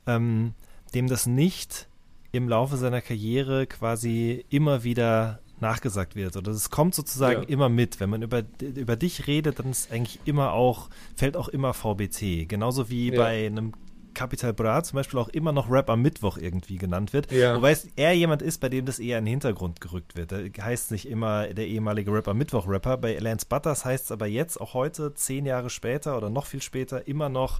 ähm, 0.07 0.55
dem 0.95 1.07
das 1.07 1.27
nicht 1.27 1.87
im 2.31 2.49
Laufe 2.49 2.77
seiner 2.77 3.01
Karriere 3.01 3.67
quasi 3.67 4.43
immer 4.49 4.83
wieder 4.83 5.39
nachgesagt 5.63 6.15
wird. 6.15 6.37
Oder 6.37 6.51
es 6.51 6.69
kommt 6.69 6.93
sozusagen 6.93 7.41
ja. 7.41 7.49
immer 7.49 7.69
mit. 7.69 7.99
Wenn 7.99 8.11
man 8.11 8.21
über, 8.21 8.43
über 8.61 8.95
dich 8.95 9.25
redet, 9.25 9.59
dann 9.59 9.71
ist 9.71 9.91
eigentlich 9.91 10.19
immer 10.25 10.53
auch, 10.53 10.89
fällt 11.15 11.35
auch 11.35 11.47
immer 11.47 11.73
VBT. 11.73 12.47
Genauso 12.47 12.89
wie 12.89 13.11
ja. 13.11 13.17
bei 13.17 13.47
einem 13.47 13.73
Capital 14.13 14.53
Bra 14.53 14.83
zum 14.83 14.97
Beispiel 14.97 15.19
auch 15.19 15.29
immer 15.29 15.51
noch 15.51 15.69
Rap 15.69 15.89
am 15.89 16.01
Mittwoch 16.01 16.37
irgendwie 16.37 16.77
genannt 16.77 17.13
wird. 17.13 17.31
Ja. 17.31 17.55
Wobei 17.55 17.71
es 17.71 17.87
eher 17.95 18.13
jemand 18.13 18.41
ist, 18.41 18.59
bei 18.59 18.69
dem 18.69 18.85
das 18.85 18.99
eher 18.99 19.19
in 19.19 19.25
den 19.25 19.31
Hintergrund 19.31 19.81
gerückt 19.81 20.15
wird. 20.15 20.31
Da 20.31 20.37
heißt 20.63 20.91
nicht 20.91 21.07
immer 21.07 21.47
der 21.47 21.67
ehemalige 21.67 22.13
Rap 22.13 22.27
am 22.27 22.37
Mittwoch 22.37 22.67
Rapper. 22.67 22.97
Bei 22.97 23.17
Lance 23.17 23.45
Butters 23.47 23.85
heißt 23.85 24.05
es 24.05 24.11
aber 24.11 24.27
jetzt, 24.27 24.61
auch 24.61 24.73
heute, 24.73 25.13
zehn 25.13 25.45
Jahre 25.45 25.69
später 25.69 26.17
oder 26.17 26.29
noch 26.29 26.45
viel 26.45 26.61
später, 26.61 27.07
immer 27.07 27.29
noch 27.29 27.59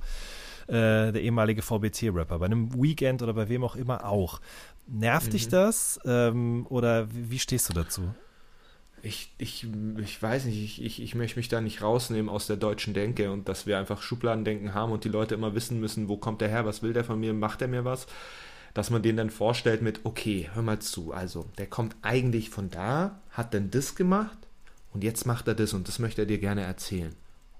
äh, 0.67 1.11
der 1.11 1.21
ehemalige 1.21 1.61
VBT-Rapper. 1.61 2.39
Bei 2.39 2.45
einem 2.45 2.73
Weekend 2.81 3.21
oder 3.21 3.33
bei 3.33 3.49
wem 3.49 3.63
auch 3.63 3.75
immer 3.75 4.05
auch. 4.05 4.39
Nervt 4.87 5.27
mhm. 5.27 5.31
dich 5.31 5.47
das 5.47 5.99
ähm, 6.05 6.65
oder 6.69 7.07
wie, 7.11 7.39
stehst 7.39 7.69
du 7.69 7.73
dazu? 7.73 8.13
Ich, 9.01 9.33
ich, 9.37 9.67
ich 9.97 10.21
weiß 10.21 10.45
nicht, 10.45 10.63
ich, 10.63 10.83
ich, 10.83 11.01
ich 11.01 11.15
möchte 11.15 11.37
mich 11.37 11.49
da 11.49 11.61
nicht 11.61 11.81
rausnehmen 11.81 12.29
aus 12.29 12.47
der 12.47 12.57
deutschen 12.57 12.93
Denke 12.93 13.31
und 13.31 13.49
dass 13.49 13.65
wir 13.65 13.77
einfach 13.77 14.01
Schubladendenken 14.01 14.73
haben 14.73 14.91
und 14.91 15.03
die 15.03 15.09
Leute 15.09 15.35
immer 15.35 15.55
wissen 15.55 15.79
müssen, 15.79 16.07
wo 16.07 16.17
kommt 16.17 16.41
der 16.41 16.49
her, 16.49 16.65
was 16.65 16.83
will 16.83 16.93
der 16.93 17.03
von 17.03 17.19
mir, 17.19 17.33
macht 17.33 17.61
er 17.61 17.67
mir 17.67 17.83
was, 17.83 18.07
dass 18.73 18.89
man 18.89 19.01
den 19.01 19.17
dann 19.17 19.29
vorstellt 19.29 19.81
mit, 19.81 20.01
okay, 20.03 20.49
hör 20.53 20.63
mal 20.63 20.79
zu, 20.79 21.13
also 21.13 21.45
der 21.57 21.67
kommt 21.67 21.95
eigentlich 22.01 22.49
von 22.49 22.69
da, 22.69 23.19
hat 23.29 23.53
dann 23.53 23.71
das 23.71 23.95
gemacht 23.95 24.37
und 24.93 25.03
jetzt 25.03 25.25
macht 25.25 25.47
er 25.47 25.55
das 25.55 25.73
und 25.73 25.87
das 25.87 25.99
möchte 25.99 26.21
er 26.21 26.27
dir 26.27 26.39
gerne 26.39 26.61
erzählen. 26.61 27.13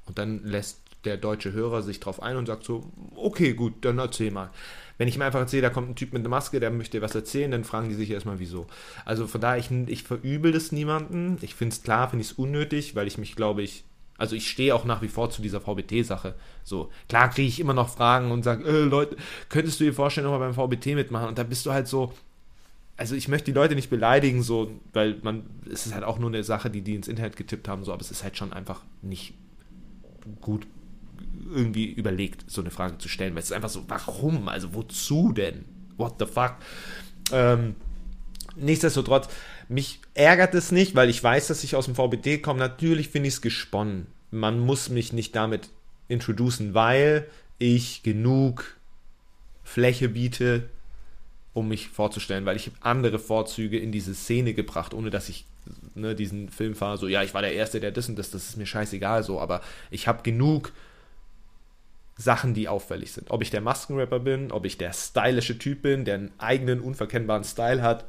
Und 0.06 0.18
dann 0.18 0.44
lässt 0.44 0.82
der 1.06 1.18
deutsche 1.18 1.54
Hörer 1.54 1.82
sich 1.82 2.00
drauf 2.00 2.22
ein 2.22 2.38
und 2.38 2.46
sagt 2.46 2.64
so, 2.64 2.92
okay, 3.16 3.54
gut, 3.54 3.74
dann 3.82 4.00
erzähl 4.00 4.32
mal. 4.32 4.50
Wenn 4.98 5.08
ich 5.08 5.18
mir 5.18 5.26
einfach 5.26 5.40
erzähle, 5.40 5.64
da 5.64 5.70
kommt 5.70 5.90
ein 5.90 5.96
Typ 5.96 6.14
mit 6.14 6.22
einer 6.22 6.30
Maske, 6.30 6.60
der 6.60 6.72
möchte 6.72 7.02
was 7.02 7.16
erzählen, 7.16 7.52
dann 7.52 7.64
fragen 7.64 7.90
die 7.90 7.96
sich 7.96 8.12
erstmal, 8.12 8.40
wieso. 8.40 8.68
Also 9.06 9.28
von 9.28 9.42
daher, 9.42 9.58
ich, 9.58 9.72
ich 9.88 10.04
verübel 10.04 10.52
das 10.52 10.72
niemanden. 10.72 11.38
Ich 11.42 11.56
finde 11.56 11.74
es 11.74 11.82
klar, 11.84 12.10
finde 12.10 12.24
ich 12.24 12.32
es 12.32 12.38
unnötig, 12.38 12.96
weil 12.96 13.08
ich 13.08 13.18
mich, 13.18 13.36
glaube 13.36 13.64
ich, 13.64 13.84
also 14.18 14.36
ich 14.36 14.50
stehe 14.50 14.76
auch 14.76 14.86
nach 14.86 15.02
wie 15.02 15.08
vor 15.08 15.32
zu 15.32 15.42
dieser 15.42 15.60
VBT-Sache. 15.60 16.36
So, 16.64 16.92
klar 17.10 17.30
kriege 17.30 17.48
ich 17.48 17.60
immer 17.60 17.74
noch 17.74 17.90
Fragen 17.90 18.32
und 18.32 18.44
sage, 18.44 18.64
äh, 18.66 18.84
Leute, 18.84 19.18
könntest 19.50 19.80
du 19.80 19.86
dir 19.86 19.94
vorstellen, 19.94 20.28
nochmal 20.28 20.52
beim 20.52 20.54
VBT 20.54 20.96
mitmachen? 20.96 21.28
Und 21.28 21.38
da 21.38 21.44
bist 21.44 21.66
du 21.66 21.74
halt 21.74 21.88
so, 21.88 22.14
also 22.96 23.16
ich 23.16 23.28
möchte 23.28 23.46
die 23.46 23.56
Leute 23.56 23.76
nicht 23.76 23.90
beleidigen, 23.90 24.44
so, 24.44 24.72
weil 24.94 25.18
man, 25.24 25.44
es 25.70 25.88
ist 25.88 25.96
halt 25.96 26.04
auch 26.04 26.20
nur 26.20 26.30
eine 26.30 26.44
Sache, 26.44 26.70
die 26.70 26.82
die 26.82 26.96
ins 26.96 27.08
Internet 27.08 27.36
getippt 27.36 27.68
haben, 27.68 27.84
so, 27.84 27.92
aber 27.92 28.02
es 28.02 28.12
ist 28.12 28.24
halt 28.24 28.38
schon 28.38 28.54
einfach 28.54 28.82
nicht 29.02 29.34
gut 30.42 30.68
irgendwie 31.54 31.92
überlegt, 31.92 32.50
so 32.50 32.62
eine 32.62 32.72
Frage 32.72 32.98
zu 32.98 33.08
stellen, 33.08 33.34
weil 33.36 33.40
es 33.40 33.48
ist 33.48 33.56
einfach 33.56 33.70
so, 33.70 33.84
warum? 33.88 34.48
Also 34.48 34.74
wozu 34.74 35.32
denn? 35.34 35.66
What 35.98 36.16
the 36.20 36.26
fuck? 36.26 36.56
Ähm, 37.32 37.76
nichtsdestotrotz, 38.56 39.28
mich 39.70 40.00
ärgert 40.14 40.56
es 40.56 40.72
nicht, 40.72 40.96
weil 40.96 41.10
ich 41.10 41.24
weiß, 41.24 41.48
dass 41.48 41.64
ich 41.64 41.76
aus 41.76 41.86
dem 41.86 41.96
VBD 41.96 42.40
komme. 42.40 42.60
Natürlich 42.60 43.10
finde 43.10 43.28
ich 43.28 43.36
es 43.36 43.42
gesponnen. 43.42 44.08
Man 44.32 44.60
muss 44.60 44.90
mich 44.90 45.14
nicht 45.14 45.36
damit 45.36 45.70
introducen, 46.08 46.74
weil 46.74 47.28
ich 47.60 48.04
genug 48.04 48.78
Fläche 49.64 50.10
biete, 50.10 50.70
um 51.54 51.68
mich 51.68 51.90
vorzustellen, 51.90 52.46
weil 52.46 52.56
ich 52.56 52.72
andere 52.82 53.20
Vorzüge 53.20 53.78
in 53.78 53.92
diese 53.92 54.16
Szene 54.16 54.54
gebracht, 54.54 54.94
ohne 54.94 55.12
dass 55.12 55.30
ich 55.30 55.46
ne, 55.96 56.16
diesen 56.16 56.50
Film 56.50 56.76
fahre, 56.76 56.98
so, 56.98 57.08
ja, 57.08 57.24
ich 57.24 57.34
war 57.34 57.42
der 57.42 57.54
Erste, 57.54 57.80
der 57.80 57.92
das 57.92 58.10
und 58.10 58.18
das, 58.18 58.32
das 58.32 58.50
ist 58.50 58.58
mir 58.58 58.66
scheißegal, 58.66 59.24
so, 59.24 59.40
aber 59.40 59.62
ich 59.92 60.08
habe 60.08 60.24
genug 60.24 60.74
Sachen, 62.16 62.54
die 62.54 62.68
auffällig 62.68 63.12
sind. 63.12 63.32
Ob 63.32 63.42
ich 63.42 63.50
der 63.50 63.62
Maskenrapper 63.62 64.20
bin, 64.20 64.52
ob 64.52 64.66
ich 64.66 64.78
der 64.78 64.94
stylische 64.94 65.58
Typ 65.58 65.82
bin, 65.82 66.06
der 66.06 66.16
einen 66.16 66.32
eigenen, 66.38 66.80
unverkennbaren 66.80 67.44
Style 67.44 67.82
hat, 67.82 68.06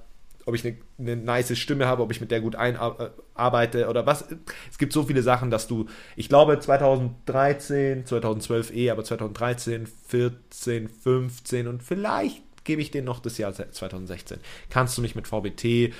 ob 0.46 0.54
ich 0.54 0.64
eine, 0.64 0.76
eine 0.98 1.16
nice 1.16 1.58
Stimme 1.58 1.86
habe, 1.86 2.02
ob 2.02 2.10
ich 2.10 2.20
mit 2.20 2.30
der 2.30 2.40
gut 2.40 2.54
einarbeite 2.54 3.88
oder 3.88 4.04
was. 4.04 4.26
Es 4.70 4.78
gibt 4.78 4.92
so 4.92 5.04
viele 5.04 5.22
Sachen, 5.22 5.50
dass 5.50 5.66
du, 5.66 5.86
ich 6.16 6.28
glaube 6.28 6.58
2013, 6.58 8.04
2012 8.04 8.74
eh, 8.74 8.90
aber 8.90 9.04
2013, 9.04 9.86
14, 9.86 10.88
15 10.88 11.66
und 11.66 11.82
vielleicht 11.82 12.42
gebe 12.64 12.82
ich 12.82 12.90
den 12.90 13.04
noch 13.04 13.20
das 13.20 13.38
Jahr 13.38 13.52
2016. 13.52 14.38
Kannst 14.70 14.96
du 14.98 15.02
mich 15.02 15.14
mit 15.14 15.28
VBT 15.28 15.94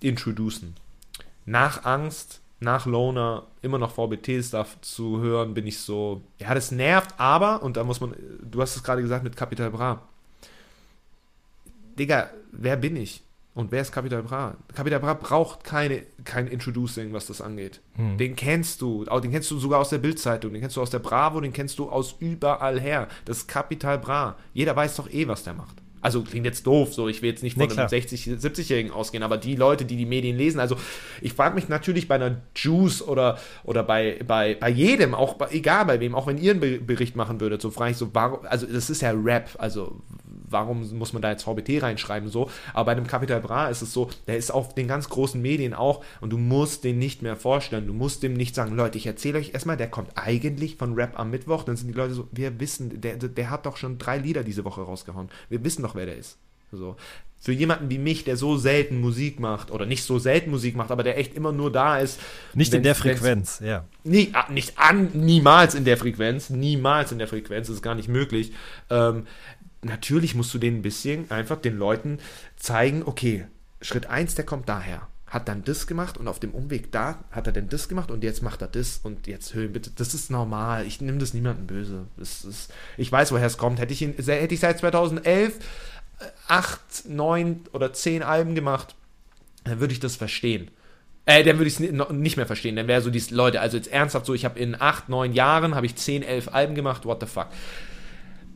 introducen. 0.00 0.74
Nach 1.46 1.84
Angst 1.84 2.40
nach 2.60 2.86
Loner 2.86 3.46
immer 3.62 3.78
noch 3.78 3.92
VBT-Stuff 3.92 4.80
zu 4.82 5.20
hören, 5.20 5.54
bin 5.54 5.66
ich 5.66 5.78
so, 5.78 6.22
ja, 6.38 6.54
das 6.54 6.70
nervt, 6.70 7.14
aber, 7.18 7.62
und 7.62 7.76
da 7.76 7.84
muss 7.84 8.00
man, 8.00 8.14
du 8.42 8.60
hast 8.60 8.76
es 8.76 8.82
gerade 8.82 9.02
gesagt 9.02 9.24
mit 9.24 9.36
Capital 9.36 9.70
Bra. 9.70 10.02
Digga, 11.98 12.30
wer 12.52 12.76
bin 12.76 12.96
ich? 12.96 13.22
Und 13.54 13.72
wer 13.72 13.82
ist 13.82 13.92
Capital 13.92 14.22
Bra? 14.22 14.54
Capital 14.74 15.00
Bra 15.00 15.14
braucht 15.14 15.64
keine, 15.64 16.04
kein 16.24 16.46
Introducing, 16.46 17.12
was 17.12 17.26
das 17.26 17.40
angeht. 17.40 17.80
Hm. 17.94 18.16
Den 18.16 18.36
kennst 18.36 18.80
du. 18.80 19.04
Auch 19.08 19.20
Den 19.20 19.32
kennst 19.32 19.50
du 19.50 19.58
sogar 19.58 19.80
aus 19.80 19.90
der 19.90 19.98
Bildzeitung, 19.98 20.52
den 20.52 20.60
kennst 20.60 20.76
du 20.76 20.82
aus 20.82 20.90
der 20.90 21.00
Bravo, 21.00 21.40
den 21.40 21.52
kennst 21.52 21.78
du 21.78 21.90
aus 21.90 22.14
überall 22.20 22.80
her. 22.80 23.08
Das 23.24 23.38
ist 23.38 23.48
Capital 23.48 23.98
Bra. 23.98 24.36
Jeder 24.54 24.76
weiß 24.76 24.96
doch 24.96 25.10
eh, 25.10 25.26
was 25.26 25.42
der 25.42 25.54
macht. 25.54 25.76
Also 26.02 26.22
klingt 26.22 26.46
jetzt 26.46 26.66
doof, 26.66 26.94
so 26.94 27.08
ich 27.08 27.20
will 27.20 27.28
jetzt 27.30 27.42
nicht 27.42 27.54
von 27.54 27.62
Nee, 27.64 27.68
einem 27.68 27.74
klar. 27.76 27.88
60, 27.88 28.24
70-Jährigen 28.24 28.90
ausgehen, 28.90 29.22
aber 29.22 29.36
die 29.36 29.54
Leute, 29.54 29.84
die 29.84 29.96
die 29.96 30.06
Medien 30.06 30.36
lesen, 30.36 30.58
also 30.58 30.76
ich 31.20 31.34
frage 31.34 31.54
mich 31.54 31.68
natürlich 31.68 32.08
bei 32.08 32.14
einer 32.14 32.40
Juice 32.56 33.02
oder, 33.02 33.38
oder 33.64 33.82
bei, 33.82 34.18
bei, 34.26 34.54
bei 34.58 34.70
jedem, 34.70 35.14
auch 35.14 35.34
bei, 35.34 35.48
egal 35.50 35.84
bei 35.84 36.00
wem, 36.00 36.14
auch 36.14 36.26
wenn 36.26 36.38
ihr 36.38 36.52
einen 36.52 36.60
Be- 36.60 36.78
Bericht 36.80 37.16
machen 37.16 37.40
würdet, 37.40 37.60
so 37.60 37.70
frage 37.70 37.90
ich 37.90 37.96
so, 37.98 38.08
warum, 38.14 38.46
also 38.46 38.66
das 38.66 38.88
ist 38.88 39.02
ja 39.02 39.10
Rap, 39.12 39.50
also 39.58 40.00
warum 40.50 40.98
muss 40.98 41.12
man 41.12 41.22
da 41.22 41.30
jetzt 41.30 41.44
VBT 41.44 41.82
reinschreiben, 41.82 42.28
so, 42.28 42.50
aber 42.74 42.86
bei 42.86 42.92
einem 42.92 43.06
Capital 43.06 43.40
Bra 43.40 43.68
ist 43.68 43.82
es 43.82 43.92
so, 43.92 44.10
der 44.26 44.36
ist 44.36 44.50
auf 44.50 44.74
den 44.74 44.88
ganz 44.88 45.08
großen 45.08 45.40
Medien 45.40 45.74
auch 45.74 46.04
und 46.20 46.30
du 46.30 46.38
musst 46.38 46.84
den 46.84 46.98
nicht 46.98 47.22
mehr 47.22 47.36
vorstellen, 47.36 47.86
du 47.86 47.94
musst 47.94 48.22
dem 48.22 48.34
nicht 48.34 48.54
sagen, 48.54 48.74
Leute, 48.74 48.98
ich 48.98 49.06
erzähle 49.06 49.38
euch 49.38 49.54
erstmal, 49.54 49.76
der 49.76 49.88
kommt 49.88 50.10
eigentlich 50.16 50.76
von 50.76 50.94
Rap 50.94 51.18
am 51.18 51.30
Mittwoch, 51.30 51.64
dann 51.64 51.76
sind 51.76 51.88
die 51.88 51.94
Leute 51.94 52.14
so, 52.14 52.28
wir 52.32 52.60
wissen, 52.60 53.00
der, 53.00 53.16
der 53.16 53.50
hat 53.50 53.66
doch 53.66 53.76
schon 53.76 53.98
drei 53.98 54.18
Lieder 54.18 54.44
diese 54.44 54.64
Woche 54.64 54.82
rausgehauen, 54.82 55.28
wir 55.48 55.64
wissen 55.64 55.82
doch, 55.82 55.94
wer 55.94 56.06
der 56.06 56.16
ist. 56.16 56.38
So. 56.72 56.96
Für 57.42 57.52
jemanden 57.52 57.88
wie 57.88 57.96
mich, 57.96 58.24
der 58.24 58.36
so 58.36 58.58
selten 58.58 59.00
Musik 59.00 59.40
macht, 59.40 59.70
oder 59.70 59.86
nicht 59.86 60.04
so 60.04 60.18
selten 60.18 60.50
Musik 60.50 60.76
macht, 60.76 60.90
aber 60.90 61.02
der 61.02 61.16
echt 61.16 61.34
immer 61.34 61.52
nur 61.52 61.72
da 61.72 61.98
ist. 61.98 62.20
Nicht 62.52 62.74
in 62.74 62.82
der 62.82 62.94
Frequenz, 62.94 63.60
ja. 63.64 63.86
Nie, 64.04 64.28
ah, 64.34 64.50
nicht 64.52 64.78
an, 64.78 65.08
niemals 65.14 65.74
in 65.74 65.86
der 65.86 65.96
Frequenz, 65.96 66.50
niemals 66.50 67.12
in 67.12 67.18
der 67.18 67.28
Frequenz, 67.28 67.68
das 67.68 67.76
ist 67.76 67.82
gar 67.82 67.94
nicht 67.94 68.08
möglich. 68.08 68.52
Ähm, 68.90 69.26
natürlich 69.82 70.34
musst 70.34 70.52
du 70.54 70.58
den 70.58 70.78
ein 70.78 70.82
bisschen 70.82 71.30
einfach 71.30 71.60
den 71.60 71.78
Leuten 71.78 72.18
zeigen, 72.56 73.02
okay, 73.04 73.46
Schritt 73.80 74.06
1, 74.06 74.34
der 74.34 74.44
kommt 74.44 74.68
daher. 74.68 75.08
Hat 75.26 75.48
dann 75.48 75.62
das 75.62 75.86
gemacht 75.86 76.18
und 76.18 76.26
auf 76.26 76.40
dem 76.40 76.50
Umweg 76.50 76.90
da 76.90 77.22
hat 77.30 77.46
er 77.46 77.52
denn 77.52 77.68
das 77.68 77.88
gemacht 77.88 78.10
und 78.10 78.24
jetzt 78.24 78.42
macht 78.42 78.62
er 78.62 78.68
das 78.68 78.98
und 79.04 79.28
jetzt 79.28 79.54
hören 79.54 79.72
bitte. 79.72 79.90
Das 79.94 80.12
ist 80.12 80.28
normal. 80.28 80.84
Ich 80.86 81.00
nehme 81.00 81.18
das 81.18 81.34
niemandem 81.34 81.68
böse. 81.68 82.06
Das 82.16 82.44
ist, 82.44 82.72
ich 82.96 83.12
weiß, 83.12 83.30
woher 83.30 83.46
es 83.46 83.56
kommt. 83.56 83.78
Hätte 83.78 83.92
ich, 83.92 84.02
ihn, 84.02 84.14
hätte 84.16 84.52
ich 84.54 84.60
seit 84.60 84.80
2011 84.80 85.54
äh, 86.18 86.24
acht, 86.48 86.80
neun 87.06 87.60
oder 87.72 87.92
zehn 87.92 88.24
Alben 88.24 88.56
gemacht, 88.56 88.96
dann 89.62 89.78
würde 89.78 89.92
ich 89.92 90.00
das 90.00 90.16
verstehen. 90.16 90.68
Äh, 91.26 91.44
dann 91.44 91.58
würde 91.58 91.68
ich 91.68 91.78
es 91.78 92.10
nicht 92.10 92.36
mehr 92.36 92.46
verstehen. 92.46 92.74
Dann 92.74 92.88
wäre 92.88 93.00
so 93.00 93.10
diese 93.10 93.32
Leute, 93.32 93.60
also 93.60 93.76
jetzt 93.76 93.92
ernsthaft 93.92 94.26
so, 94.26 94.34
ich 94.34 94.44
habe 94.44 94.58
in 94.58 94.80
acht, 94.80 95.08
neun 95.08 95.32
Jahren, 95.32 95.76
habe 95.76 95.86
ich 95.86 95.94
zehn, 95.94 96.24
elf 96.24 96.48
Alben 96.48 96.74
gemacht, 96.74 97.04
what 97.04 97.20
the 97.20 97.26
fuck. 97.26 97.46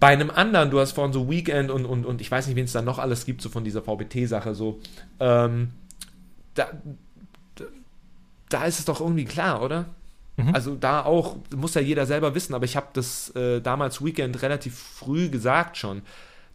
Bei 0.01 0.09
einem 0.09 0.31
anderen, 0.31 0.71
du 0.71 0.81
hast 0.81 0.93
vorhin 0.93 1.13
so 1.13 1.31
Weekend 1.31 1.71
und, 1.71 1.85
und, 1.85 2.05
und 2.05 2.21
ich 2.21 2.31
weiß 2.31 2.47
nicht, 2.47 2.57
wen 2.57 2.65
es 2.65 2.73
da 2.73 2.83
noch 2.83 2.99
alles 2.99 3.25
gibt, 3.25 3.43
so 3.43 3.49
von 3.49 3.65
dieser 3.65 3.83
VBT-Sache, 3.83 4.55
so, 4.55 4.81
ähm, 5.21 5.71
da, 6.55 6.69
da, 8.49 8.65
ist 8.65 8.79
es 8.79 8.85
doch 8.85 9.01
irgendwie 9.01 9.25
klar, 9.25 9.63
oder? 9.63 9.87
Also 10.53 10.75
da 10.75 11.05
auch, 11.05 11.37
muss 11.55 11.75
ja 11.75 11.81
jeder 11.81 12.07
selber 12.07 12.35
wissen, 12.35 12.55
aber 12.55 12.65
ich 12.65 12.77
habe 12.77 12.89
das 12.93 13.31
äh, 13.37 13.61
damals 13.61 14.05
Weekend 14.05 14.43
relativ 14.43 14.77
früh 14.77 15.29
gesagt 15.29 15.77
schon, 15.77 16.03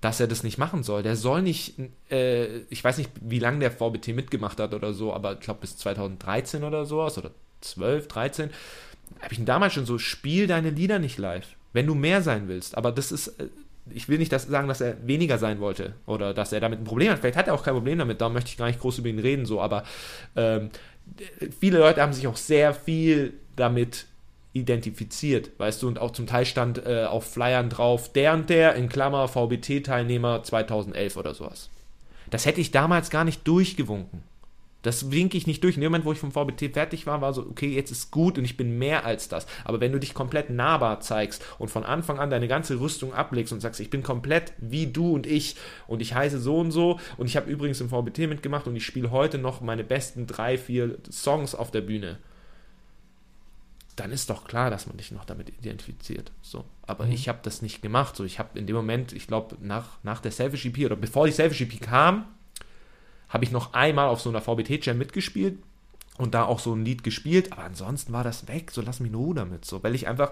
dass 0.02 0.20
er 0.20 0.28
das 0.28 0.44
nicht 0.44 0.58
machen 0.58 0.84
soll. 0.84 1.04
Der 1.04 1.16
soll 1.16 1.42
nicht, 1.42 1.76
äh, 2.10 2.60
ich 2.70 2.84
weiß 2.84 2.98
nicht, 2.98 3.12
wie 3.22 3.40
lange 3.40 3.60
der 3.60 3.72
VBT 3.72 4.10
mitgemacht 4.10 4.60
hat 4.60 4.74
oder 4.74 4.94
so, 4.94 5.14
aber 5.14 5.34
ich 5.34 5.40
glaube 5.40 5.62
bis 5.62 5.78
2013 5.78 6.64
oder 6.64 6.86
sowas 6.86 7.18
oder 7.18 7.32
12, 7.62 8.08
13, 8.08 8.50
habe 9.22 9.34
ich 9.34 9.40
ihn 9.40 9.46
damals 9.46 9.74
schon 9.74 9.86
so, 9.86 9.98
spiel 9.98 10.48
deine 10.48 10.70
Lieder 10.70 11.00
nicht 11.00 11.18
live, 11.18 11.56
wenn 11.74 11.88
du 11.88 11.96
mehr 11.96 12.22
sein 12.22 12.48
willst. 12.48 12.78
Aber 12.78 12.92
das 12.92 13.12
ist, 13.12 13.28
äh, 13.40 13.48
ich 13.92 14.10
will 14.10 14.18
nicht 14.18 14.32
das 14.32 14.48
sagen, 14.48 14.68
dass 14.68 14.82
er 14.82 14.96
weniger 15.08 15.38
sein 15.38 15.60
wollte 15.60 15.94
oder 16.06 16.34
dass 16.34 16.54
er 16.54 16.60
damit 16.60 16.80
ein 16.80 16.86
Problem 16.86 17.12
hat. 17.12 17.20
Vielleicht 17.20 17.38
hat 17.38 17.48
er 17.48 17.54
auch 17.54 17.64
kein 17.64 17.74
Problem 17.74 17.98
damit, 17.98 18.22
da 18.22 18.30
möchte 18.30 18.50
ich 18.50 18.58
gar 18.58 18.68
nicht 18.68 18.80
groß 18.80 19.00
über 19.00 19.10
ihn 19.10 19.20
reden, 19.20 19.46
so, 19.46 19.62
aber 19.62 19.84
ähm, 20.36 20.70
viele 21.60 21.80
Leute 21.80 22.02
haben 22.02 22.14
sich 22.14 22.28
auch 22.28 22.38
sehr 22.38 22.74
viel 22.74 23.34
damit 23.56 24.06
identifiziert, 24.54 25.52
weißt 25.58 25.84
du, 25.84 25.88
und 25.88 26.00
auch 26.00 26.12
zum 26.12 26.28
Teil 26.28 26.46
stand 26.46 26.86
äh, 26.86 27.06
auf 27.06 27.32
Flyern 27.32 27.70
drauf, 27.70 28.12
der 28.12 28.34
und 28.34 28.50
der, 28.50 28.76
in 28.76 28.90
Klammer, 28.90 29.28
VBT-Teilnehmer 29.28 30.44
2011 30.44 31.18
oder 31.18 31.34
sowas. 31.34 31.70
Das 32.30 32.46
hätte 32.46 32.62
ich 32.62 32.72
damals 32.72 33.10
gar 33.10 33.24
nicht 33.24 33.48
durchgewunken. 33.48 34.24
Das 34.82 35.12
winke 35.12 35.38
ich 35.38 35.46
nicht 35.46 35.64
durch. 35.64 35.76
In 35.76 35.82
dem 35.82 35.92
Moment, 35.92 36.06
wo 36.06 36.14
ich 36.14 36.20
vom 36.20 36.32
VBT 36.32 36.74
fertig 36.74 37.06
war, 37.06 37.22
war 37.22 37.34
so, 37.34 37.42
okay, 37.42 37.68
jetzt 37.68 37.92
ist 37.92 38.12
gut 38.12 38.38
und 38.38 38.46
ich 38.46 38.56
bin 38.56 38.78
mehr 38.78 39.06
als 39.06 39.28
das. 39.28 39.46
Aber 39.66 39.82
wenn 39.82 39.92
du 39.92 40.00
dich 40.00 40.14
komplett 40.14 40.50
nahbar 40.50 41.02
zeigst 41.02 41.44
und 41.58 41.70
von 41.70 41.84
Anfang 41.84 42.20
an 42.20 42.30
deine 42.30 42.48
ganze 42.48 42.80
Rüstung 42.80 43.14
ablegst 43.14 43.52
und 43.52 43.60
sagst, 43.60 43.82
ich 43.82 43.90
bin 43.90 44.04
komplett 44.04 44.54
wie 44.58 44.88
du 44.88 45.14
und 45.14 45.28
ich 45.28 45.56
und 45.88 46.02
ich 46.02 46.14
heiße 46.14 46.40
so 46.40 46.60
und 46.60 46.72
so 46.72 47.00
und 47.18 47.28
ich 47.28 47.36
habe 47.36 47.52
übrigens 47.52 47.82
im 47.82 47.90
VBT 47.90 48.30
mitgemacht 48.30 48.68
und 48.68 48.76
ich 48.76 48.86
spiele 48.86 49.12
heute 49.12 49.38
noch 49.38 49.60
meine 49.62 49.84
besten 49.84 50.28
drei, 50.28 50.58
vier 50.58 50.98
Songs 51.12 51.56
auf 51.56 51.72
der 51.72 51.82
Bühne, 51.82 52.18
dann 54.00 54.12
ist 54.14 54.30
doch 54.30 54.46
klar, 54.46 54.70
dass 54.70 54.88
man 54.88 54.96
dich 54.96 55.12
noch 55.12 55.26
damit 55.26 55.50
identifiziert. 55.50 56.32
So, 56.42 56.64
aber 56.88 57.06
ich 57.08 57.28
habe 57.28 57.40
das 57.42 57.62
nicht 57.62 57.82
gemacht. 57.82 58.16
So, 58.16 58.24
ich 58.24 58.40
habe 58.40 58.58
in 58.58 58.66
dem 58.66 58.76
Moment, 58.78 59.12
ich 59.12 59.28
glaube, 59.28 59.58
nach, 59.60 59.98
nach 60.04 60.22
der 60.22 60.32
Selfish 60.32 60.66
EP 60.66 60.86
oder 60.86 60.96
bevor 60.96 61.26
die 61.26 61.34
Selfish 61.34 61.62
EP 61.62 61.82
kam, 61.82 62.26
habe 63.30 63.44
ich 63.44 63.52
noch 63.52 63.74
einmal 63.74 64.08
auf 64.08 64.22
so 64.22 64.30
einer 64.30 64.42
VBT-Jam 64.42 64.98
mitgespielt 64.98 65.58
und 66.18 66.34
da 66.34 66.44
auch 66.44 66.60
so 66.60 66.74
ein 66.74 66.84
Lied 66.84 67.04
gespielt, 67.04 67.52
aber 67.54 67.64
ansonsten 67.64 68.12
war 68.12 68.24
das 68.24 68.48
weg, 68.48 68.72
so 68.72 68.82
lass 68.82 69.00
mich 69.00 69.14
Ruhe 69.14 69.36
damit, 69.36 69.66
so, 69.66 69.82
weil 69.84 69.96
ich 69.96 70.08
einfach 70.08 70.32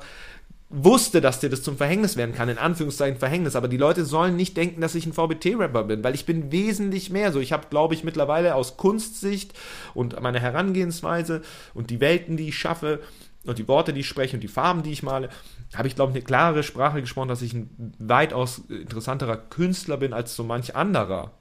wusste, 0.70 1.22
dass 1.22 1.40
dir 1.40 1.50
das 1.50 1.64
zum 1.64 1.78
Verhängnis 1.78 2.18
werden 2.18 2.36
kann, 2.36 2.50
in 2.50 2.58
Anführungszeichen 2.58 3.18
Verhängnis, 3.18 3.56
aber 3.56 3.70
die 3.70 3.78
Leute 3.78 4.04
sollen 4.04 4.36
nicht 4.36 4.58
denken, 4.58 4.82
dass 4.82 4.96
ich 4.96 5.06
ein 5.06 5.14
VBT-Rapper 5.14 5.86
bin, 5.86 6.04
weil 6.04 6.14
ich 6.14 6.26
bin 6.26 6.52
wesentlich 6.52 7.10
mehr 7.10 7.32
so. 7.32 7.40
Ich 7.40 7.54
habe, 7.54 7.68
glaube 7.70 7.94
ich, 7.94 8.04
mittlerweile 8.04 8.54
aus 8.54 8.76
Kunstsicht 8.76 9.54
und 9.94 10.20
meiner 10.22 10.42
Herangehensweise 10.42 11.42
und 11.74 11.90
die 11.90 12.02
Welten, 12.02 12.36
die 12.36 12.50
ich 12.50 12.58
schaffe 12.58 13.00
und 13.46 13.60
die 13.60 13.68
Worte, 13.70 13.94
die 13.94 14.02
ich 14.02 14.08
spreche 14.08 14.36
und 14.36 14.42
die 14.42 14.50
Farben, 14.50 14.84
die 14.84 14.92
ich 14.92 15.04
male, 15.04 15.30
habe 15.74 15.88
ich, 15.88 15.96
glaube 15.96 16.12
ich, 16.12 16.18
eine 16.18 16.26
klare 16.26 16.64
Sprache 16.64 17.00
gesprochen, 17.00 17.30
dass 17.30 17.42
ich 17.42 17.54
ein 17.54 17.94
weitaus 17.98 18.60
interessanterer 18.68 19.38
Künstler 19.38 19.96
bin 19.96 20.12
als 20.12 20.36
so 20.36 20.44
manch 20.44 20.76
anderer 20.76 21.32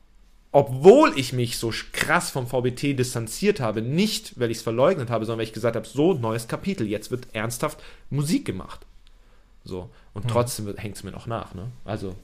obwohl 0.57 1.13
ich 1.19 1.35
mich 1.35 1.59
so 1.59 1.71
krass 1.93 2.31
vom 2.31 2.47
VBT 2.47 2.99
distanziert 2.99 3.61
habe, 3.61 3.83
nicht 3.83 4.41
weil 4.41 4.51
ich 4.51 4.57
es 4.57 4.63
verleugnet 4.63 5.11
habe, 5.11 5.27
sondern 5.27 5.41
weil 5.41 5.47
ich 5.47 5.53
gesagt 5.53 5.77
habe, 5.77 5.87
so, 5.87 6.15
neues 6.15 6.49
Kapitel, 6.49 6.87
jetzt 6.87 7.11
wird 7.11 7.27
ernsthaft 7.35 7.79
Musik 8.09 8.47
gemacht. 8.47 8.87
So, 9.65 9.91
und 10.15 10.29
trotzdem 10.29 10.75
hängt 10.79 10.97
es 10.97 11.03
mir 11.03 11.11
noch 11.11 11.27
nach, 11.27 11.53
ne? 11.53 11.71
Also, 11.85 12.15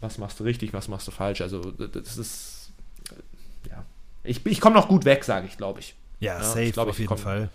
was 0.00 0.18
machst 0.18 0.40
du 0.40 0.44
richtig, 0.44 0.72
was 0.72 0.88
machst 0.88 1.06
du 1.06 1.12
falsch? 1.12 1.42
Also, 1.42 1.70
das 1.70 2.16
ist, 2.16 2.70
äh, 3.10 3.68
ja. 3.70 3.84
Ich, 4.24 4.44
ich 4.44 4.60
komme 4.60 4.74
noch 4.74 4.88
gut 4.88 5.04
weg, 5.04 5.22
sage 5.22 5.46
ich, 5.46 5.56
glaube 5.56 5.78
ich. 5.78 5.94
Ja, 6.18 6.38
Ja, 6.38 6.42
safe, 6.42 6.62
ich 6.62 6.72
glaub, 6.72 6.88
auf 6.88 6.94
ich 6.94 7.00
jeden 7.00 7.08
komm- 7.10 7.18
Fall. 7.18 7.50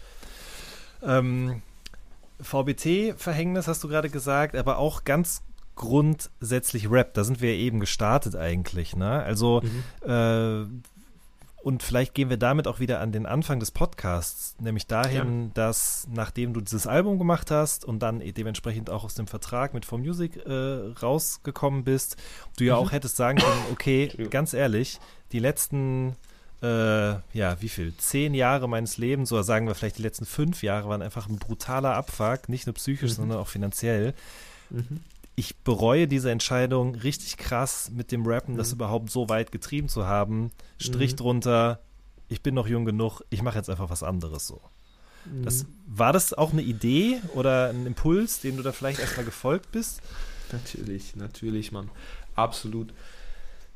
Ähm, 1.03 1.61
VBT-Verhängnis 2.39 3.67
hast 3.67 3.83
du 3.83 3.87
gerade 3.89 4.09
gesagt, 4.09 4.55
aber 4.55 4.77
auch 4.77 5.03
ganz 5.03 5.41
grundsätzlich 5.75 6.89
Rap. 6.89 7.13
Da 7.13 7.23
sind 7.23 7.41
wir 7.41 7.55
ja 7.55 7.59
eben 7.59 7.79
gestartet 7.79 8.35
eigentlich. 8.35 8.95
Ne? 8.95 9.23
Also, 9.23 9.61
äh, 10.05 10.65
und 11.63 11.83
vielleicht 11.83 12.15
gehen 12.15 12.29
wir 12.29 12.37
damit 12.37 12.67
auch 12.67 12.79
wieder 12.79 13.01
an 13.01 13.11
den 13.11 13.27
Anfang 13.27 13.59
des 13.59 13.69
Podcasts, 13.69 14.55
nämlich 14.59 14.87
dahin, 14.87 15.51
dass 15.53 16.07
nachdem 16.11 16.53
du 16.53 16.61
dieses 16.61 16.87
Album 16.87 17.19
gemacht 17.19 17.51
hast 17.51 17.85
und 17.85 17.99
dann 17.99 18.19
dementsprechend 18.19 18.89
auch 18.89 19.03
aus 19.03 19.13
dem 19.13 19.27
Vertrag 19.27 19.75
mit 19.75 19.85
For 19.85 19.99
Music 19.99 20.37
äh, 20.45 20.91
rausgekommen 21.01 21.83
bist, 21.83 22.17
du 22.57 22.63
ja 22.63 22.75
auch 22.77 22.91
hättest 22.91 23.15
sagen 23.15 23.37
können, 23.37 23.61
okay, 23.71 24.07
ganz 24.31 24.53
ehrlich, 24.53 24.99
die 25.31 25.39
letzten 25.39 26.15
äh, 26.63 27.13
ja, 27.33 27.59
wie 27.59 27.69
viel? 27.69 27.95
Zehn 27.97 28.33
Jahre 28.33 28.69
meines 28.69 28.97
Lebens 28.97 29.31
oder 29.31 29.43
sagen 29.43 29.67
wir 29.67 29.73
vielleicht 29.73 29.97
die 29.97 30.03
letzten 30.03 30.25
fünf 30.25 30.61
Jahre 30.61 30.89
waren 30.89 31.01
einfach 31.01 31.27
ein 31.27 31.37
brutaler 31.37 31.95
Abfuck, 31.95 32.49
nicht 32.49 32.67
nur 32.67 32.75
psychisch, 32.75 33.13
sondern 33.13 33.39
auch 33.39 33.47
finanziell. 33.47 34.13
Ich 35.35 35.57
bereue 35.57 36.07
diese 36.07 36.29
Entscheidung 36.29 36.95
richtig 36.95 37.37
krass 37.37 37.89
mit 37.93 38.11
dem 38.11 38.25
Rappen, 38.25 38.57
das 38.57 38.73
überhaupt 38.73 39.09
so 39.09 39.29
weit 39.29 39.51
getrieben 39.51 39.87
zu 39.87 40.05
haben. 40.05 40.51
Strich 40.77 41.15
drunter, 41.15 41.79
ich 42.27 42.41
bin 42.41 42.53
noch 42.53 42.67
jung 42.67 42.85
genug, 42.85 43.21
ich 43.29 43.41
mache 43.41 43.57
jetzt 43.57 43.69
einfach 43.69 43.89
was 43.89 44.03
anderes 44.03 44.47
so. 44.47 44.61
Das, 45.43 45.65
war 45.85 46.13
das 46.13 46.33
auch 46.33 46.51
eine 46.51 46.61
Idee 46.61 47.21
oder 47.35 47.69
ein 47.69 47.85
Impuls, 47.85 48.41
dem 48.41 48.57
du 48.57 48.63
da 48.63 48.71
vielleicht 48.71 48.99
erstmal 48.99 49.25
gefolgt 49.25 49.71
bist? 49.71 50.01
Natürlich, 50.51 51.15
natürlich, 51.15 51.71
Mann. 51.71 51.89
Absolut. 52.35 52.93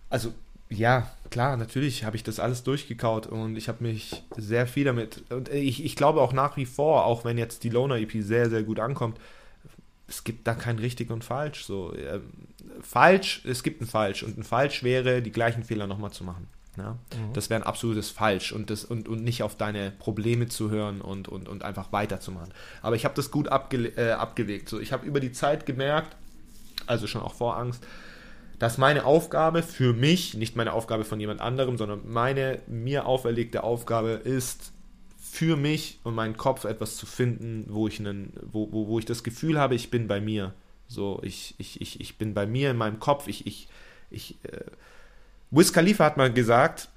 Also, 0.09 0.33
ja, 0.69 1.11
klar, 1.29 1.57
natürlich 1.57 2.03
habe 2.03 2.15
ich 2.15 2.23
das 2.23 2.39
alles 2.39 2.63
durchgekaut 2.63 3.27
und 3.27 3.55
ich 3.57 3.67
habe 3.67 3.83
mich 3.83 4.23
sehr 4.35 4.65
viel 4.65 4.85
damit. 4.85 5.23
Und 5.29 5.49
ich, 5.49 5.85
ich 5.85 5.95
glaube 5.95 6.21
auch 6.21 6.33
nach 6.33 6.57
wie 6.57 6.65
vor, 6.65 7.05
auch 7.05 7.25
wenn 7.25 7.37
jetzt 7.37 7.63
die 7.63 7.69
Loner 7.69 7.97
EP 7.97 8.11
sehr, 8.21 8.49
sehr 8.49 8.63
gut 8.63 8.79
ankommt, 8.79 9.19
es 10.07 10.23
gibt 10.23 10.47
da 10.47 10.53
kein 10.53 10.79
richtig 10.79 11.09
und 11.09 11.23
falsch. 11.23 11.65
So, 11.65 11.95
ähm, 11.95 12.31
falsch, 12.81 13.41
es 13.45 13.63
gibt 13.63 13.81
ein 13.81 13.87
falsch 13.87 14.23
und 14.23 14.37
ein 14.37 14.43
falsch 14.43 14.83
wäre, 14.83 15.21
die 15.21 15.31
gleichen 15.31 15.63
Fehler 15.63 15.87
nochmal 15.87 16.11
zu 16.11 16.23
machen. 16.23 16.47
Ja? 16.77 16.97
Das 17.33 17.49
wäre 17.49 17.61
ein 17.61 17.67
absolutes 17.67 18.09
Falsch 18.09 18.51
und, 18.51 18.69
das, 18.69 18.83
und, 18.85 19.07
und 19.07 19.23
nicht 19.23 19.43
auf 19.43 19.55
deine 19.55 19.91
Probleme 19.91 20.47
zu 20.47 20.69
hören 20.69 21.01
und, 21.01 21.27
und, 21.27 21.47
und 21.47 21.63
einfach 21.63 21.91
weiterzumachen. 21.91 22.53
Aber 22.81 22.95
ich 22.95 23.05
habe 23.05 23.15
das 23.15 23.31
gut 23.31 23.47
abge, 23.47 23.87
äh, 23.97 24.11
abgewegt. 24.11 24.69
So, 24.69 24.79
ich 24.79 24.91
habe 24.91 25.05
über 25.05 25.19
die 25.19 25.31
Zeit 25.31 25.65
gemerkt, 25.65 26.15
also 26.85 27.07
schon 27.07 27.21
auch 27.21 27.33
vor 27.33 27.57
Angst, 27.57 27.85
dass 28.59 28.77
meine 28.77 29.05
Aufgabe 29.05 29.63
für 29.63 29.93
mich, 29.93 30.33
nicht 30.33 30.55
meine 30.55 30.73
Aufgabe 30.73 31.03
von 31.03 31.19
jemand 31.19 31.41
anderem, 31.41 31.77
sondern 31.77 32.01
meine 32.05 32.59
mir 32.67 33.05
auferlegte 33.05 33.63
Aufgabe 33.63 34.11
ist, 34.11 34.71
für 35.35 35.57
mich 35.57 35.99
und 36.03 36.15
meinen 36.15 36.37
Kopf 36.37 36.63
etwas 36.63 36.95
zu 36.95 37.05
finden, 37.05 37.65
wo 37.67 37.87
ich, 37.89 37.99
einen, 37.99 38.31
wo, 38.41 38.71
wo, 38.71 38.87
wo 38.87 38.99
ich 38.99 39.05
das 39.05 39.21
Gefühl 39.21 39.59
habe, 39.59 39.75
ich 39.75 39.91
bin 39.91 40.07
bei 40.07 40.21
mir. 40.21 40.53
So, 40.87 41.19
ich, 41.23 41.55
ich, 41.57 41.81
ich, 41.81 41.99
ich 41.99 42.17
bin 42.17 42.33
bei 42.33 42.45
mir 42.45 42.71
in 42.71 42.77
meinem 42.77 42.99
Kopf. 42.99 43.27
Ich, 43.27 43.45
ich, 43.45 43.67
ich, 44.09 44.37
äh, 44.43 44.61
Wiz 45.51 45.73
Khalifa 45.73 46.05
hat 46.05 46.15
mal 46.15 46.31
gesagt, 46.31 46.87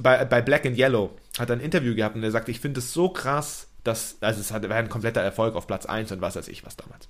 bei, 0.00 0.24
bei 0.24 0.40
Black 0.40 0.64
and 0.64 0.78
Yellow, 0.78 1.10
hat 1.38 1.50
er 1.50 1.56
ein 1.56 1.60
Interview 1.60 1.94
gehabt 1.94 2.16
und 2.16 2.22
er 2.22 2.30
sagte, 2.30 2.50
ich 2.50 2.60
finde 2.60 2.80
es 2.80 2.94
so 2.94 3.10
krass, 3.10 3.68
dass, 3.84 4.16
also 4.20 4.40
es 4.40 4.52
war 4.52 4.76
ein 4.76 4.88
kompletter 4.88 5.20
Erfolg 5.20 5.54
auf 5.54 5.66
Platz 5.66 5.84
1 5.84 6.12
und 6.12 6.20
was 6.22 6.36
weiß 6.36 6.48
ich 6.48 6.64
was 6.64 6.76
damals. 6.76 7.08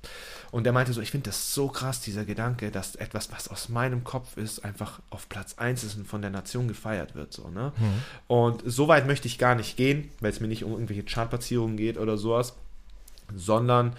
Und 0.51 0.67
er 0.67 0.73
meinte 0.73 0.93
so, 0.93 1.01
ich 1.01 1.11
finde 1.11 1.31
das 1.31 1.55
so 1.55 1.69
krass, 1.69 2.01
dieser 2.01 2.25
Gedanke, 2.25 2.71
dass 2.71 2.97
etwas, 2.97 3.31
was 3.31 3.49
aus 3.49 3.69
meinem 3.69 4.03
Kopf 4.03 4.37
ist, 4.37 4.65
einfach 4.65 5.01
auf 5.11 5.29
Platz 5.29 5.55
1 5.59 5.85
ist 5.85 5.97
und 5.97 6.07
von 6.07 6.23
der 6.23 6.31
Nation 6.31 6.67
gefeiert 6.67 7.15
wird. 7.15 7.33
So, 7.33 7.49
ne? 7.49 7.73
Mhm. 7.77 8.03
Und 8.27 8.63
so 8.67 8.89
weit 8.89 9.07
möchte 9.07 9.29
ich 9.29 9.39
gar 9.39 9.55
nicht 9.55 9.77
gehen, 9.77 10.11
weil 10.21 10.31
es 10.31 10.41
mir 10.41 10.49
nicht 10.49 10.65
um 10.65 10.73
irgendwelche 10.73 11.05
Chartplatzierungen 11.05 11.77
geht 11.77 11.99
oder 11.99 12.17
sowas, 12.19 12.55
sondern 13.35 13.95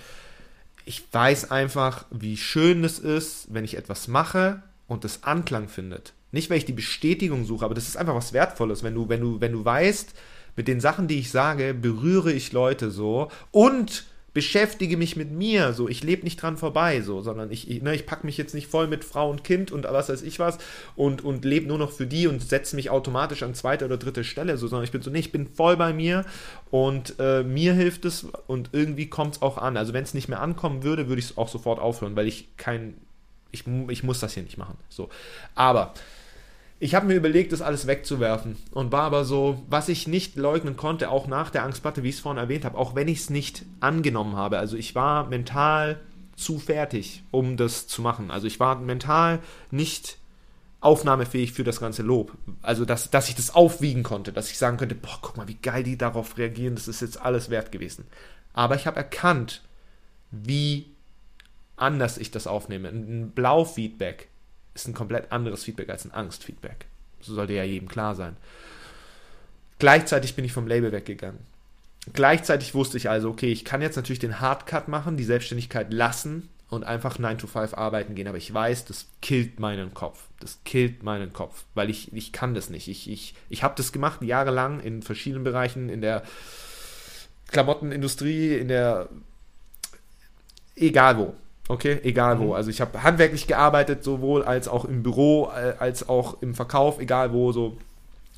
ich 0.86 1.04
weiß 1.12 1.52
einfach, 1.52 2.06
wie 2.12 2.38
schön 2.38 2.84
es 2.84 3.00
ist, 3.00 3.54
wenn 3.54 3.64
ich 3.64 3.78
etwas 3.78 4.08
mache 4.08 4.62
und 4.88 5.06
es 5.06 5.24
Anklang 5.24 5.70
findet. 5.70 6.14
Nicht, 6.32 6.50
weil 6.50 6.58
ich 6.58 6.66
die 6.66 6.74
Bestätigung 6.74 7.46
suche, 7.46 7.66
aber 7.66 7.76
das 7.76 7.88
ist 7.88 7.98
einfach 7.98 8.16
was 8.16 8.34
Wertvolles, 8.34 8.84
wenn 8.84 8.96
du, 8.96 9.08
wenn 9.10 9.22
du, 9.22 9.40
wenn 9.40 9.52
du 9.52 9.64
weißt, 9.64 10.14
mit 10.56 10.68
den 10.68 10.82
Sachen, 10.82 11.08
die 11.08 11.20
ich 11.20 11.32
sage, 11.32 11.74
berühre 11.74 12.32
ich 12.32 12.52
Leute 12.52 12.92
so 12.92 13.32
und 13.52 14.06
beschäftige 14.34 14.96
mich 14.96 15.16
mit 15.18 15.32
mir, 15.32 15.74
so 15.74 15.90
ich 15.90 16.04
lebe 16.04 16.24
nicht 16.24 16.42
dran 16.42 16.56
vorbei, 16.56 17.02
so, 17.02 17.22
sondern 17.22 17.52
ich, 17.52 17.70
ich, 17.70 17.82
ne, 17.82 17.94
ich 17.94 18.06
packe 18.06 18.26
mich 18.26 18.38
jetzt 18.38 18.54
nicht 18.54 18.68
voll 18.68 18.88
mit 18.88 19.04
Frau 19.04 19.30
und 19.30 19.44
Kind 19.44 19.72
und 19.72 19.84
was 19.84 20.08
weiß 20.08 20.22
ich 20.22 20.40
was 20.40 20.58
und, 20.96 21.24
und 21.24 21.44
lebe 21.44 21.68
nur 21.68 21.78
noch 21.78 21.92
für 21.92 22.08
die 22.08 22.28
und 22.28 22.42
setze 22.42 22.76
mich 22.78 22.90
automatisch 22.90 23.44
an 23.44 23.54
zweite 23.56 23.86
oder 23.86 23.98
dritte 23.98 24.24
Stelle, 24.24 24.58
so, 24.58 24.68
sondern 24.68 24.86
ich 24.86 24.92
bin 24.92 25.02
so, 25.02 25.12
nee, 25.12 25.20
ich 25.20 25.34
bin 25.34 25.48
voll 25.48 25.76
bei 25.76 25.92
mir 25.92 26.26
und 26.70 27.16
äh, 27.20 27.44
mir 27.44 27.74
hilft 27.74 28.06
es 28.06 28.26
und 28.48 28.70
irgendwie 28.72 29.08
kommt 29.08 29.36
es 29.36 29.42
auch 29.42 29.58
an. 29.58 29.76
Also 29.76 29.94
wenn 29.94 30.04
es 30.04 30.14
nicht 30.14 30.30
mehr 30.30 30.42
ankommen 30.42 30.84
würde, 30.84 31.10
würde 31.10 31.20
ich 31.20 31.32
es 31.32 31.38
auch 31.38 31.50
sofort 31.50 31.80
aufhören, 31.80 32.16
weil 32.16 32.28
ich 32.28 32.56
kein, 32.56 32.96
ich, 33.52 33.66
ich 33.90 34.04
muss 34.04 34.22
das 34.22 34.34
hier 34.34 34.44
nicht 34.44 34.58
machen. 34.58 34.78
So. 34.88 35.10
Aber 35.56 35.94
ich 36.84 36.96
habe 36.96 37.06
mir 37.06 37.14
überlegt, 37.14 37.52
das 37.52 37.62
alles 37.62 37.86
wegzuwerfen 37.86 38.58
und 38.72 38.92
war 38.92 39.04
aber 39.04 39.24
so, 39.24 39.62
was 39.70 39.88
ich 39.88 40.08
nicht 40.08 40.36
leugnen 40.36 40.76
konnte, 40.76 41.12
auch 41.12 41.28
nach 41.28 41.52
der 41.52 41.64
Angstplatte, 41.64 42.02
wie 42.02 42.10
ich 42.10 42.16
es 42.16 42.22
vorhin 42.22 42.42
erwähnt 42.42 42.66
habe, 42.66 42.76
auch 42.76 42.96
wenn 42.96 43.08
ich 43.08 43.20
es 43.20 43.30
nicht 43.30 43.64
angenommen 43.82 44.36
habe. 44.36 44.58
Also 44.58 44.76
ich 44.76 44.96
war 44.96 45.30
mental 45.30 46.00
zu 46.36 46.58
fertig, 46.58 47.24
um 47.30 47.56
das 47.56 47.86
zu 47.86 48.02
machen. 48.02 48.32
Also 48.32 48.48
ich 48.48 48.60
war 48.60 48.80
mental 48.80 49.42
nicht 49.70 50.18
aufnahmefähig 50.80 51.54
für 51.54 51.64
das 51.64 51.80
ganze 51.80 52.02
Lob. 52.02 52.36
Also 52.64 52.84
dass, 52.84 53.12
dass 53.12 53.30
ich 53.30 53.36
das 53.36 53.54
aufwiegen 53.54 54.02
konnte, 54.02 54.34
dass 54.34 54.50
ich 54.50 54.58
sagen 54.58 54.78
könnte, 54.78 54.96
boah, 54.96 55.20
guck 55.22 55.38
mal, 55.38 55.48
wie 55.48 55.60
geil 55.62 55.84
die 55.84 56.00
darauf 56.00 56.36
reagieren, 56.40 56.74
das 56.74 56.88
ist 56.88 57.02
jetzt 57.02 57.22
alles 57.22 57.52
wert 57.52 57.72
gewesen. 57.72 58.08
Aber 58.54 58.74
ich 58.74 58.88
habe 58.88 58.98
erkannt, 58.98 59.62
wie 60.32 60.96
anders 61.76 62.18
ich 62.18 62.32
das 62.32 62.48
aufnehme. 62.48 62.90
Ein 62.90 63.34
Blau-Feedback 63.36 64.30
ist 64.74 64.88
ein 64.88 64.94
komplett 64.94 65.32
anderes 65.32 65.64
Feedback 65.64 65.90
als 65.90 66.06
ein 66.06 66.14
Angstfeedback. 66.14 66.86
So 67.22 67.34
sollte 67.34 67.54
ja 67.54 67.64
jedem 67.64 67.88
klar 67.88 68.16
sein. 68.16 68.38
Gleichzeitig 69.80 70.36
bin 70.36 70.46
ich 70.46 70.54
vom 70.54 70.68
Label 70.68 70.92
weggegangen. 70.92 71.40
Gleichzeitig 72.14 72.74
wusste 72.74 72.98
ich 72.98 73.10
also, 73.10 73.30
okay, 73.30 73.52
ich 73.52 73.66
kann 73.66 73.82
jetzt 73.82 73.96
natürlich 73.96 74.20
den 74.20 74.40
Hardcut 74.40 74.88
machen, 74.88 75.18
die 75.18 75.24
Selbstständigkeit 75.24 75.94
lassen 75.94 76.50
und 76.70 76.84
einfach 76.84 77.20
9 77.20 77.38
to 77.38 77.48
5 77.48 77.74
arbeiten 77.74 78.16
gehen, 78.16 78.28
aber 78.28 78.38
ich 78.38 78.52
weiß, 78.52 78.86
das 78.86 79.06
killt 79.22 79.60
meinen 79.60 79.94
Kopf. 79.94 80.24
Das 80.40 80.60
killt 80.64 81.04
meinen 81.04 81.34
Kopf, 81.34 81.66
weil 81.76 81.90
ich, 81.90 82.12
ich 82.14 82.32
kann 82.32 82.56
das 82.56 82.70
nicht. 82.70 82.88
Ich, 82.88 83.10
ich, 83.10 83.36
ich 83.50 83.62
habe 83.62 83.76
das 83.76 83.92
gemacht 83.92 84.22
jahrelang 84.24 84.80
in 84.80 85.04
verschiedenen 85.04 85.44
Bereichen, 85.44 85.90
in 85.90 86.02
der 86.02 86.24
Klamottenindustrie, 87.50 88.56
in 88.58 88.68
der 88.68 89.10
egal 90.76 91.18
wo. 91.18 91.36
Okay, 91.68 92.00
egal 92.04 92.40
wo. 92.40 92.48
Mhm. 92.48 92.52
Also 92.54 92.70
ich 92.70 92.82
habe 92.82 93.04
handwerklich 93.04 93.48
gearbeitet, 93.48 94.04
sowohl 94.04 94.44
als 94.44 94.68
auch 94.68 94.86
im 94.86 95.04
Büro, 95.04 95.50
äh, 95.56 95.76
als 95.80 96.08
auch 96.10 96.42
im 96.42 96.54
Verkauf, 96.54 97.00
egal 97.00 97.34
wo. 97.34 97.52
So, 97.52 97.78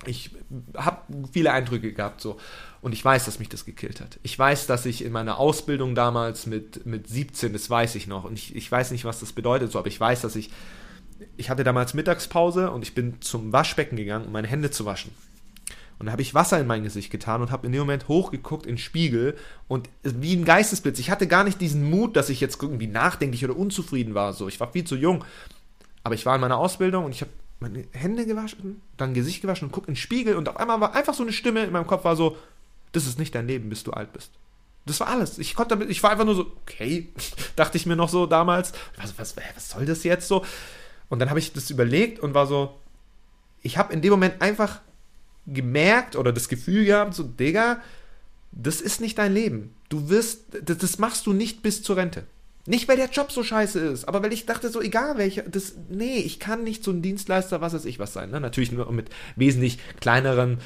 ich 0.06 0.32
habe 0.76 0.98
viele 1.32 1.52
Eindrücke 1.52 1.94
gehabt 1.94 2.22
so 2.22 2.38
und 2.82 2.94
ich 2.94 3.04
weiß, 3.04 3.26
dass 3.26 3.40
mich 3.40 3.50
das 3.50 3.66
gekillt 3.66 4.02
hat. 4.02 4.20
Ich 4.24 4.38
weiß, 4.38 4.68
dass 4.68 4.86
ich 4.86 5.04
in 5.04 5.12
meiner 5.12 5.40
Ausbildung 5.40 5.96
damals 5.96 6.46
mit, 6.46 6.86
mit 6.86 7.08
17, 7.08 7.54
das 7.54 7.70
weiß 7.70 7.96
ich 7.96 8.08
noch 8.08 8.26
und 8.26 8.34
ich, 8.34 8.56
ich 8.56 8.72
weiß 8.72 8.92
nicht, 8.92 9.06
was 9.06 9.20
das 9.20 9.32
bedeutet 9.34 9.72
so, 9.72 9.80
aber 9.80 9.88
ich 9.88 10.00
weiß, 10.00 10.22
dass 10.22 10.36
ich 10.36 10.52
ich 11.38 11.50
hatte 11.50 11.64
damals 11.64 11.94
Mittagspause 11.94 12.72
und 12.72 12.82
ich 12.82 12.94
bin 12.94 13.22
zum 13.22 13.54
Waschbecken 13.54 13.96
gegangen, 13.96 14.26
um 14.26 14.32
meine 14.32 14.48
Hände 14.48 14.72
zu 14.72 14.86
waschen. 14.86 15.12
Und 16.04 16.08
da 16.08 16.12
habe 16.12 16.22
ich 16.22 16.34
Wasser 16.34 16.60
in 16.60 16.68
mein 16.68 16.84
Gesicht 16.84 17.12
getan 17.12 17.41
und 17.41 17.49
habe 17.49 17.66
in 17.66 17.72
dem 17.72 17.80
Moment 17.80 18.10
hochgeguckt 18.10 18.66
in 18.66 18.74
den 18.74 18.78
Spiegel 18.78 19.38
und 19.70 19.88
wie 20.04 20.36
ein 20.36 20.43
Geistesblitz. 20.43 20.99
Ich 20.99 21.10
hatte 21.10 21.28
gar 21.28 21.45
nicht 21.45 21.62
diesen 21.62 21.89
Mut, 21.89 22.18
dass 22.18 22.28
ich 22.28 22.41
jetzt 22.41 22.62
irgendwie 22.62 22.88
nachdenklich 22.88 23.45
oder 23.45 23.56
unzufrieden 23.56 24.14
war. 24.14 24.34
So, 24.34 24.49
ich 24.49 24.60
war 24.60 24.74
viel 24.74 24.84
zu 24.84 24.97
jung. 24.97 25.24
Aber 26.04 26.14
ich 26.14 26.26
war 26.26 26.36
in 26.36 26.41
meiner 26.41 26.58
Ausbildung 26.58 27.06
und 27.06 27.16
ich 27.16 27.22
habe 27.22 27.32
meine 27.62 27.86
Hände 27.93 28.26
gewaschen, 28.26 28.82
dann 28.97 29.14
Gesicht 29.14 29.43
gewaschen 29.43 29.70
und 29.70 29.72
guck 29.72 29.88
in 29.88 29.93
den 29.93 29.95
Spiegel 29.95 30.36
und 30.36 30.49
auf 30.49 30.58
einmal 30.58 30.82
war 30.82 30.93
einfach 30.93 31.14
so 31.14 31.24
eine 31.24 31.32
Stimme 31.32 31.64
in 31.64 31.72
meinem 31.72 31.88
Kopf 31.88 32.04
war 32.04 32.18
so, 32.18 32.36
das 32.91 33.08
ist 33.08 33.18
nicht 33.18 33.34
dein 33.34 33.47
Leben, 33.47 33.70
bis 33.70 33.86
du 33.86 33.91
alt 33.91 34.12
bist. 34.12 34.32
Das 34.86 34.99
war 34.99 35.08
alles. 35.08 35.39
Ich 35.39 35.56
konnte 35.56 35.70
damit, 35.70 35.89
ich 35.89 36.04
war 36.04 36.12
einfach 36.12 36.26
nur 36.26 36.36
so, 36.36 36.51
okay, 36.64 37.14
dachte 37.56 37.78
ich 37.78 37.86
mir 37.86 37.95
noch 37.95 38.10
so 38.10 38.26
damals, 38.26 38.74
was, 38.97 39.18
was, 39.18 39.38
was 39.38 39.70
soll 39.70 39.86
das 39.86 40.04
jetzt 40.04 40.28
so? 40.28 40.43
Und 41.08 41.20
dann 41.20 41.30
habe 41.30 41.39
ich 41.39 41.54
das 41.54 41.70
überlegt 41.70 42.20
und 42.20 42.34
war 42.34 42.45
so, 42.45 42.78
ich 43.62 43.78
habe 43.78 43.93
in 43.93 44.01
dem 44.01 44.12
Moment 44.12 44.41
einfach 44.41 44.82
gemerkt 45.48 46.16
oder 46.16 46.32
das 46.32 46.48
Gefühl 46.48 46.86
gehabt, 46.86 47.14
so, 47.14 47.24
Digga, 47.24 47.82
das 48.52 48.82
ist 48.82 49.02
nicht 49.02 49.18
dein 49.18 49.34
Leben. 49.34 49.74
Du 49.89 50.10
wirst, 50.10 50.46
das, 50.64 50.78
das, 50.78 51.00
machst 51.00 51.26
du 51.26 51.34
nicht 51.34 51.64
bis 51.64 51.84
zur 51.84 51.98
Rente. 51.98 52.24
Nicht, 52.66 52.88
weil 52.88 52.96
der 52.96 53.10
Job 53.10 53.32
so 53.32 53.44
scheiße 53.44 53.80
ist, 53.80 54.08
aber 54.08 54.24
weil 54.24 54.32
ich 54.32 54.46
dachte, 54.46 54.70
so 54.70 54.82
egal 54.82 55.18
welcher, 55.18 55.44
das, 55.44 55.74
nee, 55.89 56.18
ich 56.18 56.39
kann 56.39 56.64
nicht 56.64 56.84
so 56.84 56.91
ein 56.91 57.02
Dienstleister, 57.02 57.60
was 57.60 57.74
weiß 57.74 57.86
ich 57.86 58.00
was 58.00 58.14
sein. 58.14 58.30
Ne? 58.30 58.39
Natürlich 58.39 58.72
nur 58.72 58.89
mit 58.91 59.10
wesentlich 59.36 59.80
kleineren 60.00 60.60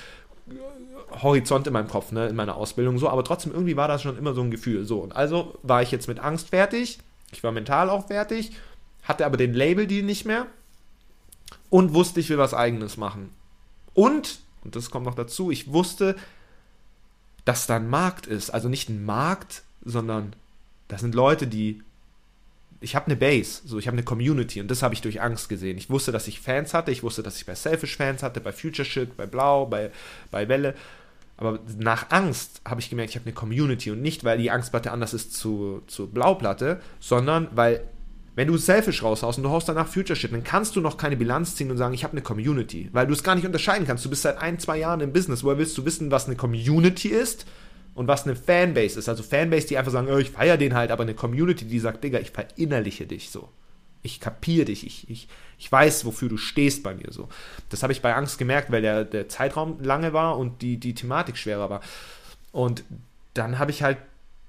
Horizont 1.22 1.66
in 1.66 1.74
meinem 1.74 1.88
Kopf, 1.88 2.12
ne, 2.12 2.28
in 2.28 2.36
meiner 2.36 2.56
Ausbildung 2.56 3.00
so, 3.00 3.10
aber 3.10 3.24
trotzdem 3.24 3.54
irgendwie 3.54 3.78
war 3.78 3.88
das 3.88 4.02
schon 4.02 4.18
immer 4.18 4.34
so 4.34 4.42
ein 4.42 4.52
Gefühl. 4.52 4.86
So, 4.86 5.00
und 5.00 5.16
also 5.16 5.58
war 5.64 5.82
ich 5.82 5.92
jetzt 5.92 6.08
mit 6.08 6.20
Angst 6.20 6.50
fertig, 6.50 7.00
ich 7.32 7.44
war 7.44 7.52
mental 7.52 7.90
auch 7.90 8.08
fertig, 8.08 8.52
hatte 9.04 9.26
aber 9.26 9.38
den 9.38 9.54
Label-Deal 9.54 10.04
nicht 10.04 10.26
mehr 10.26 10.46
und 11.70 11.94
wusste, 11.94 12.20
ich 12.20 12.30
will 12.30 12.38
was 12.38 12.54
Eigenes 12.54 12.98
machen. 12.98 13.32
Und 13.94 14.40
und 14.68 14.76
das 14.76 14.92
kommt 14.92 15.06
noch 15.06 15.16
dazu, 15.16 15.50
ich 15.50 15.72
wusste, 15.72 16.18
dass 17.46 17.68
da 17.68 17.78
ein 17.78 17.90
Markt 17.90 18.28
ist. 18.28 18.50
Also 18.50 18.68
nicht 18.68 18.90
ein 18.90 19.06
Markt, 19.06 19.64
sondern 19.82 20.36
das 20.90 21.00
sind 21.00 21.16
Leute, 21.16 21.48
die. 21.48 21.82
Ich 22.82 22.94
habe 22.94 23.06
eine 23.06 23.16
Base, 23.16 23.62
so 23.66 23.80
ich 23.80 23.88
habe 23.88 23.96
eine 23.96 24.04
Community 24.04 24.60
und 24.60 24.70
das 24.70 24.84
habe 24.84 24.94
ich 24.94 25.02
durch 25.02 25.22
Angst 25.22 25.48
gesehen. 25.48 25.78
Ich 25.78 25.90
wusste, 25.90 26.12
dass 26.12 26.28
ich 26.28 26.42
Fans 26.42 26.74
hatte, 26.74 26.92
ich 26.92 27.02
wusste, 27.02 27.24
dass 27.24 27.38
ich 27.38 27.46
bei 27.46 27.56
Selfish 27.56 27.96
Fans 27.96 28.22
hatte, 28.22 28.42
bei 28.42 28.52
Future 28.52 28.86
Shit, 28.86 29.16
bei 29.16 29.26
Blau, 29.26 29.66
bei, 29.66 29.90
bei 30.32 30.50
Welle. 30.50 30.76
Aber 31.38 31.60
nach 31.78 32.12
Angst 32.12 32.62
habe 32.66 32.82
ich 32.82 32.90
gemerkt, 32.90 33.12
ich 33.12 33.16
habe 33.16 33.26
eine 33.26 33.34
Community 33.34 33.90
und 33.90 34.02
nicht, 34.02 34.26
weil 34.26 34.38
die 34.38 34.52
Angstplatte 34.52 34.92
anders 34.92 35.14
ist 35.14 35.34
zu, 35.34 35.82
zu 35.88 36.08
Blauplatte, 36.08 36.82
sondern 37.00 37.48
weil 37.54 37.88
wenn 38.38 38.48
du 38.48 38.56
Selfish 38.56 39.02
raushaust 39.02 39.40
und 39.40 39.46
du 39.46 39.50
haust 39.50 39.68
danach 39.68 39.88
Future 39.88 40.16
Shit, 40.16 40.32
dann 40.32 40.44
kannst 40.44 40.76
du 40.76 40.80
noch 40.80 40.98
keine 40.98 41.18
Bilanz 41.18 41.56
ziehen 41.56 41.72
und 41.72 41.78
sagen, 41.78 41.96
ich 41.96 42.04
habe 42.04 42.12
eine 42.12 42.22
Community, 42.22 42.88
weil 42.92 43.08
du 43.08 43.14
es 43.14 43.24
gar 43.24 43.34
nicht 43.34 43.48
unterscheiden 43.48 43.88
kannst. 43.88 44.06
Du 44.06 44.12
bist 44.12 44.22
seit 44.22 44.38
ein, 44.38 44.60
zwei 44.60 44.78
Jahren 44.78 45.02
im 45.02 45.12
Business. 45.12 45.44
Woher 45.44 45.58
willst 45.58 45.76
du 45.76 45.86
wissen, 45.86 46.12
was 46.12 46.28
eine 46.28 46.36
Community 46.36 47.08
ist 47.08 47.48
und 47.96 48.08
was 48.08 48.26
eine 48.26 48.36
Fanbase 48.36 49.00
ist? 49.00 49.10
Also 49.10 49.24
Fanbase, 49.24 49.66
die 49.66 49.80
einfach 49.80 49.92
sagen, 49.92 50.08
oh, 50.12 50.18
ich 50.18 50.30
feiere 50.30 50.58
den 50.58 50.76
halt, 50.76 50.92
aber 50.92 51.02
eine 51.02 51.16
Community, 51.16 51.66
die 51.66 51.80
sagt, 51.80 52.04
Digga, 52.04 52.20
ich 52.20 52.30
verinnerliche 52.30 53.08
dich 53.08 53.32
so. 53.32 53.50
Ich 54.04 54.20
kapiere 54.20 54.66
dich, 54.66 54.86
ich, 54.86 55.10
ich, 55.10 55.28
ich 55.58 55.72
weiß, 55.72 56.06
wofür 56.06 56.30
du 56.30 56.38
stehst 56.38 56.84
bei 56.84 56.94
mir 56.94 57.08
so. 57.10 57.30
Das 57.70 57.82
habe 57.82 57.92
ich 57.92 58.04
bei 58.04 58.14
Angst 58.14 58.38
gemerkt, 58.38 58.72
weil 58.72 58.84
der, 58.84 59.04
der 59.04 59.30
Zeitraum 59.30 59.82
lange 59.82 60.14
war 60.14 60.38
und 60.38 60.62
die, 60.62 60.78
die 60.78 60.94
Thematik 60.94 61.38
schwerer 61.38 61.72
war. 61.72 61.82
Und 62.52 62.84
dann 63.34 63.58
habe 63.58 63.72
ich 63.72 63.82
halt 63.82 63.98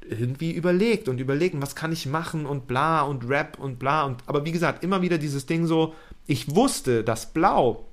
irgendwie 0.00 0.52
überlegt 0.52 1.08
und 1.08 1.20
überlegt, 1.20 1.60
was 1.60 1.74
kann 1.74 1.92
ich 1.92 2.06
machen 2.06 2.46
und 2.46 2.66
bla 2.66 3.02
und 3.02 3.28
Rap 3.28 3.58
und 3.58 3.78
bla 3.78 4.04
und 4.04 4.22
aber 4.26 4.44
wie 4.44 4.52
gesagt, 4.52 4.82
immer 4.82 5.02
wieder 5.02 5.18
dieses 5.18 5.46
Ding 5.46 5.66
so, 5.66 5.94
ich 6.26 6.54
wusste, 6.54 7.04
dass 7.04 7.26
Blau 7.26 7.84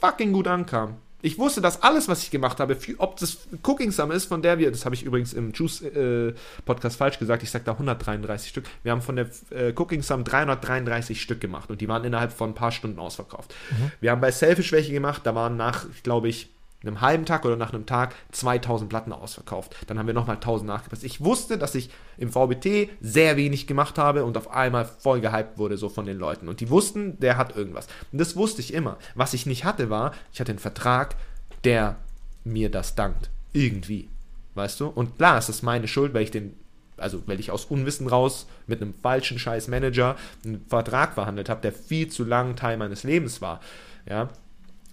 fucking 0.00 0.32
gut 0.32 0.48
ankam. 0.48 0.96
Ich 1.22 1.38
wusste, 1.38 1.60
dass 1.60 1.82
alles, 1.82 2.08
was 2.08 2.22
ich 2.22 2.30
gemacht 2.30 2.60
habe, 2.60 2.78
ob 2.96 3.18
das 3.18 3.46
Cooking 3.62 3.90
Summer 3.90 4.14
ist, 4.14 4.24
von 4.24 4.40
der 4.40 4.58
wir, 4.58 4.70
das 4.70 4.86
habe 4.86 4.94
ich 4.94 5.02
übrigens 5.02 5.34
im 5.34 5.52
Juice 5.52 5.82
äh, 5.82 6.32
Podcast 6.64 6.96
falsch 6.96 7.18
gesagt, 7.18 7.42
ich 7.42 7.50
sage 7.50 7.64
da 7.64 7.72
133 7.72 8.48
Stück. 8.48 8.64
Wir 8.82 8.92
haben 8.92 9.02
von 9.02 9.16
der 9.16 9.28
äh, 9.50 9.74
Cooking 9.76 10.02
Summer 10.02 10.24
333 10.24 11.20
Stück 11.20 11.40
gemacht 11.40 11.68
und 11.70 11.82
die 11.82 11.88
waren 11.88 12.04
innerhalb 12.04 12.32
von 12.32 12.50
ein 12.50 12.54
paar 12.54 12.72
Stunden 12.72 12.98
ausverkauft. 12.98 13.54
Mhm. 13.70 13.92
Wir 14.00 14.10
haben 14.12 14.22
bei 14.22 14.30
Selfish 14.30 14.72
welche 14.72 14.92
gemacht, 14.92 15.22
da 15.24 15.34
waren 15.34 15.58
nach, 15.58 15.84
glaube 16.02 16.28
ich, 16.28 16.48
einem 16.82 17.00
halben 17.00 17.26
Tag 17.26 17.44
oder 17.44 17.56
nach 17.56 17.72
einem 17.72 17.86
Tag 17.86 18.14
2000 18.32 18.88
Platten 18.88 19.12
ausverkauft. 19.12 19.76
Dann 19.86 19.98
haben 19.98 20.06
wir 20.06 20.14
nochmal 20.14 20.36
1000 20.36 20.66
nachgepasst. 20.66 21.04
Ich 21.04 21.22
wusste, 21.22 21.58
dass 21.58 21.74
ich 21.74 21.90
im 22.16 22.30
VBT 22.30 22.88
sehr 23.00 23.36
wenig 23.36 23.66
gemacht 23.66 23.98
habe 23.98 24.24
und 24.24 24.36
auf 24.36 24.50
einmal 24.50 24.84
voll 24.84 25.20
gehypt 25.20 25.58
wurde 25.58 25.76
so 25.76 25.88
von 25.88 26.06
den 26.06 26.18
Leuten. 26.18 26.48
Und 26.48 26.60
die 26.60 26.70
wussten, 26.70 27.18
der 27.20 27.36
hat 27.36 27.56
irgendwas. 27.56 27.86
Und 28.12 28.18
das 28.18 28.36
wusste 28.36 28.60
ich 28.60 28.72
immer. 28.72 28.96
Was 29.14 29.34
ich 29.34 29.46
nicht 29.46 29.64
hatte, 29.64 29.90
war, 29.90 30.12
ich 30.32 30.40
hatte 30.40 30.52
einen 30.52 30.58
Vertrag, 30.58 31.16
der 31.64 31.96
mir 32.44 32.70
das 32.70 32.94
dankt. 32.94 33.30
Irgendwie. 33.52 34.08
Weißt 34.54 34.80
du? 34.80 34.86
Und 34.86 35.18
klar, 35.18 35.38
es 35.38 35.48
ist 35.48 35.62
meine 35.62 35.88
Schuld, 35.88 36.14
weil 36.14 36.22
ich 36.22 36.30
den 36.30 36.54
also 36.96 37.22
weil 37.26 37.40
ich 37.40 37.50
aus 37.50 37.64
Unwissen 37.64 38.06
raus 38.06 38.46
mit 38.66 38.82
einem 38.82 38.92
falschen 38.92 39.38
scheiß 39.38 39.68
Manager 39.68 40.16
einen 40.44 40.66
Vertrag 40.68 41.14
verhandelt 41.14 41.48
habe, 41.48 41.62
der 41.62 41.72
viel 41.72 42.08
zu 42.08 42.24
lang 42.24 42.56
Teil 42.56 42.76
meines 42.76 43.04
Lebens 43.04 43.40
war. 43.40 43.60
Ja, 44.06 44.28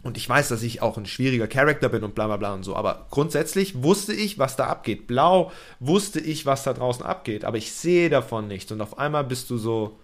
und 0.04 0.18
ich 0.18 0.30
weiß, 0.30 0.50
dass 0.50 0.64
ich 0.64 0.82
auch 0.82 0.98
ein 0.98 1.06
schwieriger 1.06 1.48
Charakter 1.48 1.90
bin 1.90 2.04
und 2.04 2.16
bla 2.16 2.28
bla 2.28 2.38
bla 2.38 2.54
und 2.54 2.64
so. 2.64 2.76
Aber 2.76 3.08
grundsätzlich 3.10 3.84
wusste 3.84 4.14
ich, 4.14 4.38
was 4.38 4.56
da 4.56 4.68
abgeht. 4.68 5.08
Blau 5.08 5.52
wusste 5.80 6.20
ich, 6.20 6.46
was 6.46 6.64
da 6.64 6.74
draußen 6.74 7.06
abgeht. 7.06 7.44
Aber 7.44 7.58
ich 7.58 7.74
sehe 7.74 8.10
davon 8.10 8.48
nichts. 8.48 8.72
Und 8.72 8.82
auf 8.82 8.98
einmal 8.98 9.24
bist 9.24 9.50
du 9.50 9.58
so, 9.58 10.00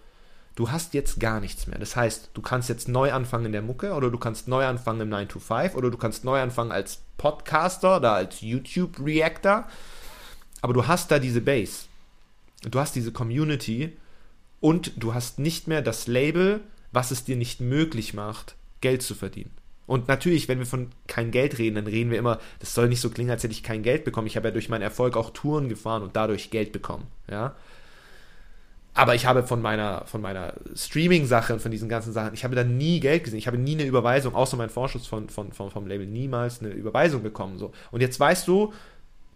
du 0.56 0.70
hast 0.70 0.94
jetzt 0.94 1.20
gar 1.20 1.40
nichts 1.40 1.66
mehr. 1.66 1.78
Das 1.78 1.96
heißt, 1.96 2.30
du 2.34 2.42
kannst 2.42 2.68
jetzt 2.68 2.88
neu 2.88 3.12
anfangen 3.12 3.46
in 3.46 3.52
der 3.52 3.62
Mucke 3.62 3.92
oder 3.92 4.10
du 4.10 4.18
kannst 4.18 4.48
neu 4.48 4.66
anfangen 4.66 5.00
im 5.00 5.08
9 5.08 5.28
to 5.28 5.38
5 5.38 5.74
oder 5.74 5.90
du 5.90 5.96
kannst 5.96 6.24
neu 6.24 6.40
anfangen 6.40 6.72
als 6.72 7.00
Podcaster 7.16 7.96
oder 7.96 8.12
als 8.12 8.40
YouTube-Reactor. 8.40 9.66
Aber 10.60 10.72
du 10.72 10.86
hast 10.86 11.10
da 11.10 11.18
diese 11.18 11.40
Base. 11.40 11.86
Du 12.62 12.80
hast 12.80 12.94
diese 12.94 13.12
Community 13.12 13.96
und 14.60 14.92
du 14.96 15.14
hast 15.14 15.38
nicht 15.38 15.68
mehr 15.68 15.82
das 15.82 16.06
Label, 16.06 16.60
was 16.90 17.10
es 17.10 17.24
dir 17.24 17.36
nicht 17.36 17.60
möglich 17.60 18.14
macht, 18.14 18.56
Geld 18.80 19.02
zu 19.02 19.14
verdienen. 19.14 19.50
Und 19.86 20.08
natürlich, 20.08 20.48
wenn 20.48 20.58
wir 20.58 20.66
von 20.66 20.88
kein 21.06 21.30
Geld 21.30 21.58
reden, 21.58 21.76
dann 21.76 21.86
reden 21.86 22.10
wir 22.10 22.18
immer, 22.18 22.38
das 22.58 22.74
soll 22.74 22.88
nicht 22.88 23.00
so 23.00 23.10
klingen, 23.10 23.30
als 23.30 23.42
hätte 23.42 23.52
ich 23.52 23.62
kein 23.62 23.82
Geld 23.82 24.04
bekommen. 24.04 24.26
Ich 24.26 24.36
habe 24.36 24.48
ja 24.48 24.52
durch 24.52 24.68
meinen 24.68 24.82
Erfolg 24.82 25.16
auch 25.16 25.30
Touren 25.30 25.68
gefahren 25.68 26.02
und 26.02 26.16
dadurch 26.16 26.50
Geld 26.50 26.72
bekommen, 26.72 27.06
ja. 27.30 27.54
Aber 28.96 29.16
ich 29.16 29.26
habe 29.26 29.42
von 29.42 29.60
meiner, 29.60 30.06
von 30.06 30.20
meiner 30.20 30.54
Streaming-Sache 30.74 31.52
und 31.52 31.60
von 31.60 31.72
diesen 31.72 31.88
ganzen 31.88 32.12
Sachen, 32.12 32.32
ich 32.32 32.44
habe 32.44 32.54
da 32.54 32.62
nie 32.62 33.00
Geld 33.00 33.24
gesehen. 33.24 33.40
Ich 33.40 33.48
habe 33.48 33.58
nie 33.58 33.74
eine 33.74 33.84
Überweisung, 33.84 34.36
außer 34.36 34.56
mein 34.56 34.70
Vorschuss 34.70 35.08
von, 35.08 35.28
von, 35.28 35.52
von, 35.52 35.72
vom 35.72 35.88
Label, 35.88 36.06
niemals 36.06 36.60
eine 36.60 36.70
Überweisung 36.70 37.24
bekommen. 37.24 37.58
So. 37.58 37.72
Und 37.90 38.02
jetzt 38.02 38.20
weißt 38.20 38.46
du, 38.46 38.72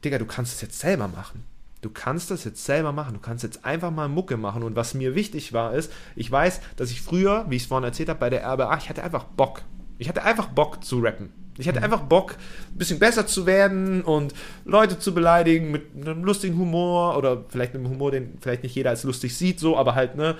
Digga, 0.04 0.18
du 0.18 0.26
kannst 0.26 0.54
es 0.54 0.60
jetzt 0.60 0.78
selber 0.78 1.08
machen. 1.08 1.42
Du 1.80 1.90
kannst 1.90 2.30
das 2.30 2.44
jetzt 2.44 2.64
selber 2.64 2.92
machen. 2.92 3.14
Du 3.14 3.20
kannst 3.20 3.42
jetzt 3.42 3.64
einfach 3.64 3.90
mal 3.90 4.08
Mucke 4.08 4.36
machen. 4.36 4.62
Und 4.62 4.76
was 4.76 4.94
mir 4.94 5.16
wichtig 5.16 5.52
war, 5.52 5.74
ist, 5.74 5.92
ich 6.14 6.30
weiß, 6.30 6.60
dass 6.76 6.92
ich 6.92 7.02
früher, 7.02 7.46
wie 7.48 7.56
ich 7.56 7.62
es 7.62 7.68
vorhin 7.68 7.84
erzählt 7.84 8.08
habe, 8.08 8.20
bei 8.20 8.30
der 8.30 8.44
RBA, 8.46 8.76
ich 8.78 8.88
hatte 8.88 9.02
einfach 9.02 9.24
Bock. 9.24 9.62
Ich 9.98 10.08
hatte 10.08 10.22
einfach 10.22 10.46
Bock 10.48 10.84
zu 10.84 11.00
rappen. 11.00 11.32
Ich 11.58 11.66
hatte 11.66 11.78
mhm. 11.78 11.84
einfach 11.84 12.02
Bock, 12.02 12.36
ein 12.72 12.78
bisschen 12.78 13.00
besser 13.00 13.26
zu 13.26 13.44
werden 13.44 14.02
und 14.02 14.32
Leute 14.64 14.98
zu 14.98 15.12
beleidigen 15.12 15.70
mit 15.70 15.86
einem 15.94 16.24
lustigen 16.24 16.56
Humor 16.56 17.16
oder 17.16 17.44
vielleicht 17.48 17.74
einem 17.74 17.88
Humor, 17.88 18.12
den 18.12 18.38
vielleicht 18.40 18.62
nicht 18.62 18.76
jeder 18.76 18.90
als 18.90 19.02
lustig 19.02 19.36
sieht, 19.36 19.58
so, 19.58 19.76
aber 19.76 19.94
halt, 19.94 20.14
ne. 20.14 20.36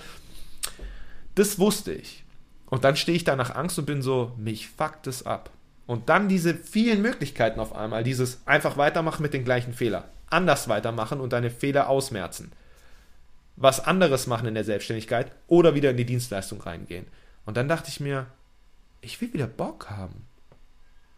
Das 1.35 1.59
wusste 1.59 1.93
ich. 1.93 2.25
Und 2.67 2.85
dann 2.85 2.97
stehe 2.97 3.17
ich 3.17 3.25
da 3.25 3.35
nach 3.35 3.55
Angst 3.55 3.79
und 3.79 3.87
bin 3.87 4.03
so, 4.03 4.33
mich 4.37 4.69
fuckt 4.69 5.07
es 5.07 5.27
ab. 5.27 5.51
Und 5.87 6.09
dann 6.09 6.29
diese 6.29 6.55
vielen 6.55 7.03
Möglichkeiten 7.03 7.61
auf 7.61 7.75
einmal, 7.75 8.05
dieses 8.05 8.47
einfach 8.47 8.77
weitermachen 8.77 9.23
mit 9.23 9.33
den 9.33 9.45
gleichen 9.45 9.73
Fehlern, 9.73 10.05
anders 10.29 10.69
weitermachen 10.69 11.19
und 11.21 11.33
deine 11.33 11.51
Fehler 11.51 11.89
ausmerzen. 11.89 12.53
Was 13.57 13.81
anderes 13.81 14.27
machen 14.27 14.47
in 14.47 14.55
der 14.55 14.65
Selbstständigkeit 14.65 15.33
oder 15.49 15.75
wieder 15.75 15.91
in 15.91 15.97
die 15.97 16.05
Dienstleistung 16.05 16.61
reingehen. 16.61 17.07
Und 17.47 17.57
dann 17.57 17.69
dachte 17.69 17.89
ich 17.89 18.01
mir, 18.01 18.27
ich 19.01 19.20
will 19.20 19.32
wieder 19.32 19.46
Bock 19.46 19.90
haben. 19.90 20.26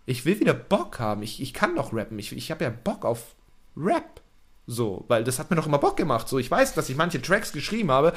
Ich 0.07 0.25
will 0.25 0.41
wieder 0.41 0.55
Bock 0.55 0.99
haben. 0.99 1.23
Ich, 1.23 1.41
ich 1.41 1.55
kann 1.55 1.77
doch 1.77 1.93
rappen. 1.93 2.19
Ich, 2.19 2.33
ich 2.33 2.51
habe 2.51 2.65
ja 2.65 2.71
Bock 2.71 3.05
auf 3.05 3.35
Rap. 3.77 4.21
So, 4.67 5.05
weil 5.09 5.25
das 5.25 5.39
hat 5.39 5.51
mir 5.51 5.57
doch 5.57 5.67
immer 5.67 5.79
Bock 5.79 5.97
gemacht. 5.97 6.29
So, 6.29 6.39
ich 6.39 6.51
weiß, 6.51 6.75
dass 6.75 6.89
ich 6.89 6.97
manche 6.97 7.21
Tracks 7.21 7.53
geschrieben 7.53 7.91
habe, 7.91 8.13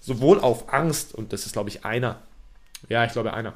sowohl 0.00 0.40
auf 0.40 0.72
Angst, 0.72 1.14
und 1.14 1.32
das 1.32 1.46
ist, 1.46 1.52
glaube 1.52 1.68
ich, 1.68 1.84
einer. 1.84 2.22
Ja, 2.88 3.04
ich 3.04 3.12
glaube, 3.12 3.32
einer. 3.32 3.54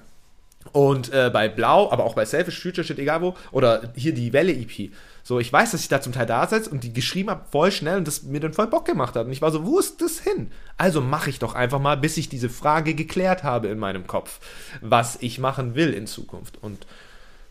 Und 0.72 1.12
äh, 1.12 1.30
bei 1.32 1.48
Blau, 1.48 1.90
aber 1.90 2.04
auch 2.04 2.14
bei 2.14 2.24
Selfish, 2.24 2.60
Future 2.60 2.84
Shit, 2.84 2.98
egal 2.98 3.20
wo, 3.20 3.34
oder 3.52 3.92
hier 3.94 4.14
die 4.14 4.32
Welle-EP. 4.32 4.90
So, 5.22 5.40
ich 5.40 5.52
weiß, 5.52 5.70
dass 5.70 5.80
ich 5.80 5.88
da 5.88 6.00
zum 6.00 6.12
Teil 6.12 6.26
da 6.26 6.46
sitze 6.46 6.68
und 6.68 6.84
die 6.84 6.92
geschrieben 6.92 7.30
habe 7.30 7.46
voll 7.50 7.72
schnell 7.72 7.96
und 7.96 8.06
das 8.06 8.24
mir 8.24 8.40
dann 8.40 8.52
voll 8.52 8.66
Bock 8.66 8.84
gemacht 8.84 9.16
hat. 9.16 9.26
Und 9.26 9.32
ich 9.32 9.40
war 9.40 9.50
so, 9.50 9.64
wo 9.64 9.78
ist 9.78 10.02
das 10.02 10.20
hin? 10.20 10.50
Also 10.76 11.00
mache 11.00 11.30
ich 11.30 11.38
doch 11.38 11.54
einfach 11.54 11.80
mal, 11.80 11.96
bis 11.96 12.16
ich 12.18 12.28
diese 12.28 12.50
Frage 12.50 12.94
geklärt 12.94 13.42
habe 13.42 13.68
in 13.68 13.78
meinem 13.78 14.06
Kopf, 14.06 14.40
was 14.82 15.16
ich 15.20 15.38
machen 15.38 15.74
will 15.74 15.94
in 15.94 16.06
Zukunft. 16.06 16.62
Und 16.62 16.86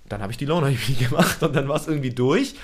dann 0.08 0.22
habe 0.22 0.32
ich 0.32 0.38
die 0.38 0.46
Loner 0.46 0.68
EP 0.68 1.00
gemacht 1.10 1.42
und 1.42 1.56
dann 1.56 1.68
war 1.68 1.78
es 1.78 1.88
irgendwie 1.88 2.12
durch. 2.12 2.56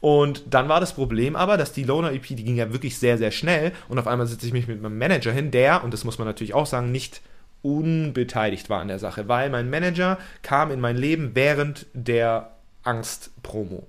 Und 0.00 0.42
dann 0.50 0.68
war 0.68 0.80
das 0.80 0.94
Problem 0.94 1.36
aber, 1.36 1.56
dass 1.56 1.72
die 1.72 1.84
Loner 1.84 2.12
EP, 2.12 2.26
die 2.26 2.44
ging 2.44 2.56
ja 2.56 2.72
wirklich 2.72 2.98
sehr, 2.98 3.18
sehr 3.18 3.30
schnell. 3.30 3.72
Und 3.88 3.98
auf 3.98 4.08
einmal 4.08 4.26
sitze 4.26 4.46
ich 4.46 4.52
mich 4.52 4.66
mit 4.66 4.82
meinem 4.82 4.98
Manager 4.98 5.30
hin, 5.30 5.52
der, 5.52 5.84
und 5.84 5.94
das 5.94 6.04
muss 6.04 6.18
man 6.18 6.26
natürlich 6.26 6.54
auch 6.54 6.66
sagen, 6.66 6.90
nicht 6.90 7.20
unbeteiligt 7.66 8.70
war 8.70 8.80
an 8.80 8.88
der 8.88 9.00
Sache, 9.00 9.26
weil 9.26 9.50
mein 9.50 9.68
Manager 9.68 10.18
kam 10.42 10.70
in 10.70 10.80
mein 10.80 10.96
Leben 10.96 11.32
während 11.34 11.86
der 11.94 12.52
Angst-Promo 12.84 13.84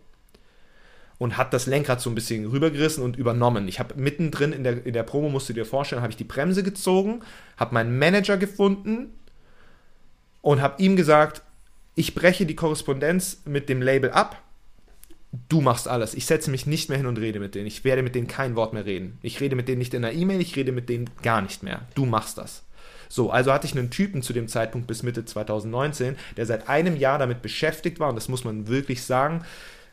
und 1.20 1.38
hat 1.38 1.54
das 1.54 1.68
Lenkrad 1.68 2.02
so 2.02 2.10
ein 2.10 2.16
bisschen 2.16 2.48
rübergerissen 2.48 3.04
und 3.04 3.18
übernommen. 3.18 3.68
Ich 3.68 3.80
habe 3.80 3.94
mittendrin 3.96 4.52
in 4.52 4.64
der, 4.64 4.84
in 4.84 4.94
der 4.94 5.04
Promo, 5.04 5.30
musst 5.30 5.48
du 5.50 5.54
dir 5.54 5.66
vorstellen, 5.66 6.02
habe 6.02 6.12
ich 6.12 6.18
die 6.18 6.24
Bremse 6.24 6.64
gezogen, 6.64 7.22
habe 7.56 7.76
meinen 7.76 8.00
Manager 8.00 8.38
gefunden 8.38 9.12
und 10.42 10.62
habe 10.62 10.82
ihm 10.82 10.96
gesagt, 10.96 11.44
ich 11.94 12.16
breche 12.16 12.48
die 12.48 12.56
Korrespondenz 12.56 13.42
mit 13.46 13.70
dem 13.70 13.82
Label 13.82 14.10
ab. 14.12 14.42
Du 15.50 15.62
machst 15.62 15.88
alles. 15.88 16.14
Ich 16.16 16.26
setze 16.26 16.50
mich 16.50 16.66
nicht 16.66 16.90
mehr 16.90 16.98
hin 16.98 17.08
und 17.08 17.20
rede 17.20 17.40
mit 17.40 17.54
denen. 17.54 17.68
Ich 17.68 17.84
werde 17.84 18.02
mit 18.02 18.16
denen 18.16 18.28
kein 18.28 18.56
Wort 18.56 18.74
mehr 18.74 18.86
reden. 18.86 19.18
Ich 19.22 19.40
rede 19.40 19.56
mit 19.56 19.68
denen 19.68 19.80
nicht 19.80 19.94
in 19.94 20.04
einer 20.04 20.16
E-Mail, 20.16 20.42
ich 20.42 20.56
rede 20.56 20.72
mit 20.72 20.90
denen 20.90 21.10
gar 21.22 21.42
nicht 21.42 21.64
mehr. 21.64 21.82
Du 21.96 22.06
machst 22.06 22.38
das. 22.38 22.64
So, 23.10 23.32
also 23.32 23.54
hatte 23.54 23.68
ich 23.68 23.78
einen 23.78 23.90
Typen 23.90 24.22
zu 24.22 24.34
dem 24.34 24.48
Zeitpunkt 24.48 24.88
bis 24.88 25.04
Mitte 25.04 25.26
2019, 25.26 26.16
der 26.36 26.46
seit 26.46 26.70
einem 26.70 26.96
Jahr 26.96 27.20
damit 27.20 27.42
beschäftigt 27.42 28.00
war, 28.00 28.10
und 28.10 28.16
das 28.16 28.30
muss 28.30 28.44
man 28.44 28.68
wirklich 28.68 29.04
sagen, 29.04 29.44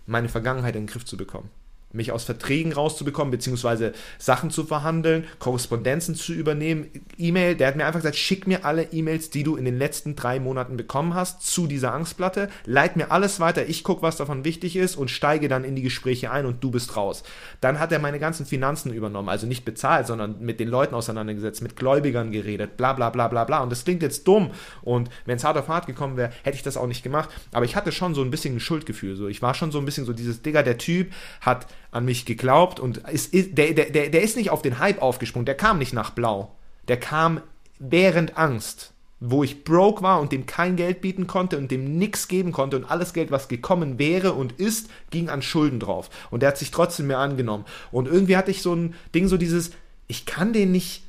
meine 0.07 0.29
Vergangenheit 0.29 0.77
in 0.77 0.83
den 0.83 0.93
Griff 0.93 1.05
zu 1.05 1.17
bekommen 1.17 1.51
mich 1.95 2.12
aus 2.12 2.24
Verträgen 2.24 2.72
rauszubekommen, 2.72 3.30
beziehungsweise 3.30 3.92
Sachen 4.18 4.51
zu 4.51 4.64
verhandeln, 4.64 5.24
Korrespondenzen 5.38 6.14
zu 6.14 6.32
übernehmen, 6.32 6.88
E-Mail, 7.16 7.55
der 7.55 7.68
hat 7.68 7.76
mir 7.76 7.86
einfach 7.86 8.01
gesagt, 8.01 8.16
schick 8.16 8.47
mir 8.47 8.64
alle 8.64 8.92
E-Mails, 8.92 9.30
die 9.30 9.42
du 9.42 9.57
in 9.57 9.64
den 9.64 9.78
letzten 9.78 10.16
drei 10.16 10.40
Monaten 10.40 10.76
bekommen 10.76 11.14
hast, 11.14 11.47
zu 11.47 11.66
dieser 11.66 11.95
Angstplatte, 11.95 12.49
leit 12.66 12.97
mir 12.97 13.11
alles 13.11 13.40
weiter, 13.40 13.66
ich 13.66 13.84
gucke, 13.84 14.03
was 14.03 14.16
davon 14.16 14.45
wichtig 14.45 14.76
ist 14.76 14.97
und 14.97 15.11
steige 15.11 15.49
dann 15.49 15.64
in 15.64 15.76
die 15.76 15.82
Gespräche 15.82 16.30
ein 16.30 16.47
und 16.47 16.62
du 16.62 16.70
bist 16.70 16.97
raus. 16.97 17.22
Dann 17.61 17.78
hat 17.78 17.92
er 17.92 17.99
meine 17.99 18.18
ganzen 18.18 18.47
Finanzen 18.47 18.92
übernommen, 18.92 19.28
also 19.28 19.47
nicht 19.47 19.64
bezahlt, 19.64 20.07
sondern 20.07 20.40
mit 20.40 20.61
den 20.61 20.68
Leuten 20.68 20.95
auseinandergesetzt, 20.95 21.62
mit 21.62 21.76
Gläubigern 21.76 22.32
geredet, 22.32 22.76
bla 22.76 22.92
bla 22.92 23.11
bla 23.11 23.28
bla 23.28 23.45
bla. 23.45 23.62
Und 23.62 23.70
das 23.70 23.84
klingt 23.84 24.03
jetzt 24.03 24.26
dumm. 24.26 24.51
Und 24.82 25.11
wenn 25.26 25.36
es 25.36 25.45
hart 25.45 25.57
auf 25.57 25.68
hart 25.68 25.86
gekommen 25.86 26.16
wäre, 26.16 26.32
hätte 26.42 26.57
ich 26.57 26.62
das 26.62 26.76
auch 26.76 26.86
nicht 26.86 27.03
gemacht, 27.03 27.30
aber 27.53 27.64
ich 27.64 27.76
hatte 27.76 27.92
schon 27.92 28.14
so 28.14 28.22
ein 28.22 28.30
bisschen 28.30 28.57
ein 28.57 28.61
Schuldgefühl, 28.61 29.16
so. 29.16 29.28
Ich 29.28 29.42
war 29.42 29.55
schon 29.55 29.70
so 29.70 29.78
ein 29.78 29.84
bisschen 29.84 30.05
so 30.05 30.12
dieses 30.12 30.42
Digger, 30.42 30.62
der 30.62 30.78
Typ 30.78 31.12
hat 31.40 31.66
an 31.95 32.05
mich 32.05 32.26
geglaubt 32.26 32.80
und 32.80 32.99
ist, 33.09 33.32
ist, 33.32 33.57
der, 33.57 33.72
der, 33.72 34.11
der 34.11 34.22
ist 34.22 34.36
nicht 34.36 34.51
auf 34.51 34.62
den 34.62 34.78
Hype 34.78 35.01
aufgesprungen, 35.01 35.47
der 35.47 35.57
kam 35.57 35.78
nicht 35.78 35.92
nach 35.92 36.11
Blau. 36.11 36.55
Der 36.88 36.99
kam 36.99 37.40
während 37.78 38.36
Angst, 38.36 38.92
wo 39.20 39.45
ich 39.45 39.64
broke 39.64 40.03
war 40.03 40.20
und 40.20 40.32
dem 40.32 40.45
kein 40.45 40.76
Geld 40.76 41.01
bieten 41.01 41.26
konnte 41.26 41.57
und 41.57 41.70
dem 41.70 41.97
nichts 41.99 42.28
geben 42.28 42.53
konnte 42.53 42.76
und 42.76 42.90
alles 42.90 43.12
Geld, 43.12 43.30
was 43.30 43.49
gekommen 43.49 43.99
wäre 43.99 44.32
und 44.32 44.53
ist, 44.53 44.90
ging 45.11 45.28
an 45.28 45.40
Schulden 45.40 45.80
drauf. 45.80 46.11
Und 46.30 46.40
der 46.40 46.51
hat 46.51 46.59
sich 46.59 46.70
trotzdem 46.70 47.07
mir 47.07 47.18
angenommen. 47.18 47.64
Und 47.92 48.09
irgendwie 48.09 48.36
hatte 48.36 48.51
ich 48.51 48.61
so 48.61 48.74
ein 48.74 48.95
Ding, 49.14 49.28
so 49.28 49.36
dieses, 49.36 49.70
ich 50.09 50.26
kann 50.26 50.53
den 50.53 50.72
nicht 50.72 51.05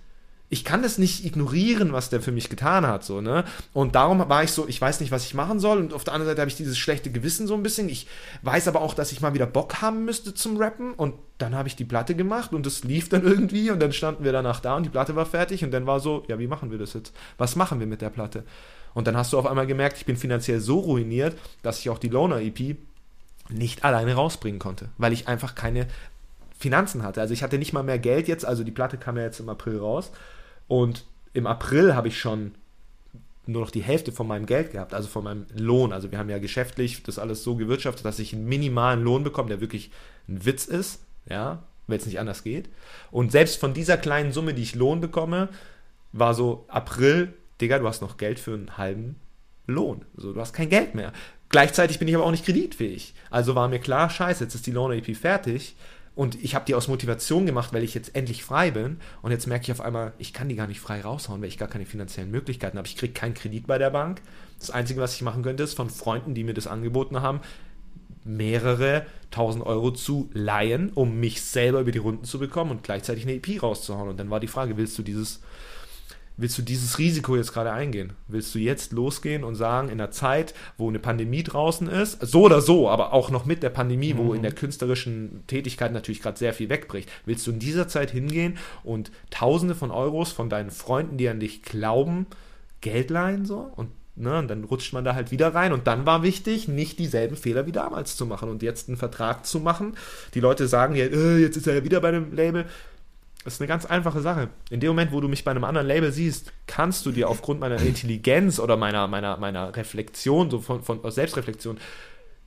ich 0.50 0.64
kann 0.64 0.84
das 0.84 1.00
nicht 1.00 1.26
ignorieren, 1.26 1.92
was 1.92 2.10
der 2.10 2.22
für 2.22 2.32
mich 2.32 2.50
getan 2.50 2.86
hat, 2.86 3.04
so, 3.04 3.20
ne? 3.20 3.46
Und 3.74 3.96
darum 3.96 4.30
war 4.30 4.44
ich 4.44 4.52
so, 4.52 4.68
ich 4.68 4.80
weiß 4.80 5.00
nicht, 5.00 5.12
was 5.12 5.26
ich 5.26 5.34
machen 5.34 5.60
soll. 5.60 5.80
Und 5.80 5.94
auf 5.94 6.04
der 6.04 6.14
anderen 6.14 6.32
Seite 6.32 6.42
habe 6.42 6.50
ich 6.50 6.58
dieses 6.58 6.78
schlechte 6.78 7.12
Gewissen 7.12 7.48
so 7.48 7.56
ein 7.56 7.64
bisschen. 7.64 7.90
Ich 7.90 8.08
weiß 8.44 8.68
aber 8.68 8.82
auch, 8.82 8.94
dass 8.94 9.12
ich 9.12 9.22
mal 9.22 9.34
wieder 9.34 9.48
Bock 9.48 9.82
haben 9.82 10.06
müsste 10.06 10.36
zum 10.36 10.58
Rappen. 10.58 10.94
Und 10.94 11.16
dann 11.40 11.56
habe 11.56 11.68
ich 11.68 11.76
die 11.76 11.84
Platte 11.84 12.16
gemacht 12.16 12.54
und 12.54 12.68
es 12.68 12.84
lief 12.84 13.10
dann 13.10 13.24
irgendwie. 13.26 13.72
Und 13.72 13.80
dann 13.80 13.92
standen 13.92 14.24
wir 14.24 14.32
danach 14.32 14.60
da 14.60 14.76
und 14.78 14.84
die 14.84 14.90
Platte 14.90 15.16
war 15.16 15.26
fertig. 15.26 15.64
Und 15.64 15.72
dann 15.72 15.88
war 15.88 16.00
so, 16.00 16.24
ja, 16.28 16.38
wie 16.38 16.48
machen 16.48 16.70
wir 16.70 16.78
das 16.78 16.94
jetzt? 16.94 17.14
Was 17.38 17.56
machen 17.56 17.80
wir 17.80 17.88
mit 17.88 18.02
der 18.02 18.12
Platte? 18.12 18.44
Und 18.94 19.08
dann 19.08 19.18
hast 19.18 19.34
du 19.34 19.40
auf 19.40 19.48
einmal 19.48 19.68
gemerkt, 19.68 19.98
ich 19.98 20.06
bin 20.06 20.16
finanziell 20.16 20.60
so 20.60 20.80
ruiniert, 20.80 21.36
dass 21.64 21.80
ich 21.80 21.90
auch 21.90 22.00
die 22.00 22.10
Loner 22.10 22.40
EP 22.40 22.78
nicht 23.50 23.84
alleine 23.84 24.14
rausbringen 24.14 24.60
konnte, 24.60 24.90
weil 24.98 25.14
ich 25.14 25.28
einfach 25.28 25.54
keine 25.54 25.88
Finanzen 26.66 27.04
hatte. 27.04 27.22
Also 27.22 27.32
ich 27.32 27.44
hatte 27.44 27.60
nicht 27.60 27.74
mal 27.74 27.84
mehr 27.84 28.00
Geld 28.00 28.28
jetzt, 28.28 28.44
also 28.44 28.64
die 28.64 28.72
Platte 28.72 28.98
kam 28.98 29.18
ja 29.18 29.24
jetzt 29.24 29.40
im 29.40 29.50
April 29.50 29.78
raus 29.78 30.12
und 30.68 31.06
im 31.34 31.46
April 31.46 31.94
habe 31.94 32.08
ich 32.08 32.20
schon 32.20 32.56
nur 33.46 33.62
noch 33.62 33.70
die 33.70 33.84
Hälfte 33.84 34.12
von 34.12 34.26
meinem 34.26 34.48
Geld 34.48 34.72
gehabt, 34.72 34.96
also 34.96 35.08
von 35.08 35.24
meinem 35.24 35.46
Lohn. 35.56 35.94
Also 35.94 36.12
wir 36.12 36.18
haben 36.18 36.32
ja 36.32 36.40
geschäftlich 36.40 37.04
das 37.04 37.20
alles 37.20 37.44
so 37.44 37.56
gewirtschaftet, 37.56 38.04
dass 38.04 38.18
ich 38.18 38.34
einen 38.34 38.46
minimalen 38.46 39.04
Lohn 39.04 39.24
bekomme, 39.24 39.50
der 39.50 39.62
wirklich 39.62 39.92
ein 40.28 40.44
Witz 40.44 40.66
ist, 40.66 41.04
ja, 41.30 41.62
wenn 41.86 42.00
es 42.00 42.08
nicht 42.08 42.20
anders 42.20 42.44
geht. 42.44 42.68
Und 43.12 43.32
selbst 43.32 43.60
von 43.60 43.76
dieser 43.76 43.98
kleinen 43.98 44.32
Summe, 44.32 44.56
die 44.56 44.64
ich 44.64 44.74
Lohn 44.74 45.02
bekomme, 45.02 45.50
war 46.14 46.34
so 46.34 46.66
April, 46.68 47.32
Digga, 47.62 47.78
du 47.78 47.88
hast 47.88 48.02
noch 48.02 48.18
Geld 48.18 48.40
für 48.40 48.56
einen 48.56 48.76
halben 48.76 49.18
Lohn. 49.68 50.04
So, 50.18 50.34
du 50.34 50.42
hast 50.42 50.54
kein 50.54 50.70
Geld 50.70 50.96
mehr. 50.96 51.14
Gleichzeitig 51.50 52.00
bin 52.00 52.08
ich 52.08 52.16
aber 52.16 52.26
auch 52.26 52.32
nicht 52.32 52.46
kreditfähig. 52.46 53.14
Also 53.30 53.54
war 53.54 53.68
mir 53.68 53.78
klar, 53.78 54.10
scheiße, 54.10 54.44
jetzt 54.44 54.56
ist 54.56 54.66
die 54.66 54.72
Loan-AP 54.72 55.16
fertig 55.16 55.76
und 56.16 56.42
ich 56.42 56.56
habe 56.56 56.66
die 56.66 56.76
aus 56.76 56.88
Motivation 56.88 57.46
gemacht, 57.46 57.74
weil 57.74 57.84
ich 57.84 57.94
jetzt 57.94 58.16
endlich 58.16 58.44
frei 58.44 58.72
bin 58.72 58.98
und 59.22 59.32
jetzt 59.32 59.48
merke 59.48 59.64
ich 59.64 59.72
auf 59.72 59.82
einmal, 59.82 60.14
ich 60.18 60.32
kann 60.32 60.48
die 60.48 60.56
gar 60.56 60.68
nicht 60.68 60.80
frei 60.80 61.02
raushauen, 61.02 61.42
weil 61.42 61.50
ich 61.50 61.58
gar 61.58 61.68
keine 61.68 61.86
finanziellen 61.86 62.32
Möglichkeiten 62.32 62.78
habe. 62.78 62.88
Ich 62.88 62.96
kriege 62.96 63.14
keinen 63.14 63.34
Kredit 63.34 63.68
bei 63.68 63.78
der 63.78 63.90
Bank. 63.90 64.22
Das 64.60 64.72
Einzige, 64.72 65.02
was 65.02 65.14
ich 65.14 65.22
machen 65.22 65.44
könnte, 65.44 65.64
ist 65.64 65.74
von 65.74 65.90
Freunden, 65.90 66.34
die 66.34 66.46
mir 66.46 66.54
das 66.54 66.68
angeboten 66.68 67.22
haben, 67.22 67.42
mehrere 68.24 69.06
tausend 69.30 69.66
Euro 69.66 69.92
zu 69.92 70.30
leihen, 70.34 70.92
um 70.94 71.20
mich 71.20 71.42
selber 71.42 71.82
über 71.82 71.92
die 71.92 72.00
Runden 72.00 72.24
zu 72.24 72.40
bekommen 72.40 72.72
und 72.72 72.84
gleichzeitig 72.84 73.24
eine 73.24 73.36
EP 73.36 73.62
rauszuhauen. 73.62 74.10
Und 74.10 74.18
dann 74.18 74.30
war 74.30 74.40
die 74.40 74.48
Frage, 74.48 74.78
willst 74.78 74.98
du 74.98 75.04
dieses 75.04 75.42
willst 76.38 76.58
du 76.58 76.62
dieses 76.62 76.98
Risiko 77.00 77.36
jetzt 77.36 77.54
gerade 77.54 77.72
eingehen? 77.72 78.14
Willst 78.28 78.54
du 78.56 78.60
jetzt 78.60 78.92
losgehen 78.92 79.44
und 79.44 79.56
sagen, 79.56 79.90
in 79.90 80.00
einer 80.00 80.12
Zeit, 80.12 80.54
wo 80.78 80.90
eine 80.90 81.00
Pandemie 81.00 81.44
draußen 81.44 81.88
ist, 81.88 82.20
so 82.22 82.44
oder 82.44 82.62
so, 82.62 82.90
aber 82.90 83.14
auch 83.14 83.30
noch 83.30 83.46
mit 83.46 83.64
der 83.64 83.70
Pandemie, 83.70 84.14
mhm. 84.14 84.18
wo 84.18 84.34
in 84.34 84.42
der 84.42 84.52
künstlerischen 84.52 85.44
Tätigkeit 85.48 85.94
natürlich 85.94 86.22
gerade 86.22 86.38
sehr 86.38 86.54
viel 86.54 86.70
wegbricht, 86.70 87.10
willst 87.26 87.46
du 87.48 87.52
in 87.52 87.60
dieser 87.60 87.88
Zeit 87.88 88.12
hingehen 88.12 88.58
und 88.84 89.12
Tausende 89.30 89.76
von 89.76 89.92
Euros 89.92 90.32
von 90.32 90.50
deinen 90.50 90.72
Freunden, 90.72 91.18
die 91.18 91.30
an 91.30 91.40
dich 91.40 91.64
glauben, 91.64 92.28
Geld 92.82 93.10
leihen 93.10 93.46
so 93.46 93.72
und 93.76 93.90
Ne, 94.18 94.40
und 94.40 94.48
dann 94.48 94.64
rutscht 94.64 94.94
man 94.94 95.04
da 95.04 95.14
halt 95.14 95.32
wieder 95.32 95.54
rein. 95.54 95.74
Und 95.74 95.88
dann 95.88 96.06
war 96.06 96.24
wichtig, 96.24 96.70
nicht 96.70 97.00
dieselben 97.00 97.36
Fehler 97.36 97.66
wie 97.66 97.74
damals 97.74 98.16
zu 98.16 98.26
machen 98.26 98.48
und 98.48 98.64
jetzt 98.64 98.88
einen 98.88 98.96
Vertrag 98.96 99.46
zu 99.46 99.60
machen. 99.60 99.98
Die 100.34 100.40
Leute 100.40 100.70
sagen 100.70 100.96
ja, 100.96 101.04
äh, 101.04 101.38
jetzt 101.40 101.58
ist 101.58 101.68
er 101.68 101.76
ja 101.76 101.84
wieder 101.84 102.00
bei 102.00 102.08
einem 102.10 102.34
Label. 102.34 102.66
Das 103.46 103.54
ist 103.54 103.62
eine 103.62 103.68
ganz 103.68 103.86
einfache 103.86 104.22
Sache. 104.22 104.50
In 104.72 104.80
dem 104.80 104.90
Moment, 104.90 105.12
wo 105.12 105.22
du 105.22 105.28
mich 105.28 105.44
bei 105.44 105.52
einem 105.52 105.66
anderen 105.66 105.86
Label 105.86 106.12
siehst, 106.12 106.52
kannst 106.66 107.06
du 107.06 107.12
dir 107.12 107.30
aufgrund 107.30 107.60
meiner 107.60 107.80
Intelligenz 107.80 108.60
oder 108.60 108.76
meiner, 108.76 109.08
meiner, 109.08 109.38
meiner 109.38 109.76
Reflexion, 109.76 110.50
so 110.50 110.60
von, 110.60 110.82
von 110.82 111.00
Selbstreflexion, 111.12 111.78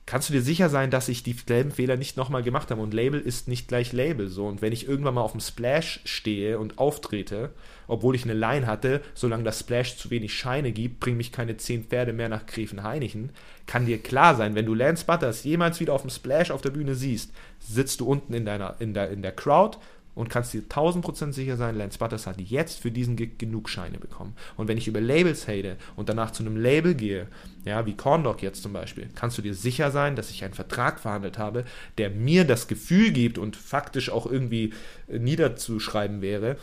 kannst 0.05 0.27
du 0.27 0.33
dir 0.33 0.41
sicher 0.41 0.67
sein, 0.67 0.91
dass 0.91 1.07
ich 1.07 1.23
dieselben 1.23 1.71
Fehler 1.71 1.95
nicht 1.95 2.17
nochmal 2.17 2.43
gemacht 2.43 2.69
habe. 2.69 2.81
Und 2.81 2.93
Label 2.93 3.21
ist 3.21 3.47
nicht 3.47 3.69
gleich 3.69 3.93
Label. 3.93 4.27
So. 4.27 4.45
Und 4.45 4.61
wenn 4.61 4.73
ich 4.73 4.89
irgendwann 4.89 5.13
mal 5.13 5.21
auf 5.21 5.31
dem 5.31 5.39
Splash 5.39 6.01
stehe 6.03 6.59
und 6.59 6.79
auftrete, 6.79 7.51
obwohl 7.87 8.15
ich 8.15 8.25
eine 8.25 8.33
Line 8.33 8.67
hatte, 8.67 8.99
solange 9.13 9.43
das 9.43 9.61
Splash 9.61 9.95
zu 9.95 10.09
wenig 10.09 10.33
Scheine 10.33 10.73
gibt, 10.73 10.99
bring 10.99 11.15
mich 11.15 11.31
keine 11.31 11.55
zehn 11.55 11.85
Pferde 11.85 12.11
mehr 12.11 12.27
nach 12.27 12.45
Gräfenhainichen, 12.45 13.29
kann 13.67 13.85
dir 13.85 13.99
klar 13.99 14.35
sein, 14.35 14.53
wenn 14.53 14.65
du 14.65 14.73
Lance 14.73 15.05
Butters 15.05 15.45
jemals 15.45 15.79
wieder 15.79 15.93
auf 15.93 16.01
dem 16.01 16.09
Splash 16.09 16.51
auf 16.51 16.61
der 16.61 16.71
Bühne 16.71 16.95
siehst, 16.95 17.31
sitzt 17.59 18.01
du 18.01 18.05
unten 18.05 18.33
in, 18.33 18.45
deiner, 18.45 18.75
in, 18.79 18.93
der, 18.93 19.11
in 19.11 19.21
der 19.21 19.31
Crowd 19.31 19.77
und 20.15 20.29
kannst 20.29 20.53
dir 20.53 20.63
1000% 20.63 21.33
sicher 21.33 21.57
sein, 21.57 21.77
Lance 21.77 21.97
Butters 21.97 22.27
hat 22.27 22.41
jetzt 22.41 22.79
für 22.79 22.91
diesen 22.91 23.15
Gig 23.15 23.37
genug 23.37 23.69
Scheine 23.69 23.99
bekommen. 23.99 24.35
Und 24.57 24.67
wenn 24.67 24.77
ich 24.77 24.87
über 24.87 24.99
Labels 24.99 25.47
hate 25.47 25.77
und 25.95 26.09
danach 26.09 26.31
zu 26.31 26.43
einem 26.43 26.57
Label 26.57 26.95
gehe, 26.95 27.27
ja, 27.65 27.85
wie 27.85 27.95
Corndog 27.95 28.41
jetzt 28.41 28.63
zum 28.63 28.73
Beispiel, 28.73 29.09
kannst 29.15 29.37
du 29.37 29.41
dir 29.41 29.53
sicher 29.53 29.91
sein, 29.91 30.15
dass 30.15 30.29
ich 30.29 30.43
einen 30.43 30.53
Vertrag 30.53 30.99
verhandelt 30.99 31.37
habe, 31.37 31.65
der 31.97 32.09
mir 32.09 32.45
das 32.45 32.67
Gefühl 32.67 33.11
gibt 33.11 33.37
und 33.37 33.55
faktisch 33.55 34.09
auch 34.09 34.25
irgendwie 34.25 34.73
äh, 35.07 35.19
niederzuschreiben 35.19 36.21
wäre, 36.21 36.57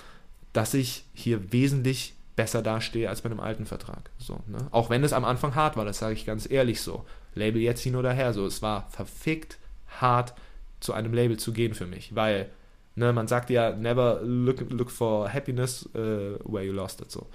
dass 0.52 0.74
ich 0.74 1.04
hier 1.14 1.52
wesentlich 1.52 2.14
besser 2.34 2.62
dastehe 2.62 3.08
als 3.08 3.22
bei 3.22 3.30
einem 3.30 3.40
alten 3.40 3.66
Vertrag. 3.66 4.10
So, 4.18 4.40
ne? 4.46 4.68
Auch 4.70 4.90
wenn 4.90 5.02
es 5.02 5.12
am 5.12 5.24
Anfang 5.24 5.54
hart 5.54 5.76
war, 5.76 5.84
das 5.84 5.98
sage 5.98 6.14
ich 6.14 6.26
ganz 6.26 6.48
ehrlich 6.50 6.82
so. 6.82 7.04
Label 7.34 7.60
jetzt 7.60 7.82
hin 7.82 7.96
oder 7.96 8.12
her, 8.12 8.32
so. 8.32 8.46
Es 8.46 8.62
war 8.62 8.88
verfickt 8.90 9.58
hart, 10.00 10.34
zu 10.80 10.92
einem 10.92 11.14
Label 11.14 11.38
zu 11.38 11.52
gehen 11.52 11.74
für 11.74 11.86
mich, 11.86 12.14
weil 12.14 12.50
Ne, 12.96 13.12
man 13.12 13.28
sagt 13.28 13.50
ja, 13.50 13.72
never 13.72 14.20
look, 14.22 14.60
look 14.70 14.90
for 14.90 15.32
happiness 15.32 15.86
uh, 15.94 16.38
where 16.44 16.64
you 16.64 16.72
lost 16.72 17.00
it. 17.02 17.10
So. 17.10 17.26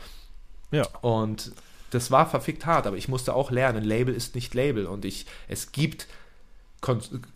Ja. 0.71 0.87
Und 1.01 1.51
das 1.91 2.09
war 2.09 2.27
verfickt 2.27 2.65
hart, 2.65 2.87
aber 2.87 2.97
ich 2.97 3.07
musste 3.07 3.35
auch 3.35 3.51
lernen, 3.51 3.83
Label 3.83 4.13
ist 4.13 4.33
nicht 4.33 4.53
Label 4.55 4.87
und 4.87 5.05
ich, 5.05 5.25
es 5.47 5.71
gibt 5.71 6.07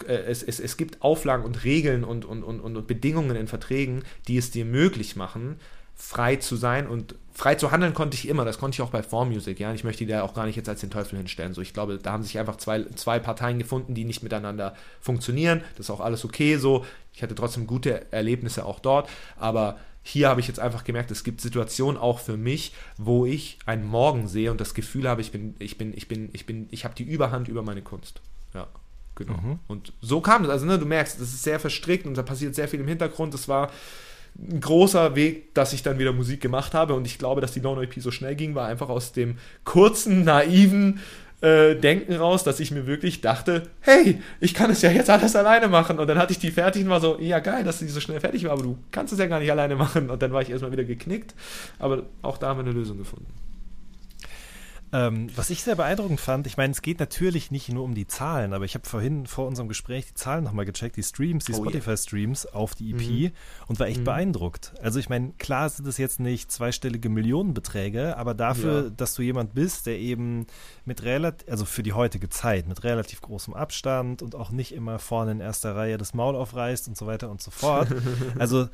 äh, 0.07 0.13
es, 0.13 0.41
es, 0.41 0.59
es 0.59 0.75
gibt 0.75 1.03
Auflagen 1.03 1.45
und 1.45 1.63
Regeln 1.63 2.03
und, 2.03 2.25
und, 2.25 2.43
und, 2.43 2.59
und 2.59 2.87
Bedingungen 2.87 3.35
in 3.35 3.47
Verträgen, 3.47 4.03
die 4.27 4.37
es 4.37 4.49
dir 4.49 4.65
möglich 4.65 5.15
machen, 5.15 5.59
frei 5.95 6.35
zu 6.35 6.55
sein 6.55 6.87
und 6.87 7.15
frei 7.33 7.55
zu 7.55 7.71
handeln 7.71 7.93
konnte 7.93 8.15
ich 8.15 8.27
immer, 8.27 8.45
das 8.45 8.57
konnte 8.57 8.75
ich 8.75 8.81
auch 8.81 8.91
bei 8.91 9.03
Form 9.03 9.29
Music, 9.29 9.59
ja. 9.59 9.73
Ich 9.73 9.83
möchte 9.83 10.05
die 10.05 10.11
da 10.11 10.23
auch 10.23 10.33
gar 10.33 10.45
nicht 10.45 10.55
jetzt 10.55 10.69
als 10.69 10.81
den 10.81 10.89
Teufel 10.89 11.17
hinstellen. 11.17 11.53
So, 11.53 11.61
ich 11.61 11.73
glaube, 11.73 11.97
da 11.97 12.11
haben 12.11 12.23
sich 12.23 12.39
einfach 12.39 12.57
zwei, 12.57 12.85
zwei 12.95 13.19
Parteien 13.19 13.59
gefunden, 13.59 13.93
die 13.93 14.05
nicht 14.05 14.23
miteinander 14.23 14.75
funktionieren. 15.01 15.61
Das 15.75 15.87
ist 15.87 15.89
auch 15.89 16.01
alles 16.01 16.23
okay 16.25 16.57
so. 16.57 16.85
Ich 17.13 17.23
hatte 17.23 17.35
trotzdem 17.35 17.67
gute 17.67 18.11
Erlebnisse 18.11 18.65
auch 18.65 18.79
dort, 18.79 19.09
aber 19.37 19.77
hier 20.03 20.29
habe 20.29 20.39
ich 20.39 20.47
jetzt 20.47 20.59
einfach 20.59 20.83
gemerkt, 20.83 21.09
es 21.09 21.23
gibt 21.23 21.41
Situationen 21.41 21.99
auch 21.99 22.19
für 22.19 22.37
mich, 22.37 22.73
wo 22.97 23.25
ich 23.25 23.57
einen 23.65 23.85
Morgen 23.85 24.27
sehe 24.27 24.51
und 24.51 24.61
das 24.61 24.75
Gefühl 24.75 25.09
habe, 25.09 25.21
ich 25.21 25.31
bin, 25.31 25.55
ich 25.57 25.77
bin, 25.77 25.93
ich 25.95 26.07
bin, 26.07 26.29
ich 26.33 26.45
bin, 26.45 26.67
ich 26.69 26.85
habe 26.85 26.93
die 26.93 27.03
Überhand 27.03 27.47
über 27.47 27.63
meine 27.63 27.81
Kunst. 27.81 28.21
Ja. 28.53 28.67
Genau. 29.15 29.37
Mhm. 29.37 29.59
Und 29.67 29.93
so 30.01 30.21
kam 30.21 30.43
das. 30.43 30.51
Also, 30.51 30.65
ne, 30.65 30.77
du 30.77 30.85
merkst, 30.85 31.19
das 31.19 31.29
ist 31.29 31.43
sehr 31.43 31.59
verstrickt 31.59 32.05
und 32.05 32.17
da 32.17 32.23
passiert 32.23 32.53
sehr 32.53 32.67
viel 32.67 32.81
im 32.81 32.87
Hintergrund. 32.87 33.33
Das 33.33 33.47
war 33.47 33.71
ein 34.37 34.59
großer 34.59 35.15
Weg, 35.15 35.53
dass 35.53 35.73
ich 35.73 35.83
dann 35.83 35.97
wieder 35.97 36.11
Musik 36.11 36.41
gemacht 36.41 36.73
habe. 36.73 36.93
Und 36.93 37.05
ich 37.05 37.17
glaube, 37.17 37.41
dass 37.41 37.53
die 37.53 37.61
Lone 37.61 37.83
EP 37.83 37.93
so 37.99 38.11
schnell 38.11 38.35
ging, 38.35 38.55
war 38.55 38.67
einfach 38.67 38.89
aus 38.89 39.13
dem 39.13 39.37
kurzen, 39.63 40.23
naiven 40.23 40.99
äh, 41.41 41.75
Denken 41.75 42.13
raus, 42.13 42.43
dass 42.43 42.59
ich 42.59 42.71
mir 42.71 42.85
wirklich 42.87 43.21
dachte, 43.21 43.63
hey, 43.79 44.21
ich 44.39 44.53
kann 44.53 44.71
es 44.71 44.81
ja 44.81 44.91
jetzt 44.91 45.09
alles 45.09 45.35
alleine 45.35 45.67
machen. 45.67 45.99
Und 45.99 46.07
dann 46.07 46.17
hatte 46.17 46.33
ich 46.33 46.39
die 46.39 46.51
fertig 46.51 46.83
und 46.83 46.89
war 46.89 47.01
so, 47.01 47.17
ja 47.19 47.39
geil, 47.39 47.63
dass 47.63 47.79
die 47.79 47.87
so 47.87 47.99
schnell 47.99 48.19
fertig 48.19 48.43
war, 48.43 48.51
aber 48.51 48.63
du 48.63 48.77
kannst 48.91 49.13
es 49.13 49.19
ja 49.19 49.27
gar 49.27 49.39
nicht 49.39 49.51
alleine 49.51 49.75
machen. 49.75 50.09
Und 50.09 50.21
dann 50.21 50.33
war 50.33 50.41
ich 50.41 50.49
erstmal 50.49 50.71
wieder 50.71 50.83
geknickt. 50.83 51.33
Aber 51.79 52.03
auch 52.21 52.37
da 52.37 52.49
haben 52.49 52.59
wir 52.59 52.65
eine 52.65 52.73
Lösung 52.73 52.97
gefunden. 52.97 53.44
Ähm, 54.95 55.27
was 55.35 55.49
ich 55.49 55.61
sehr 55.61 55.75
beeindruckend 55.75 56.21
fand, 56.21 56.47
ich 56.47 56.55
meine, 56.55 56.71
es 56.71 56.81
geht 56.81 57.01
natürlich 57.01 57.51
nicht 57.51 57.67
nur 57.67 57.83
um 57.83 57.95
die 57.95 58.07
Zahlen, 58.07 58.53
aber 58.53 58.63
ich 58.63 58.75
habe 58.75 58.87
vorhin 58.87 59.27
vor 59.27 59.45
unserem 59.45 59.67
Gespräch 59.67 60.05
die 60.05 60.13
Zahlen 60.13 60.45
nochmal 60.45 60.63
gecheckt, 60.63 60.95
die 60.95 61.03
Streams, 61.03 61.43
die 61.43 61.51
oh, 61.51 61.57
Spotify-Streams 61.57 62.45
yeah. 62.45 62.55
auf 62.55 62.75
die 62.75 62.91
EP 62.91 63.01
mhm. 63.01 63.31
und 63.67 63.77
war 63.77 63.87
echt 63.87 63.99
mhm. 63.99 64.05
beeindruckt. 64.05 64.73
Also 64.81 64.99
ich 64.99 65.09
meine, 65.09 65.33
klar 65.37 65.67
sind 65.67 65.85
es 65.85 65.97
jetzt 65.97 66.21
nicht 66.21 66.49
zweistellige 66.49 67.09
Millionenbeträge, 67.09 68.15
aber 68.15 68.33
dafür, 68.33 68.83
ja. 68.85 68.89
dass 68.89 69.15
du 69.15 69.21
jemand 69.21 69.53
bist, 69.53 69.85
der 69.85 69.99
eben 69.99 70.47
mit 70.85 71.03
relativ, 71.03 71.49
also 71.49 71.65
für 71.65 71.83
die 71.83 71.91
heutige 71.91 72.29
Zeit, 72.29 72.65
mit 72.69 72.85
relativ 72.85 73.19
großem 73.19 73.53
Abstand 73.53 74.21
und 74.21 74.33
auch 74.33 74.51
nicht 74.51 74.73
immer 74.73 74.99
vorne 74.99 75.33
in 75.33 75.39
erster 75.41 75.75
Reihe 75.75 75.97
das 75.97 76.13
Maul 76.13 76.37
aufreißt 76.37 76.87
und 76.87 76.95
so 76.95 77.05
weiter 77.05 77.29
und 77.29 77.41
so 77.41 77.51
fort. 77.51 77.89
also 78.39 78.69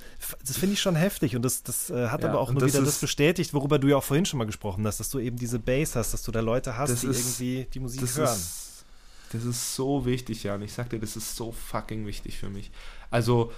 das 0.45 0.57
finde 0.57 0.73
ich 0.73 0.81
schon 0.81 0.95
heftig 0.95 1.35
und 1.35 1.41
das, 1.41 1.63
das 1.63 1.89
äh, 1.89 2.09
hat 2.09 2.21
ja, 2.21 2.29
aber 2.29 2.41
auch 2.41 2.51
nur 2.51 2.61
wieder 2.63 2.83
das 2.83 2.99
bestätigt, 2.99 3.55
worüber 3.55 3.79
du 3.79 3.87
ja 3.87 3.97
auch 3.97 4.03
vorhin 4.03 4.25
schon 4.25 4.37
mal 4.37 4.45
gesprochen 4.45 4.85
hast, 4.85 4.99
dass 4.99 5.09
du 5.09 5.17
eben 5.17 5.37
diese 5.37 5.57
Base 5.57 5.97
hast 5.97 6.10
dass 6.13 6.23
du 6.23 6.31
da 6.31 6.39
Leute 6.39 6.77
hast, 6.77 6.91
das 6.91 7.01
die 7.01 7.07
ist, 7.07 7.41
irgendwie 7.41 7.67
die 7.73 7.79
Musik 7.79 8.01
das 8.01 8.17
hören. 8.17 8.35
Ist, 8.35 8.85
das 9.31 9.45
ist 9.45 9.75
so 9.75 10.05
wichtig, 10.05 10.43
Jan. 10.43 10.61
Ich 10.61 10.73
sag 10.73 10.89
dir, 10.89 10.99
das 10.99 11.15
ist 11.15 11.35
so 11.35 11.51
fucking 11.51 12.05
wichtig 12.05 12.37
für 12.37 12.49
mich. 12.49 12.71
Also, 13.09 13.51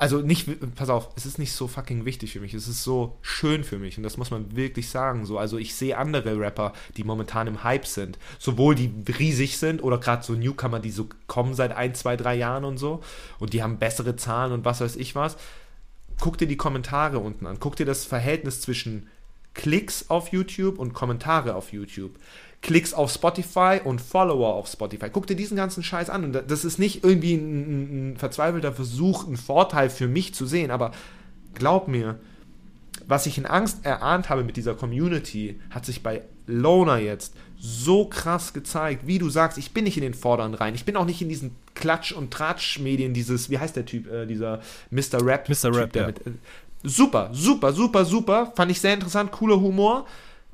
also 0.00 0.22
nicht, 0.22 0.48
pass 0.76 0.88
auf, 0.88 1.10
es 1.16 1.26
ist 1.26 1.38
nicht 1.38 1.52
so 1.52 1.68
fucking 1.68 2.06
wichtig 2.06 2.32
für 2.32 2.40
mich. 2.40 2.54
Es 2.54 2.66
ist 2.66 2.82
so 2.82 3.18
schön 3.20 3.64
für 3.64 3.78
mich 3.78 3.98
und 3.98 4.02
das 4.02 4.16
muss 4.16 4.30
man 4.30 4.56
wirklich 4.56 4.88
sagen. 4.88 5.26
So, 5.26 5.38
also 5.38 5.58
ich 5.58 5.74
sehe 5.74 5.98
andere 5.98 6.38
Rapper, 6.40 6.72
die 6.96 7.04
momentan 7.04 7.46
im 7.46 7.62
Hype 7.62 7.86
sind, 7.86 8.18
sowohl 8.38 8.74
die 8.74 8.90
riesig 9.18 9.58
sind 9.58 9.82
oder 9.82 9.98
gerade 9.98 10.24
so 10.24 10.32
Newcomer, 10.32 10.80
die 10.80 10.90
so 10.90 11.08
kommen 11.26 11.54
seit 11.54 11.72
ein, 11.72 11.94
zwei, 11.94 12.16
drei 12.16 12.34
Jahren 12.34 12.64
und 12.64 12.78
so 12.78 13.02
und 13.38 13.52
die 13.52 13.62
haben 13.62 13.78
bessere 13.78 14.16
Zahlen 14.16 14.52
und 14.52 14.64
was 14.64 14.80
weiß 14.80 14.96
ich 14.96 15.14
was. 15.14 15.36
Guck 16.18 16.38
dir 16.38 16.48
die 16.48 16.56
Kommentare 16.56 17.18
unten 17.18 17.46
an. 17.46 17.60
Guck 17.60 17.76
dir 17.76 17.86
das 17.86 18.06
Verhältnis 18.06 18.62
zwischen 18.62 19.08
Klicks 19.54 20.08
auf 20.08 20.28
YouTube 20.28 20.78
und 20.78 20.92
Kommentare 20.92 21.54
auf 21.54 21.72
YouTube. 21.72 22.12
Klicks 22.62 22.92
auf 22.92 23.10
Spotify 23.10 23.80
und 23.82 24.00
Follower 24.00 24.54
auf 24.54 24.68
Spotify. 24.68 25.08
Guck 25.10 25.26
dir 25.26 25.36
diesen 25.36 25.56
ganzen 25.56 25.82
Scheiß 25.82 26.10
an. 26.10 26.24
Und 26.24 26.50
das 26.50 26.64
ist 26.64 26.78
nicht 26.78 27.04
irgendwie 27.04 27.34
ein, 27.34 28.12
ein 28.12 28.16
verzweifelter 28.16 28.72
Versuch, 28.72 29.26
einen 29.26 29.36
Vorteil 29.36 29.88
für 29.88 30.08
mich 30.08 30.34
zu 30.34 30.44
sehen, 30.46 30.70
aber 30.70 30.92
glaub 31.54 31.88
mir, 31.88 32.20
was 33.06 33.26
ich 33.26 33.38
in 33.38 33.46
Angst 33.46 33.84
erahnt 33.84 34.28
habe 34.28 34.44
mit 34.44 34.56
dieser 34.56 34.74
Community, 34.74 35.58
hat 35.70 35.86
sich 35.86 36.02
bei 36.02 36.22
Loner 36.46 36.98
jetzt 36.98 37.34
so 37.58 38.06
krass 38.06 38.52
gezeigt, 38.52 39.06
wie 39.06 39.18
du 39.18 39.30
sagst, 39.30 39.58
ich 39.58 39.72
bin 39.72 39.84
nicht 39.84 39.96
in 39.96 40.02
den 40.02 40.14
Vordern 40.14 40.54
rein, 40.54 40.74
ich 40.74 40.84
bin 40.84 40.96
auch 40.96 41.04
nicht 41.04 41.22
in 41.22 41.28
diesen 41.28 41.56
Klatsch- 41.74 42.12
und 42.12 42.30
Tratsch-Medien, 42.30 43.14
dieses, 43.14 43.50
wie 43.50 43.58
heißt 43.58 43.76
der 43.76 43.86
Typ, 43.86 44.10
äh, 44.10 44.26
dieser 44.26 44.60
Mr. 44.90 45.24
Rap, 45.24 45.48
Mr. 45.48 45.74
Rap, 45.74 45.92
der 45.92 46.02
ja. 46.02 46.06
mit, 46.08 46.26
äh, 46.26 46.30
super, 46.82 47.30
super, 47.32 47.72
super, 47.72 48.04
super. 48.04 48.52
Fand 48.56 48.70
ich 48.70 48.80
sehr 48.80 48.94
interessant, 48.94 49.32
cooler 49.32 49.60
Humor. 49.60 50.06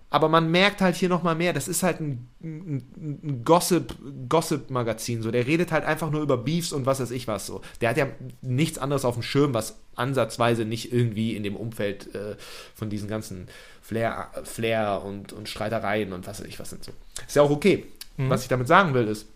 aber 0.08 0.28
man 0.28 0.50
merkt 0.50 0.80
halt 0.80 0.94
hier 0.96 1.08
nochmal 1.08 1.34
mehr, 1.34 1.52
das 1.52 1.66
ist 1.68 1.82
halt 1.82 2.00
ein, 2.00 2.28
ein, 2.42 2.76
ein 2.96 3.42
Gossip, 3.44 3.94
Gossip-Magazin, 4.28 5.20
so. 5.20 5.30
Der 5.30 5.46
redet 5.46 5.72
halt 5.72 5.84
einfach 5.84 6.10
nur 6.10 6.22
über 6.22 6.38
Beefs 6.38 6.72
und 6.72 6.86
was 6.86 7.00
weiß 7.00 7.10
ich 7.10 7.26
was, 7.26 7.46
so. 7.46 7.60
Der 7.80 7.90
hat 7.90 7.96
ja 7.96 8.06
nichts 8.40 8.78
anderes 8.78 9.04
auf 9.04 9.14
dem 9.14 9.22
Schirm, 9.22 9.52
was 9.52 9.78
ansatzweise 9.96 10.64
nicht 10.64 10.92
irgendwie 10.92 11.34
in 11.34 11.42
dem 11.42 11.56
Umfeld 11.56 12.14
äh, 12.14 12.36
von 12.74 12.88
diesen 12.88 13.08
ganzen 13.08 13.48
Flair, 13.82 14.30
Flair 14.44 15.02
und, 15.04 15.32
und 15.32 15.48
Streitereien 15.48 16.12
und 16.12 16.26
was 16.26 16.40
weiß 16.40 16.46
ich 16.46 16.58
was 16.58 16.70
sind 16.70 16.84
so. 16.84 16.92
Ist 17.26 17.36
ja 17.36 17.42
auch 17.42 17.50
okay. 17.50 17.84
Mhm. 18.16 18.30
Was 18.30 18.42
ich 18.42 18.48
damit 18.48 18.68
sagen 18.68 18.94
will, 18.94 19.08
ist, 19.08 19.26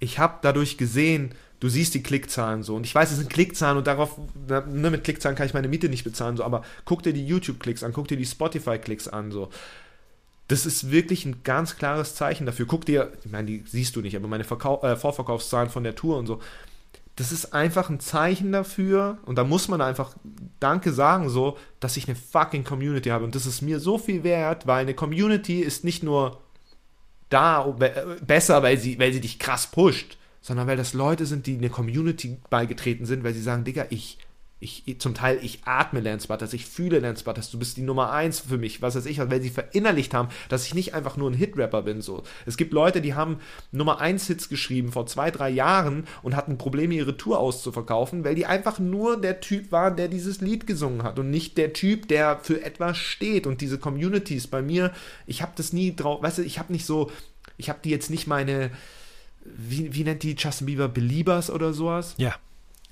ich 0.00 0.18
habe 0.18 0.38
dadurch 0.42 0.76
gesehen, 0.76 1.34
du 1.64 1.70
siehst 1.70 1.94
die 1.94 2.02
Klickzahlen 2.02 2.62
so. 2.62 2.76
Und 2.76 2.84
ich 2.84 2.94
weiß, 2.94 3.10
es 3.10 3.16
sind 3.16 3.30
Klickzahlen 3.30 3.78
und 3.78 3.86
darauf, 3.86 4.18
ne, 4.46 4.90
mit 4.90 5.02
Klickzahlen 5.02 5.34
kann 5.34 5.46
ich 5.46 5.54
meine 5.54 5.66
Miete 5.66 5.88
nicht 5.88 6.04
bezahlen, 6.04 6.36
so, 6.36 6.44
aber 6.44 6.62
guck 6.84 7.02
dir 7.02 7.14
die 7.14 7.26
YouTube-Klicks 7.26 7.82
an, 7.82 7.94
guck 7.94 8.06
dir 8.06 8.18
die 8.18 8.26
Spotify-Klicks 8.26 9.08
an, 9.08 9.30
so. 9.30 9.48
Das 10.48 10.66
ist 10.66 10.90
wirklich 10.90 11.24
ein 11.24 11.42
ganz 11.42 11.76
klares 11.78 12.16
Zeichen 12.16 12.44
dafür. 12.44 12.66
Guck 12.66 12.84
dir, 12.84 13.14
ich 13.24 13.32
meine, 13.32 13.46
die 13.46 13.64
siehst 13.66 13.96
du 13.96 14.02
nicht, 14.02 14.14
aber 14.14 14.28
meine 14.28 14.44
Verkau 14.44 14.82
äh, 14.82 14.94
Vorverkaufszahlen 14.94 15.70
von 15.70 15.84
der 15.84 15.94
Tour 15.94 16.18
und 16.18 16.26
so. 16.26 16.42
Das 17.16 17.32
ist 17.32 17.54
einfach 17.54 17.88
ein 17.88 17.98
Zeichen 17.98 18.52
dafür, 18.52 19.16
und 19.24 19.38
da 19.38 19.44
muss 19.44 19.68
man 19.68 19.80
einfach 19.80 20.14
Danke 20.60 20.92
sagen, 20.92 21.30
so, 21.30 21.56
dass 21.80 21.96
ich 21.96 22.06
eine 22.08 22.16
fucking 22.16 22.64
Community 22.64 23.08
habe. 23.08 23.24
Und 23.24 23.34
das 23.34 23.46
ist 23.46 23.62
mir 23.62 23.80
so 23.80 23.96
viel 23.96 24.22
wert, 24.22 24.66
weil 24.66 24.82
eine 24.82 24.92
Community 24.92 25.60
ist 25.60 25.82
nicht 25.82 26.02
nur 26.02 26.42
da 27.30 27.74
äh, 27.80 28.16
besser, 28.20 28.62
weil 28.62 28.76
sie, 28.76 28.98
weil 28.98 29.14
sie 29.14 29.22
dich 29.22 29.38
krass 29.38 29.68
pusht, 29.68 30.18
sondern 30.44 30.66
weil 30.66 30.76
das 30.76 30.92
Leute 30.92 31.24
sind, 31.24 31.46
die 31.46 31.54
in 31.54 31.60
eine 31.60 31.70
Community 31.70 32.36
beigetreten 32.50 33.06
sind, 33.06 33.24
weil 33.24 33.32
sie 33.32 33.40
sagen, 33.40 33.64
Digga, 33.64 33.86
ich, 33.88 34.18
ich, 34.60 35.00
zum 35.00 35.14
Teil, 35.14 35.38
ich 35.40 35.60
atme 35.64 36.00
Lance 36.00 36.28
Butters, 36.28 36.52
ich 36.52 36.66
fühle 36.66 36.98
Lance 36.98 37.24
Butters, 37.24 37.50
du 37.50 37.58
bist 37.58 37.78
die 37.78 37.82
Nummer 37.82 38.12
eins 38.12 38.40
für 38.40 38.58
mich, 38.58 38.82
was 38.82 38.94
weiß 38.94 39.06
ich, 39.06 39.18
weil 39.18 39.40
sie 39.40 39.48
verinnerlicht 39.48 40.12
haben, 40.12 40.28
dass 40.50 40.66
ich 40.66 40.74
nicht 40.74 40.92
einfach 40.92 41.16
nur 41.16 41.30
ein 41.30 41.34
Hit-Rapper 41.34 41.80
bin, 41.80 42.02
so. 42.02 42.24
Es 42.44 42.58
gibt 42.58 42.74
Leute, 42.74 43.00
die 43.00 43.14
haben 43.14 43.38
Nummer 43.72 44.02
eins 44.02 44.26
Hits 44.26 44.50
geschrieben 44.50 44.92
vor 44.92 45.06
zwei, 45.06 45.30
drei 45.30 45.48
Jahren 45.48 46.06
und 46.22 46.36
hatten 46.36 46.58
Probleme, 46.58 46.92
ihre 46.92 47.16
Tour 47.16 47.38
auszuverkaufen, 47.38 48.22
weil 48.22 48.34
die 48.34 48.44
einfach 48.44 48.78
nur 48.78 49.18
der 49.18 49.40
Typ 49.40 49.72
waren, 49.72 49.96
der 49.96 50.08
dieses 50.08 50.42
Lied 50.42 50.66
gesungen 50.66 51.04
hat 51.04 51.18
und 51.18 51.30
nicht 51.30 51.56
der 51.56 51.72
Typ, 51.72 52.06
der 52.08 52.38
für 52.42 52.62
etwas 52.62 52.98
steht 52.98 53.46
und 53.46 53.62
diese 53.62 53.78
Communities 53.78 54.46
bei 54.46 54.60
mir, 54.60 54.92
ich 55.26 55.40
habe 55.40 55.52
das 55.56 55.72
nie 55.72 55.96
drauf, 55.96 56.22
weißt 56.22 56.36
du, 56.36 56.42
ich 56.42 56.58
habe 56.58 56.70
nicht 56.70 56.84
so, 56.84 57.10
ich 57.56 57.70
habe 57.70 57.78
die 57.82 57.90
jetzt 57.90 58.10
nicht 58.10 58.26
meine, 58.26 58.70
wie, 59.44 59.94
wie 59.94 60.04
nennt 60.04 60.22
die 60.22 60.34
Justin 60.36 60.66
Bieber, 60.66 60.88
Beliebers 60.88 61.50
oder 61.50 61.72
sowas? 61.72 62.14
Ja. 62.16 62.34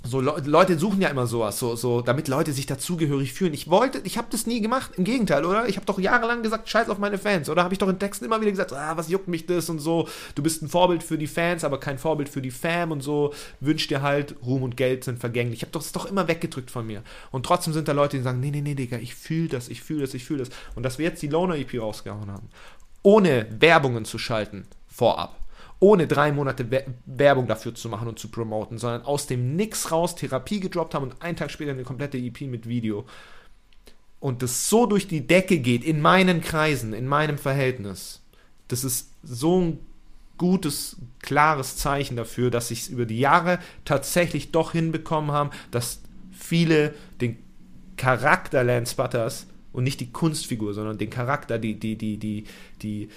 So 0.05 0.21
Le 0.21 0.43
Leute 0.47 0.77
suchen 0.79 1.01
ja 1.01 1.09
immer 1.09 1.29
sowas, 1.29 1.61
so, 1.61 1.77
so, 1.77 2.01
damit 2.01 2.27
Leute 2.27 2.53
sich 2.53 2.67
dazugehörig 2.67 3.33
fühlen. 3.33 3.55
Ich 3.55 3.71
wollte, 3.71 4.01
ich 4.03 4.19
habe 4.19 4.27
das 4.31 4.47
nie 4.47 4.61
gemacht. 4.61 4.93
Im 4.97 5.05
Gegenteil, 5.05 5.45
oder? 5.45 5.69
Ich 5.69 5.77
habe 5.77 5.87
doch 5.87 6.01
jahrelang 6.01 6.43
gesagt, 6.43 6.69
scheiß 6.69 6.89
auf 6.89 6.99
meine 6.99 7.19
Fans. 7.19 7.49
Oder 7.49 7.63
habe 7.63 7.73
ich 7.73 7.79
doch 7.79 7.89
in 7.89 8.01
Texten 8.01 8.25
immer 8.25 8.41
wieder 8.41 8.51
gesagt, 8.51 8.73
ah, 8.73 8.97
was 8.97 9.09
juckt 9.09 9.29
mich 9.29 9.47
das 9.47 9.71
und 9.71 9.79
so. 9.79 10.09
Du 10.35 10.43
bist 10.43 10.61
ein 10.61 10.69
Vorbild 10.69 11.05
für 11.05 11.19
die 11.19 11.29
Fans, 11.29 11.63
aber 11.63 11.79
kein 11.79 11.99
Vorbild 11.99 12.29
für 12.29 12.43
die 12.43 12.51
Fam 12.51 12.91
und 12.91 13.01
so. 13.01 13.33
Wünsch 13.61 13.87
dir 13.87 14.03
halt, 14.03 14.35
Ruhm 14.45 14.65
und 14.65 14.77
Geld 14.77 15.05
sind 15.05 15.21
vergänglich. 15.21 15.61
Ich 15.61 15.63
habe 15.63 15.73
das 15.73 15.93
doch 15.93 16.07
immer 16.07 16.27
weggedrückt 16.27 16.73
von 16.73 16.85
mir. 16.85 17.05
Und 17.31 17.47
trotzdem 17.47 17.73
sind 17.73 17.87
da 17.87 17.93
Leute, 17.93 18.17
die 18.17 18.25
sagen, 18.25 18.41
nee, 18.41 18.51
nee, 18.51 18.61
nee, 18.61 18.75
Digga, 18.75 18.99
ich 18.99 19.15
fühle 19.15 19.49
das, 19.49 19.69
ich 19.69 19.83
fühle 19.83 20.01
das, 20.01 20.15
ich 20.15 20.25
fühle 20.25 20.41
das. 20.41 20.51
Und 20.75 20.83
dass 20.83 20.99
wir 20.99 21.07
jetzt 21.07 21.23
die 21.23 21.29
Loner 21.29 21.55
EP 21.57 21.81
rausgehauen 21.81 22.31
haben, 22.31 22.49
ohne 23.03 23.47
Werbungen 23.61 24.05
zu 24.05 24.19
schalten, 24.19 24.67
vorab 24.89 25.42
ohne 25.83 26.07
drei 26.07 26.31
Monate 26.31 26.65
Werbung 27.07 27.49
dafür 27.49 27.75
zu 27.75 27.89
machen 27.89 28.07
und 28.07 28.17
zu 28.17 28.29
promoten, 28.29 28.79
sondern 28.79 29.03
aus 29.03 29.27
dem 29.27 29.57
Nix 29.57 29.91
raus 29.91 30.15
Therapie 30.15 30.61
gedroppt 30.61 30.95
haben 30.95 31.03
und 31.03 31.21
einen 31.21 31.37
Tag 31.37 31.51
später 31.51 31.73
eine 31.73 31.83
komplette 31.83 32.19
EP 32.19 32.43
mit 32.43 32.69
Video. 32.69 33.05
Und 34.21 34.43
das 34.43 34.69
so 34.69 34.87
durch 34.87 35.09
die 35.09 35.27
Decke 35.27 35.59
geht, 35.59 35.83
in 35.83 36.01
meinen 36.01 36.41
Kreisen, 36.41 36.93
in 36.93 37.09
meinem 37.09 37.37
Verhältnis. 37.37 38.23
Das 38.69 38.85
ist 38.85 39.11
so 39.25 39.61
ein 39.61 39.79
gutes, 40.39 40.99
klares 41.19 41.77
Zeichen 41.77 42.17
dafür, 42.17 42.53
dass 42.53 42.69
sich 42.69 42.83
es 42.83 42.89
über 42.89 43.05
die 43.05 43.19
Jahre 43.19 43.59
tatsächlich 43.85 44.53
doch 44.53 44.71
hinbekommen 44.71 45.33
haben, 45.33 45.51
dass 45.73 46.01
viele 46.31 46.95
den 47.21 47.39
Charakter 47.97 48.63
Lance 48.63 48.95
Butters 48.95 49.49
und 49.73 49.83
nicht 49.83 49.99
die 49.99 50.13
Kunstfigur, 50.13 50.75
sondern 50.75 50.99
den 50.99 51.11
Charakter, 51.11 51.59
die, 51.59 51.75
die, 51.75 51.97
die, 51.97 52.19
die, 52.19 52.45
die, 52.83 53.09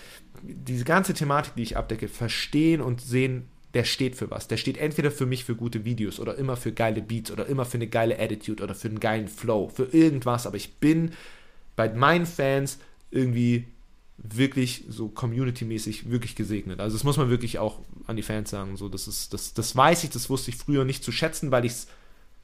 diese 0.48 0.86
ganze 0.86 1.14
Thematik, 1.14 1.56
die 1.56 1.64
ich 1.64 1.78
abdecke, 1.78 2.08
verstehen 2.08 2.82
und 2.82 3.02
sehen, 3.02 3.48
der 3.74 3.84
steht 3.84 4.16
für 4.16 4.32
was. 4.32 4.48
Der 4.48 4.58
steht 4.58 4.78
entweder 4.78 5.12
für 5.12 5.26
mich 5.26 5.44
für 5.44 5.56
gute 5.56 5.84
Videos 5.84 6.20
oder 6.20 6.36
immer 6.36 6.56
für 6.56 6.72
geile 6.72 7.02
Beats 7.02 7.30
oder 7.30 7.46
immer 7.46 7.66
für 7.66 7.78
eine 7.78 7.88
geile 7.88 8.18
Attitude 8.18 8.64
oder 8.64 8.74
für 8.74 8.88
einen 8.88 9.02
geilen 9.02 9.28
Flow, 9.28 9.70
für 9.70 9.84
irgendwas. 9.92 10.48
Aber 10.48 10.56
ich 10.56 10.76
bin 10.76 11.12
bei 11.76 11.90
meinen 11.90 12.26
Fans 12.26 12.80
irgendwie 13.12 13.66
wirklich 14.18 14.86
so 14.88 15.10
community-mäßig 15.10 16.10
wirklich 16.10 16.36
gesegnet. 16.36 16.80
Also 16.80 16.96
das 16.96 17.04
muss 17.04 17.18
man 17.18 17.30
wirklich 17.30 17.60
auch 17.60 17.80
an 18.08 18.16
die 18.16 18.24
Fans 18.24 18.50
sagen. 18.50 18.78
So, 18.78 18.88
das, 18.88 19.10
ist, 19.10 19.34
das, 19.34 19.54
das 19.54 19.76
weiß 19.76 20.06
ich, 20.06 20.10
das 20.10 20.30
wusste 20.30 20.52
ich 20.52 20.58
früher 20.58 20.86
nicht 20.86 21.04
zu 21.04 21.12
schätzen, 21.12 21.52
weil 21.52 21.66
ich 21.66 21.74
es 21.74 21.88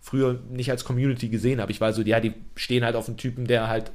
früher 0.02 0.42
nicht 0.50 0.70
als 0.70 0.84
Community 0.84 1.30
gesehen 1.30 1.62
habe. 1.62 1.72
Ich 1.72 1.80
war 1.80 1.94
so, 1.94 2.02
ja, 2.02 2.20
die 2.20 2.34
stehen 2.56 2.84
halt 2.84 2.96
auf 2.96 3.08
einen 3.08 3.18
Typen, 3.18 3.46
der 3.48 3.70
halt 3.70 3.92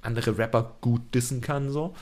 andere 0.00 0.38
Rapper 0.38 0.76
gut 0.80 1.02
dissen 1.14 1.40
kann, 1.40 1.70
so. 1.70 1.94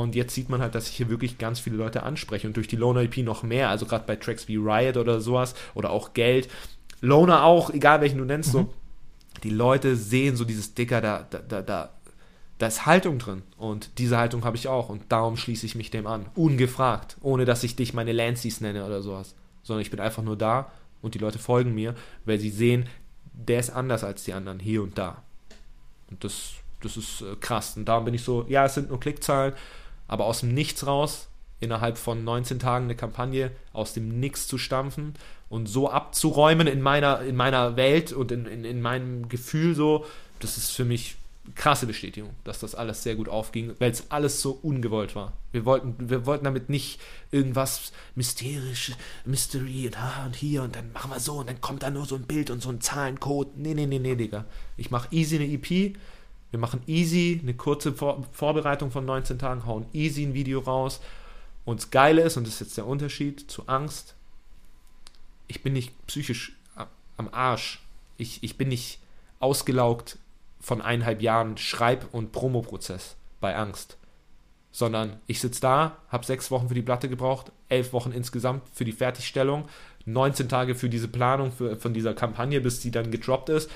Und 0.00 0.16
jetzt 0.16 0.34
sieht 0.34 0.48
man 0.48 0.60
halt, 0.60 0.74
dass 0.74 0.88
ich 0.88 0.96
hier 0.96 1.08
wirklich 1.08 1.38
ganz 1.38 1.60
viele 1.60 1.76
Leute 1.76 2.02
anspreche 2.02 2.48
und 2.48 2.56
durch 2.56 2.66
die 2.66 2.76
Loner 2.76 3.02
EP 3.02 3.18
noch 3.18 3.44
mehr, 3.44 3.68
also 3.68 3.86
gerade 3.86 4.04
bei 4.06 4.16
Tracks 4.16 4.48
wie 4.48 4.56
Riot 4.56 4.96
oder 4.96 5.20
sowas 5.20 5.54
oder 5.74 5.90
auch 5.90 6.14
Geld. 6.14 6.48
Loner 7.00 7.44
auch, 7.44 7.70
egal 7.70 8.00
welchen 8.00 8.18
du 8.18 8.24
nennst, 8.24 8.48
mhm. 8.48 8.58
so. 8.58 8.74
Die 9.44 9.50
Leute 9.50 9.94
sehen 9.94 10.36
so 10.36 10.44
dieses 10.44 10.74
Dicker, 10.74 11.00
da, 11.00 11.26
da, 11.30 11.38
da, 11.38 11.62
da, 11.62 11.90
da 12.58 12.66
ist 12.66 12.86
Haltung 12.86 13.18
drin. 13.18 13.42
Und 13.56 13.98
diese 13.98 14.16
Haltung 14.16 14.44
habe 14.44 14.56
ich 14.56 14.68
auch. 14.68 14.88
Und 14.88 15.02
darum 15.10 15.36
schließe 15.36 15.66
ich 15.66 15.74
mich 15.74 15.90
dem 15.90 16.06
an. 16.06 16.26
Ungefragt. 16.34 17.16
Ohne 17.20 17.44
dass 17.44 17.62
ich 17.62 17.76
dich 17.76 17.94
meine 17.94 18.12
Lancies 18.12 18.60
nenne 18.60 18.84
oder 18.86 19.02
sowas. 19.02 19.34
Sondern 19.62 19.82
ich 19.82 19.90
bin 19.90 20.00
einfach 20.00 20.22
nur 20.22 20.36
da 20.36 20.72
und 21.02 21.14
die 21.14 21.18
Leute 21.18 21.38
folgen 21.38 21.74
mir, 21.74 21.94
weil 22.24 22.38
sie 22.38 22.50
sehen, 22.50 22.88
der 23.32 23.60
ist 23.60 23.70
anders 23.70 24.02
als 24.02 24.24
die 24.24 24.32
anderen, 24.32 24.58
hier 24.58 24.82
und 24.82 24.96
da. 24.96 25.22
Und 26.10 26.24
das, 26.24 26.52
das 26.80 26.96
ist 26.96 27.20
äh, 27.20 27.36
krass. 27.38 27.76
Und 27.76 27.84
darum 27.84 28.04
bin 28.04 28.14
ich 28.14 28.22
so, 28.22 28.44
ja, 28.48 28.64
es 28.64 28.74
sind 28.74 28.88
nur 28.88 29.00
Klickzahlen, 29.00 29.52
aber 30.08 30.26
aus 30.26 30.40
dem 30.40 30.54
Nichts 30.54 30.86
raus, 30.86 31.28
innerhalb 31.60 31.98
von 31.98 32.24
19 32.24 32.58
Tagen 32.58 32.84
eine 32.84 32.96
Kampagne 32.96 33.50
aus 33.72 33.94
dem 33.94 34.20
Nichts 34.20 34.46
zu 34.46 34.58
stampfen 34.58 35.14
und 35.48 35.66
so 35.66 35.90
abzuräumen 35.90 36.66
in 36.66 36.82
meiner, 36.82 37.22
in 37.22 37.36
meiner 37.36 37.76
Welt 37.76 38.12
und 38.12 38.32
in, 38.32 38.46
in, 38.46 38.64
in 38.64 38.82
meinem 38.82 39.28
Gefühl 39.28 39.74
so, 39.74 40.04
das 40.40 40.56
ist 40.58 40.70
für 40.70 40.84
mich 40.84 41.16
krasse 41.54 41.86
Bestätigung, 41.86 42.30
dass 42.44 42.60
das 42.60 42.74
alles 42.74 43.02
sehr 43.02 43.16
gut 43.16 43.28
aufging, 43.28 43.74
weil 43.78 43.90
es 43.90 44.10
alles 44.10 44.40
so 44.40 44.58
ungewollt 44.62 45.14
war. 45.14 45.34
Wir 45.52 45.64
wollten, 45.66 45.94
wir 46.08 46.24
wollten 46.24 46.44
damit 46.44 46.70
nicht 46.70 47.00
irgendwas 47.30 47.92
mysterisch, 48.14 48.92
Mystery 49.26 49.86
und, 49.86 49.98
ah, 50.00 50.24
und 50.24 50.34
hier 50.34 50.62
und 50.62 50.74
dann 50.74 50.92
machen 50.92 51.10
wir 51.10 51.20
so 51.20 51.34
und 51.34 51.48
dann 51.48 51.60
kommt 51.60 51.82
da 51.82 51.90
nur 51.90 52.06
so 52.06 52.14
ein 52.14 52.22
Bild 52.22 52.50
und 52.50 52.62
so 52.62 52.70
ein 52.70 52.80
Zahlencode. 52.80 53.56
Nee, 53.56 53.74
nee, 53.74 53.86
nee, 53.86 53.98
nee, 53.98 54.16
Digga. 54.16 54.46
Ich 54.76 54.90
mache 54.90 55.08
easy 55.14 55.36
eine 55.36 55.46
EP, 55.46 55.96
wir 56.54 56.60
machen 56.60 56.82
easy 56.86 57.40
eine 57.42 57.54
kurze 57.54 57.92
Vor 57.92 58.24
Vorbereitung 58.30 58.92
von 58.92 59.04
19 59.04 59.40
Tagen, 59.40 59.66
hauen 59.66 59.86
easy 59.92 60.22
ein 60.24 60.34
Video 60.34 60.60
raus. 60.60 61.00
Und 61.64 61.80
das 61.80 61.90
Geile 61.90 62.22
ist, 62.22 62.36
und 62.36 62.46
das 62.46 62.54
ist 62.54 62.60
jetzt 62.60 62.76
der 62.76 62.86
Unterschied 62.86 63.50
zu 63.50 63.66
Angst, 63.66 64.14
ich 65.48 65.64
bin 65.64 65.72
nicht 65.72 65.92
psychisch 66.06 66.52
am 67.16 67.28
Arsch. 67.32 67.82
Ich, 68.18 68.44
ich 68.44 68.56
bin 68.56 68.68
nicht 68.68 69.00
ausgelaugt 69.40 70.16
von 70.60 70.80
eineinhalb 70.80 71.22
Jahren 71.22 71.56
Schreib- 71.56 72.14
und 72.14 72.30
Promoprozess 72.30 73.16
bei 73.40 73.56
Angst. 73.56 73.96
Sondern 74.70 75.18
ich 75.26 75.40
sitze 75.40 75.60
da, 75.60 75.96
habe 76.08 76.24
sechs 76.24 76.52
Wochen 76.52 76.68
für 76.68 76.74
die 76.74 76.82
Platte 76.82 77.08
gebraucht, 77.08 77.50
elf 77.68 77.92
Wochen 77.92 78.12
insgesamt 78.12 78.62
für 78.72 78.84
die 78.84 78.92
Fertigstellung, 78.92 79.68
19 80.06 80.48
Tage 80.48 80.76
für 80.76 80.88
diese 80.88 81.08
Planung 81.08 81.50
für, 81.50 81.76
von 81.76 81.94
dieser 81.94 82.14
Kampagne, 82.14 82.60
bis 82.60 82.80
sie 82.80 82.92
dann 82.92 83.10
gedroppt 83.10 83.48
ist 83.48 83.68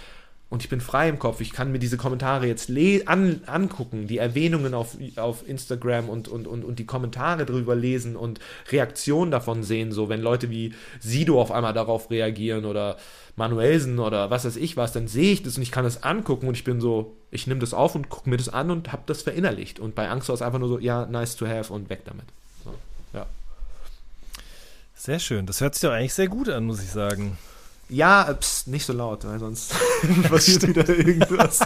und 0.51 0.63
ich 0.63 0.71
bin 0.71 0.81
frei 0.81 1.11
im 1.11 1.19
Kopf. 1.19 1.43
Ich 1.43 1.53
kann 1.53 1.73
mir 1.73 1.79
diese 1.79 1.99
Kommentare 1.99 2.47
jetzt 2.47 2.71
an, 3.07 3.43
angucken, 3.47 4.07
die 4.07 4.17
Erwähnungen 4.17 4.73
auf, 4.73 4.97
auf 5.17 5.47
Instagram 5.47 6.09
und, 6.09 6.27
und, 6.29 6.47
und, 6.47 6.65
und 6.65 6.79
die 6.79 6.87
Kommentare 6.87 7.45
drüber 7.45 7.75
lesen 7.75 8.17
und 8.17 8.41
Reaktionen 8.73 9.31
davon 9.31 9.63
sehen. 9.63 9.93
So, 9.93 10.09
wenn 10.09 10.23
Leute 10.23 10.49
wie 10.49 10.75
Sido 11.01 11.41
auf 11.41 11.53
einmal 11.53 11.75
darauf 11.75 12.11
reagieren 12.11 12.65
oder 12.65 12.97
Manuelsen 13.37 13.99
oder 13.99 14.31
was 14.31 14.47
weiß 14.47 14.57
ich 14.57 14.77
was, 14.79 14.93
dann 14.93 15.07
sehe 15.07 15.33
ich 15.33 15.43
das 15.43 15.57
und 15.57 15.63
ich 15.63 15.71
kann 15.71 15.85
das 15.85 16.03
angucken 16.03 16.49
und 16.49 16.57
ich 16.57 16.65
bin 16.65 16.81
so, 16.81 17.15
ich 17.31 17.47
nehme 17.47 17.61
das 17.61 17.75
auf 17.75 17.95
und 17.95 18.09
gucke 18.09 18.31
mir 18.31 18.39
das 18.39 18.49
an 18.49 18.71
und 18.71 18.91
habe 18.91 19.03
das 19.05 19.21
verinnerlicht. 19.21 19.79
Und 19.79 19.95
bei 19.95 20.09
Angst 20.09 20.29
war 20.29 20.35
es 20.35 20.41
einfach 20.41 20.59
nur 20.59 20.69
so, 20.69 20.79
ja, 20.79 21.05
nice 21.05 21.37
to 21.37 21.47
have 21.47 21.71
und 21.71 21.91
weg 21.91 22.01
damit. 22.07 22.25
So, 22.65 22.73
ja. 23.13 23.27
Sehr 24.95 25.19
schön. 25.19 25.45
Das 25.45 25.61
hört 25.61 25.75
sich 25.75 25.83
doch 25.83 25.93
eigentlich 25.93 26.15
sehr 26.15 26.29
gut 26.29 26.49
an, 26.49 26.65
muss 26.65 26.83
ich 26.83 26.89
sagen. 26.89 27.37
Ja, 27.89 28.33
pst, 28.35 28.69
nicht 28.69 28.85
so 28.85 28.93
laut, 28.93 29.25
weil 29.25 29.39
sonst 29.39 29.75
passiert 30.29 30.67
wieder 30.67 30.89
irgendwas. 30.89 31.61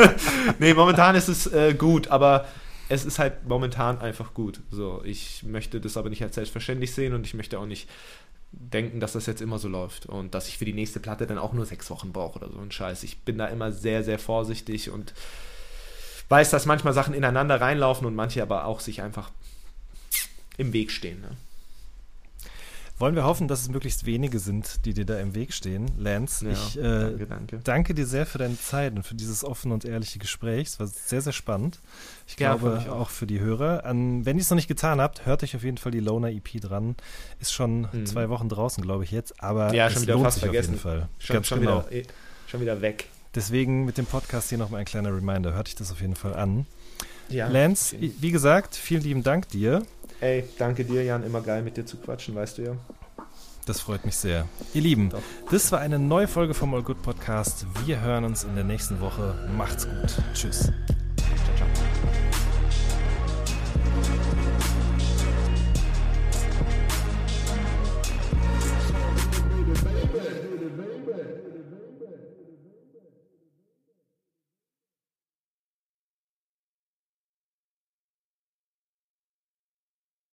nee, 0.58 0.74
momentan 0.74 1.14
ist 1.14 1.28
es 1.28 1.46
äh, 1.46 1.74
gut, 1.74 2.08
aber 2.08 2.46
es 2.88 3.04
ist 3.04 3.18
halt 3.18 3.46
momentan 3.46 4.00
einfach 4.00 4.32
gut. 4.32 4.60
So, 4.70 5.02
ich 5.04 5.42
möchte 5.42 5.80
das 5.80 5.96
aber 5.96 6.08
nicht 6.08 6.22
als 6.22 6.36
selbstverständlich 6.36 6.94
sehen 6.94 7.12
und 7.12 7.26
ich 7.26 7.34
möchte 7.34 7.58
auch 7.58 7.66
nicht 7.66 7.88
denken, 8.50 8.98
dass 8.98 9.12
das 9.12 9.26
jetzt 9.26 9.42
immer 9.42 9.58
so 9.58 9.68
läuft 9.68 10.06
und 10.06 10.34
dass 10.34 10.48
ich 10.48 10.56
für 10.56 10.64
die 10.64 10.72
nächste 10.72 11.00
Platte 11.00 11.26
dann 11.26 11.36
auch 11.36 11.52
nur 11.52 11.66
sechs 11.66 11.90
Wochen 11.90 12.12
brauche 12.12 12.38
oder 12.38 12.50
so 12.50 12.58
ein 12.58 12.72
Scheiß. 12.72 13.02
Ich 13.02 13.18
bin 13.20 13.36
da 13.36 13.46
immer 13.46 13.72
sehr, 13.72 14.02
sehr 14.04 14.18
vorsichtig 14.18 14.90
und 14.90 15.12
weiß, 16.30 16.48
dass 16.48 16.64
manchmal 16.64 16.94
Sachen 16.94 17.12
ineinander 17.12 17.60
reinlaufen 17.60 18.06
und 18.06 18.14
manche 18.14 18.40
aber 18.40 18.64
auch 18.64 18.80
sich 18.80 19.02
einfach 19.02 19.30
im 20.56 20.72
Weg 20.72 20.90
stehen. 20.90 21.20
Ne? 21.20 21.36
Wollen 22.98 23.14
wir 23.14 23.24
hoffen, 23.24 23.46
dass 23.46 23.60
es 23.62 23.68
möglichst 23.68 24.06
wenige 24.06 24.40
sind, 24.40 24.84
die 24.84 24.92
dir 24.92 25.04
da 25.06 25.18
im 25.20 25.34
Weg 25.34 25.52
stehen. 25.52 25.86
Lance, 25.98 26.44
Ja, 26.46 26.52
ich 26.52 26.76
äh, 26.78 26.82
danke, 26.82 27.26
danke. 27.26 27.60
danke 27.62 27.94
dir 27.94 28.06
sehr 28.06 28.26
für 28.26 28.38
deine 28.38 28.58
Zeit 28.58 28.94
und 28.96 29.04
für 29.04 29.14
dieses 29.14 29.44
offene 29.44 29.72
und 29.74 29.84
ehrliche 29.84 30.18
Gespräch. 30.18 30.66
Es 30.68 30.80
war 30.80 30.88
sehr, 30.88 31.20
sehr 31.22 31.32
spannend. 31.32 31.78
Ich 32.26 32.38
Ja, 32.40 32.56
glaube 32.56 32.84
auch. 32.90 33.02
auch 33.02 33.10
für 33.10 33.26
die 33.28 33.38
Hörer. 33.38 33.84
An, 33.84 34.26
wenn 34.26 34.36
ihr 34.36 34.42
es 34.42 34.50
noch 34.50 34.56
nicht 34.56 34.66
getan 34.68 35.00
habt, 35.00 35.26
hört 35.26 35.44
euch 35.44 35.54
auf 35.54 35.62
jeden 35.62 35.78
Fall 35.78 35.92
die 35.92 36.00
Loner 36.00 36.30
EP 36.30 36.60
dran. 36.60 36.96
Ist 37.40 37.52
schon 37.52 37.88
Mhm. 37.92 38.06
zwei 38.06 38.28
Wochen 38.30 38.48
draußen, 38.48 38.82
glaube 38.82 39.04
ich 39.04 39.12
jetzt, 39.12 39.42
aber 39.42 39.72
Ja, 39.72 39.86
es 39.86 39.92
schon 39.92 40.02
wieder 40.02 40.14
lohnt 40.14 40.24
fast 40.24 40.34
sich 40.36 40.44
vergessen. 40.44 40.74
auf 40.74 40.84
jeden 40.84 41.00
Fall. 41.00 41.08
Schon, 41.18 41.34
Ganz 41.34 41.46
schon, 41.46 41.60
genau. 41.60 41.84
wieder, 41.90 41.92
eh, 41.92 42.02
schon 42.48 42.60
wieder 42.60 42.80
weg. 42.82 43.06
Deswegen 43.34 43.84
mit 43.84 43.96
dem 43.98 44.06
Podcast 44.06 44.48
hier 44.48 44.58
nochmal 44.58 44.80
ein 44.80 44.86
kleiner 44.86 45.14
Reminder. 45.14 45.52
Hört 45.52 45.68
euch 45.68 45.74
das 45.76 45.92
auf 45.92 46.00
jeden 46.00 46.16
Fall 46.16 46.34
an. 46.34 46.66
Ja, 47.28 47.46
Lance, 47.46 47.94
wie 48.00 48.30
gesagt, 48.32 48.74
vielen 48.74 49.02
lieben 49.02 49.22
Dank 49.22 49.48
dir. 49.50 49.82
Ey, 50.20 50.44
danke 50.58 50.84
dir, 50.84 51.04
Jan. 51.04 51.22
Immer 51.24 51.40
geil, 51.40 51.62
mit 51.62 51.76
dir 51.76 51.86
zu 51.86 51.96
quatschen, 51.96 52.34
weißt 52.34 52.58
du 52.58 52.62
ja. 52.62 52.76
Das 53.66 53.80
freut 53.80 54.04
mich 54.06 54.16
sehr. 54.16 54.48
Ihr 54.72 54.80
Lieben, 54.80 55.10
Doch. 55.10 55.20
das 55.50 55.70
war 55.72 55.80
eine 55.80 55.98
neue 55.98 56.26
Folge 56.26 56.54
vom 56.54 56.74
All 56.74 56.82
Good 56.82 57.02
Podcast. 57.02 57.66
Wir 57.84 58.00
hören 58.00 58.24
uns 58.24 58.44
in 58.44 58.54
der 58.54 58.64
nächsten 58.64 59.00
Woche. 59.00 59.34
Macht's 59.56 59.86
gut. 59.86 60.16
Tschüss. 60.32 60.72
Ciao, 61.16 61.56
ciao. 61.56 61.68